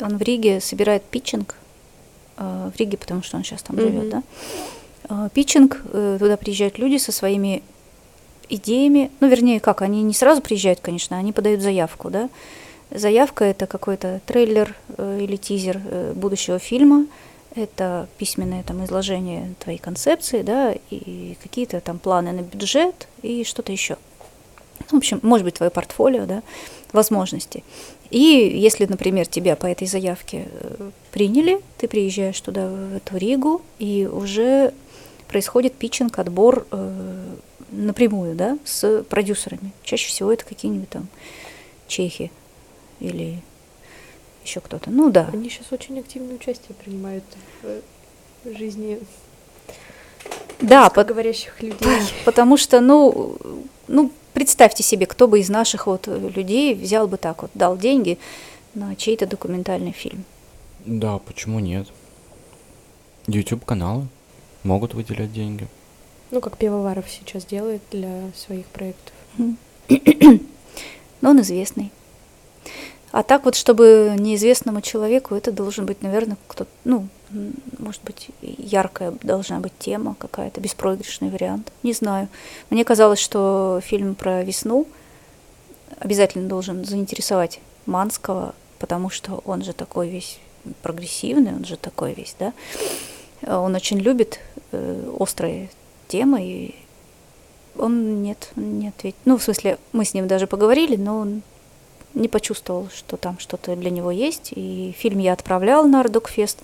Он 0.00 0.18
в 0.18 0.22
Риге 0.22 0.60
собирает 0.60 1.02
питчинг, 1.02 1.54
а, 2.36 2.70
в 2.70 2.78
Риге, 2.78 2.98
потому 2.98 3.22
что 3.22 3.38
он 3.38 3.42
сейчас 3.42 3.62
там 3.62 3.76
mm-hmm. 3.76 3.80
живет, 3.80 4.10
да. 4.10 4.22
А, 5.08 5.28
питчинг, 5.30 5.80
э, 5.94 6.18
туда 6.20 6.36
приезжают 6.36 6.78
люди 6.78 6.98
со 6.98 7.10
своими 7.10 7.62
идеями, 8.50 9.10
ну, 9.20 9.28
вернее, 9.28 9.60
как, 9.60 9.80
они 9.80 10.02
не 10.02 10.12
сразу 10.12 10.42
приезжают, 10.42 10.80
конечно, 10.80 11.16
они 11.16 11.32
подают 11.32 11.62
заявку, 11.62 12.10
да. 12.10 12.28
Заявка– 12.90 13.44
это 13.46 13.66
какой-то 13.66 14.20
трейлер 14.26 14.76
э, 14.98 15.20
или 15.22 15.36
тизер 15.36 15.80
э, 15.82 16.12
будущего 16.14 16.58
фильма, 16.58 17.06
это 17.54 18.08
письменное 18.18 18.62
там 18.62 18.84
изложение 18.84 19.54
твоей 19.58 19.78
концепции, 19.78 20.42
да, 20.42 20.74
и 20.90 21.36
какие-то 21.42 21.80
там 21.80 21.98
планы 21.98 22.32
на 22.32 22.40
бюджет 22.42 23.08
и 23.22 23.44
что-то 23.44 23.72
еще. 23.72 23.96
В 24.90 24.96
общем, 24.96 25.20
может 25.22 25.44
быть, 25.44 25.54
твое 25.54 25.70
портфолио, 25.70 26.26
да, 26.26 26.42
возможности. 26.92 27.62
И 28.10 28.18
если, 28.18 28.84
например, 28.86 29.26
тебя 29.26 29.56
по 29.56 29.66
этой 29.66 29.86
заявке 29.86 30.48
э, 30.50 30.90
приняли, 31.12 31.60
ты 31.78 31.88
приезжаешь 31.88 32.40
туда, 32.40 32.68
в 32.68 32.96
эту 32.96 33.16
Ригу, 33.16 33.62
и 33.78 34.08
уже 34.10 34.74
происходит 35.28 35.74
питчинг, 35.74 36.18
отбор 36.18 36.66
э, 36.70 37.34
напрямую, 37.70 38.34
да, 38.34 38.58
с 38.64 39.02
продюсерами. 39.04 39.72
Чаще 39.82 40.08
всего 40.08 40.32
это 40.32 40.44
какие-нибудь 40.44 40.90
там 40.90 41.08
чехи 41.88 42.30
или 43.00 43.38
еще 44.44 44.60
кто-то. 44.60 44.90
Ну 44.90 45.10
да. 45.10 45.30
Они 45.32 45.48
сейчас 45.48 45.72
очень 45.72 45.98
активное 46.00 46.34
участие 46.36 46.74
принимают 46.74 47.24
в 47.62 48.56
жизни 48.56 48.98
да, 50.62 50.88
по- 50.90 51.04
говорящих 51.04 51.60
людей. 51.60 52.00
Потому 52.24 52.56
что, 52.56 52.80
ну, 52.80 53.36
ну, 53.88 54.12
представьте 54.32 54.82
себе, 54.82 55.06
кто 55.06 55.26
бы 55.28 55.40
из 55.40 55.48
наших 55.48 55.86
вот 55.86 56.06
людей 56.06 56.74
взял 56.74 57.08
бы 57.08 57.16
так 57.16 57.42
вот, 57.42 57.50
дал 57.54 57.76
деньги 57.76 58.18
на 58.74 58.94
чей-то 58.96 59.26
документальный 59.26 59.92
фильм. 59.92 60.24
Да, 60.86 61.18
почему 61.18 61.58
нет? 61.58 61.88
YouTube 63.26 63.64
каналы 63.64 64.06
могут 64.62 64.94
выделять 64.94 65.32
деньги. 65.32 65.66
Ну, 66.30 66.40
как 66.40 66.56
Пивоваров 66.56 67.06
сейчас 67.10 67.44
делает 67.44 67.82
для 67.90 68.30
своих 68.34 68.66
проектов. 68.66 69.12
Но 71.20 71.30
он 71.30 71.40
известный. 71.40 71.90
А 73.12 73.22
так 73.22 73.44
вот, 73.44 73.54
чтобы 73.54 74.16
неизвестному 74.18 74.80
человеку, 74.80 75.34
это 75.34 75.52
должен 75.52 75.84
быть, 75.84 76.02
наверное, 76.02 76.38
кто-то, 76.48 76.70
ну, 76.84 77.08
может 77.78 78.02
быть, 78.02 78.30
яркая 78.40 79.12
должна 79.22 79.60
быть 79.60 79.72
тема 79.78 80.16
какая-то, 80.18 80.60
беспроигрышный 80.62 81.28
вариант. 81.28 81.70
Не 81.82 81.92
знаю. 81.92 82.28
Мне 82.70 82.84
казалось, 82.84 83.18
что 83.18 83.80
фильм 83.84 84.14
про 84.14 84.42
весну 84.42 84.86
обязательно 85.98 86.48
должен 86.48 86.86
заинтересовать 86.86 87.60
Манского, 87.84 88.54
потому 88.78 89.10
что 89.10 89.42
он 89.44 89.62
же 89.62 89.74
такой 89.74 90.08
весь 90.08 90.38
прогрессивный, 90.80 91.54
он 91.54 91.66
же 91.66 91.76
такой 91.76 92.14
весь, 92.14 92.34
да. 92.38 92.52
Он 93.46 93.74
очень 93.74 93.98
любит 93.98 94.40
э, 94.70 95.10
острые 95.18 95.70
темы, 96.08 96.42
и 96.42 96.74
он 97.76 98.22
нет, 98.22 98.50
не 98.56 98.88
ответил. 98.88 99.18
Ну, 99.24 99.36
в 99.36 99.42
смысле, 99.42 99.78
мы 99.92 100.04
с 100.04 100.14
ним 100.14 100.28
даже 100.28 100.46
поговорили, 100.46 100.96
но 100.96 101.18
он 101.18 101.42
не 102.14 102.28
почувствовал, 102.28 102.88
что 102.94 103.16
там 103.16 103.38
что-то 103.38 103.76
для 103.76 103.90
него 103.90 104.10
есть. 104.10 104.52
И 104.54 104.94
фильм 104.98 105.18
я 105.18 105.32
отправлял 105.32 105.86
на 105.86 106.00
Ардокфест. 106.00 106.58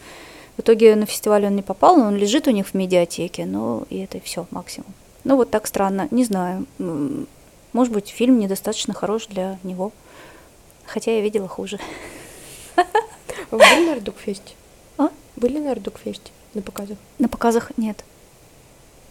В 0.57 0.61
итоге 0.61 0.97
на 0.97 1.07
фестиваль 1.07 1.47
он 1.47 1.57
не 1.57 1.63
попал, 1.63 1.97
но 1.97 2.07
он 2.07 2.17
лежит 2.17 2.49
у 2.49 2.51
них 2.51 2.67
в 2.69 2.75
медиатеке, 2.75 3.47
но 3.47 3.85
и 3.91 3.99
это 3.99 4.21
все 4.21 4.47
максимум. 4.51 4.93
Ну 5.25 5.37
вот 5.37 5.51
так 5.51 5.67
странно, 5.67 6.09
не 6.11 6.25
знаю. 6.25 6.67
Может 7.73 7.93
быть, 7.93 8.09
фильм 8.09 8.39
недостаточно 8.39 8.95
хорош 8.95 9.27
для 9.27 9.59
него. 9.63 9.93
Хотя 10.87 11.13
я 11.13 11.21
видела 11.21 11.49
хуже. 11.49 11.79
Вы 13.51 13.59
были 13.59 13.87
на 13.87 13.93
Ардукфесте? 13.93 14.55
А? 14.97 15.11
Были 15.37 15.59
на 15.59 15.73
Ардукфесте 15.73 16.31
на 16.55 16.63
показах? 16.63 16.99
На 17.19 17.29
показах 17.29 17.73
нет. 17.77 18.05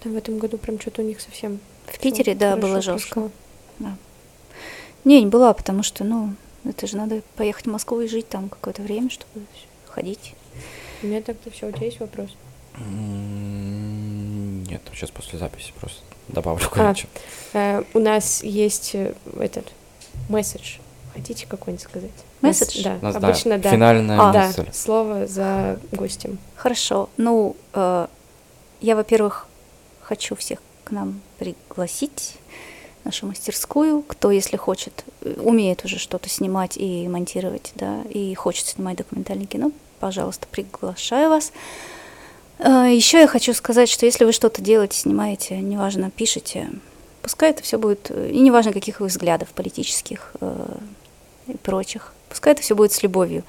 Там 0.01 0.13
в 0.13 0.17
этом 0.17 0.37
году 0.37 0.57
прям 0.57 0.79
что-то 0.79 1.01
у 1.01 1.05
них 1.05 1.21
совсем 1.21 1.59
В 1.85 1.99
Питере, 1.99 2.35
да, 2.35 2.55
было 2.55 2.81
жестко. 2.81 3.29
Да. 3.79 3.95
Не, 5.07 5.21
не 5.21 5.27
была, 5.27 5.53
потому 5.53 5.83
что, 5.83 6.03
ну, 6.03 6.33
это 6.65 6.85
же 6.85 6.97
надо 6.97 7.21
поехать 7.37 7.65
в 7.65 7.69
Москву 7.69 8.01
и 8.01 8.09
жить 8.09 8.27
там 8.27 8.49
какое-то 8.49 8.81
время, 8.81 9.09
чтобы 9.09 9.45
ходить. 9.87 10.33
У 11.01 11.07
меня 11.07 11.21
так-то 11.21 11.49
все. 11.49 11.67
У 11.67 11.71
тебя 11.71 11.85
есть 11.85 12.01
вопрос? 12.01 12.35
Нет, 12.77 14.81
сейчас 14.93 15.11
после 15.11 15.39
записи 15.39 15.71
просто 15.79 16.01
добавлю 16.27 16.65
А. 16.65 16.93
кое-что. 16.93 17.07
Э, 17.53 17.83
у 17.93 17.99
нас 17.99 18.43
есть 18.43 18.95
э, 18.95 19.13
этот 19.39 19.71
месседж. 20.27 20.79
Хотите 21.13 21.47
какой-нибудь 21.47 21.85
сказать? 21.85 22.11
Месседж? 22.41 22.83
Да, 22.83 22.97
нас, 23.01 23.15
да, 23.15 23.27
обычно 23.29 23.57
да. 23.59 23.71
финальная 23.71 24.19
А, 24.19 24.33
Да, 24.33 24.51
слово 24.73 25.25
за 25.25 25.79
гостем. 25.93 26.37
Хорошо. 26.57 27.09
Ну, 27.15 27.55
э, 27.73 28.07
я, 28.81 28.95
во-первых, 28.97 29.47
хочу 30.01 30.35
всех 30.35 30.59
к 30.83 30.91
нам 30.91 31.21
пригласить 31.39 32.35
нашу 33.07 33.25
мастерскую. 33.25 34.03
Кто, 34.03 34.31
если 34.31 34.57
хочет, 34.57 35.03
э, 35.21 35.35
умеет 35.41 35.83
уже 35.85 35.97
что-то 35.97 36.29
снимать 36.29 36.77
и 36.77 37.07
монтировать, 37.07 37.71
да, 37.75 38.01
и 38.09 38.33
хочет 38.35 38.67
снимать 38.67 38.97
документальное 38.97 39.47
кино, 39.47 39.71
пожалуйста, 39.99 40.47
приглашаю 40.51 41.29
вас. 41.29 41.51
Еще 42.59 43.19
я 43.19 43.27
хочу 43.27 43.53
сказать, 43.53 43.87
что 43.87 44.07
если 44.07 44.25
вы 44.25 44.31
что-то 44.31 44.63
делаете, 44.63 44.97
снимаете, 44.97 45.57
неважно, 45.57 46.09
пишете, 46.09 46.69
пускай 47.27 47.49
это 47.49 47.61
все 47.61 47.77
будет, 47.77 48.09
э, 48.09 48.29
и 48.31 48.39
неважно, 48.39 48.71
каких 48.71 49.01
вы 49.01 49.07
взглядов 49.07 49.49
политических 49.49 50.31
э, 50.39 50.77
и 51.47 51.57
прочих, 51.57 52.13
пускай 52.29 52.53
это 52.53 52.61
все 52.61 52.73
будет 52.73 52.93
с 52.93 53.03
любовью. 53.03 53.43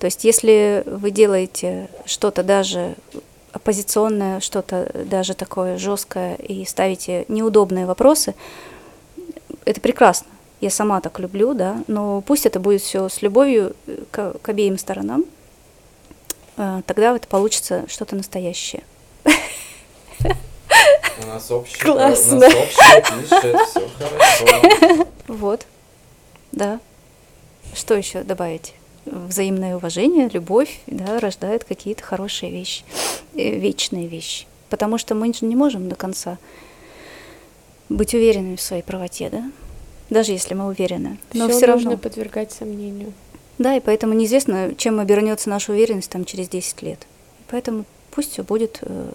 То 0.00 0.06
есть, 0.06 0.24
если 0.24 0.82
вы 0.84 1.12
делаете 1.12 1.88
что-то 2.06 2.42
даже 2.42 2.96
оппозиционное, 3.52 4.40
что-то 4.40 4.90
даже 5.04 5.34
такое 5.34 5.78
жесткое 5.78 6.34
и 6.36 6.64
ставите 6.64 7.24
неудобные 7.28 7.86
вопросы, 7.86 8.34
это 9.64 9.80
прекрасно. 9.80 10.28
Я 10.60 10.70
сама 10.70 11.00
так 11.00 11.18
люблю, 11.18 11.54
да, 11.54 11.82
но 11.86 12.20
пусть 12.20 12.44
это 12.46 12.60
будет 12.60 12.82
все 12.82 13.08
с 13.08 13.22
любовью 13.22 13.74
э, 13.86 13.96
к, 14.10 14.34
к 14.42 14.48
обеим 14.48 14.76
сторонам, 14.78 15.24
Э, 16.60 16.82
тогда 16.86 17.16
это 17.16 17.26
получится 17.26 17.86
что-то 17.88 18.16
настоящее. 18.16 18.82
У 21.22 21.26
нас 21.26 21.50
общий, 21.50 21.78
Классно. 21.80 22.36
у 22.36 22.40
нас 22.40 22.54
общий 22.54 23.22
пишет, 23.22 23.60
все 23.68 23.88
хорошо. 23.98 25.06
Вот, 25.26 25.66
да. 26.52 26.80
Что 27.74 27.94
еще 27.94 28.22
добавить? 28.24 28.74
Взаимное 29.06 29.76
уважение, 29.76 30.28
любовь, 30.28 30.80
да, 30.86 31.18
рождает 31.18 31.64
какие-то 31.64 32.02
хорошие 32.02 32.52
вещи, 32.52 32.84
э, 33.34 33.58
вечные 33.58 34.06
вещи. 34.06 34.46
Потому 34.68 34.98
что 34.98 35.14
мы 35.14 35.32
же 35.32 35.46
не 35.46 35.56
можем 35.56 35.88
до 35.88 35.96
конца 35.96 36.36
быть 37.90 38.14
уверенными 38.14 38.56
в 38.56 38.62
своей 38.62 38.82
правоте, 38.82 39.28
да? 39.28 39.50
Даже 40.08 40.32
если 40.32 40.54
мы 40.54 40.66
уверены. 40.66 41.18
Но 41.34 41.48
все 41.48 41.66
нужно 41.66 41.90
равно. 41.90 41.98
подвергать 41.98 42.52
сомнению. 42.52 43.12
Да, 43.58 43.76
и 43.76 43.80
поэтому 43.80 44.14
неизвестно, 44.14 44.74
чем 44.74 44.98
обернется 45.00 45.50
наша 45.50 45.72
уверенность 45.72 46.10
там 46.10 46.24
через 46.24 46.48
10 46.48 46.80
лет. 46.82 47.06
Поэтому 47.50 47.84
пусть 48.10 48.32
все 48.32 48.42
будет 48.42 48.78
э, 48.80 49.12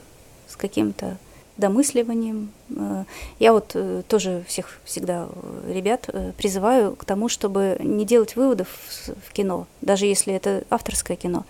с 0.47 0.55
каким-то 0.55 1.17
домысливанием. 1.57 2.51
Э, 2.69 3.05
я 3.39 3.53
вот 3.53 3.71
э, 3.73 4.03
тоже 4.07 4.43
всех 4.47 4.79
всегда 4.83 5.27
э, 5.31 5.73
ребят 5.73 6.09
э, 6.13 6.31
призываю 6.37 6.95
к 6.95 7.05
тому, 7.05 7.27
чтобы 7.27 7.77
не 7.81 8.05
делать 8.05 8.35
выводов 8.35 8.67
с- 8.89 9.13
в 9.27 9.33
кино, 9.33 9.65
даже 9.81 10.05
если 10.05 10.33
это 10.33 10.63
авторское 10.69 11.17
кино. 11.17 11.45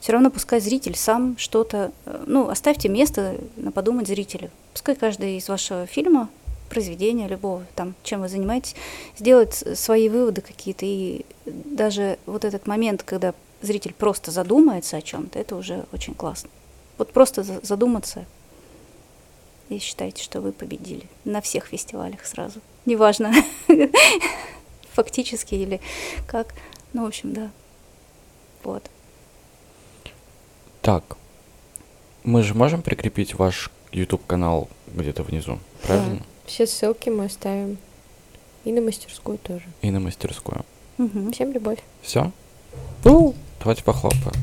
Все 0.00 0.12
равно 0.12 0.30
пускай 0.30 0.60
зритель 0.60 0.96
сам 0.96 1.36
что-то, 1.38 1.92
э, 2.06 2.24
ну, 2.26 2.48
оставьте 2.48 2.88
место 2.88 3.36
на 3.56 3.70
подумать 3.70 4.08
зрителю. 4.08 4.50
Пускай 4.72 4.94
каждый 4.96 5.36
из 5.36 5.48
вашего 5.48 5.86
фильма 5.86 6.28
произведения 6.70 7.28
любого, 7.28 7.66
там, 7.74 7.94
чем 8.02 8.22
вы 8.22 8.28
занимаетесь, 8.28 8.74
сделать 9.18 9.54
свои 9.74 10.08
выводы 10.08 10.40
какие-то. 10.40 10.86
И 10.86 11.26
даже 11.44 12.18
вот 12.24 12.44
этот 12.46 12.66
момент, 12.66 13.02
когда 13.02 13.34
зритель 13.60 13.92
просто 13.92 14.30
задумается 14.30 14.96
о 14.96 15.02
чем-то, 15.02 15.38
это 15.38 15.56
уже 15.56 15.84
очень 15.92 16.14
классно. 16.14 16.48
Вот 16.96 17.12
просто 17.12 17.42
за- 17.42 17.60
задуматься 17.62 18.24
и 19.68 19.78
считайте, 19.78 20.22
что 20.22 20.40
вы 20.40 20.52
победили 20.52 21.04
на 21.24 21.40
всех 21.40 21.66
фестивалях 21.66 22.24
сразу. 22.26 22.60
Неважно, 22.86 23.32
фактически 24.92 25.54
или 25.54 25.80
как. 26.26 26.54
Ну, 26.92 27.04
в 27.04 27.06
общем, 27.06 27.32
да. 27.32 27.50
Вот. 28.64 28.82
Так, 30.82 31.16
мы 32.24 32.42
же 32.42 32.54
можем 32.54 32.82
прикрепить 32.82 33.34
ваш 33.34 33.70
YouTube 33.92 34.26
канал 34.26 34.68
где-то 34.88 35.22
внизу, 35.22 35.58
правильно? 35.82 36.22
Все 36.50 36.66
ссылки 36.66 37.10
мы 37.10 37.26
оставим. 37.26 37.78
И 38.64 38.72
на 38.72 38.80
мастерскую 38.80 39.38
тоже. 39.38 39.62
И 39.82 39.90
на 39.92 40.00
мастерскую. 40.00 40.64
Мгм. 40.98 41.30
Всем 41.30 41.52
любовь. 41.52 41.78
Все? 42.02 42.32
Давайте 43.04 43.84
похлопаем. 43.84 44.34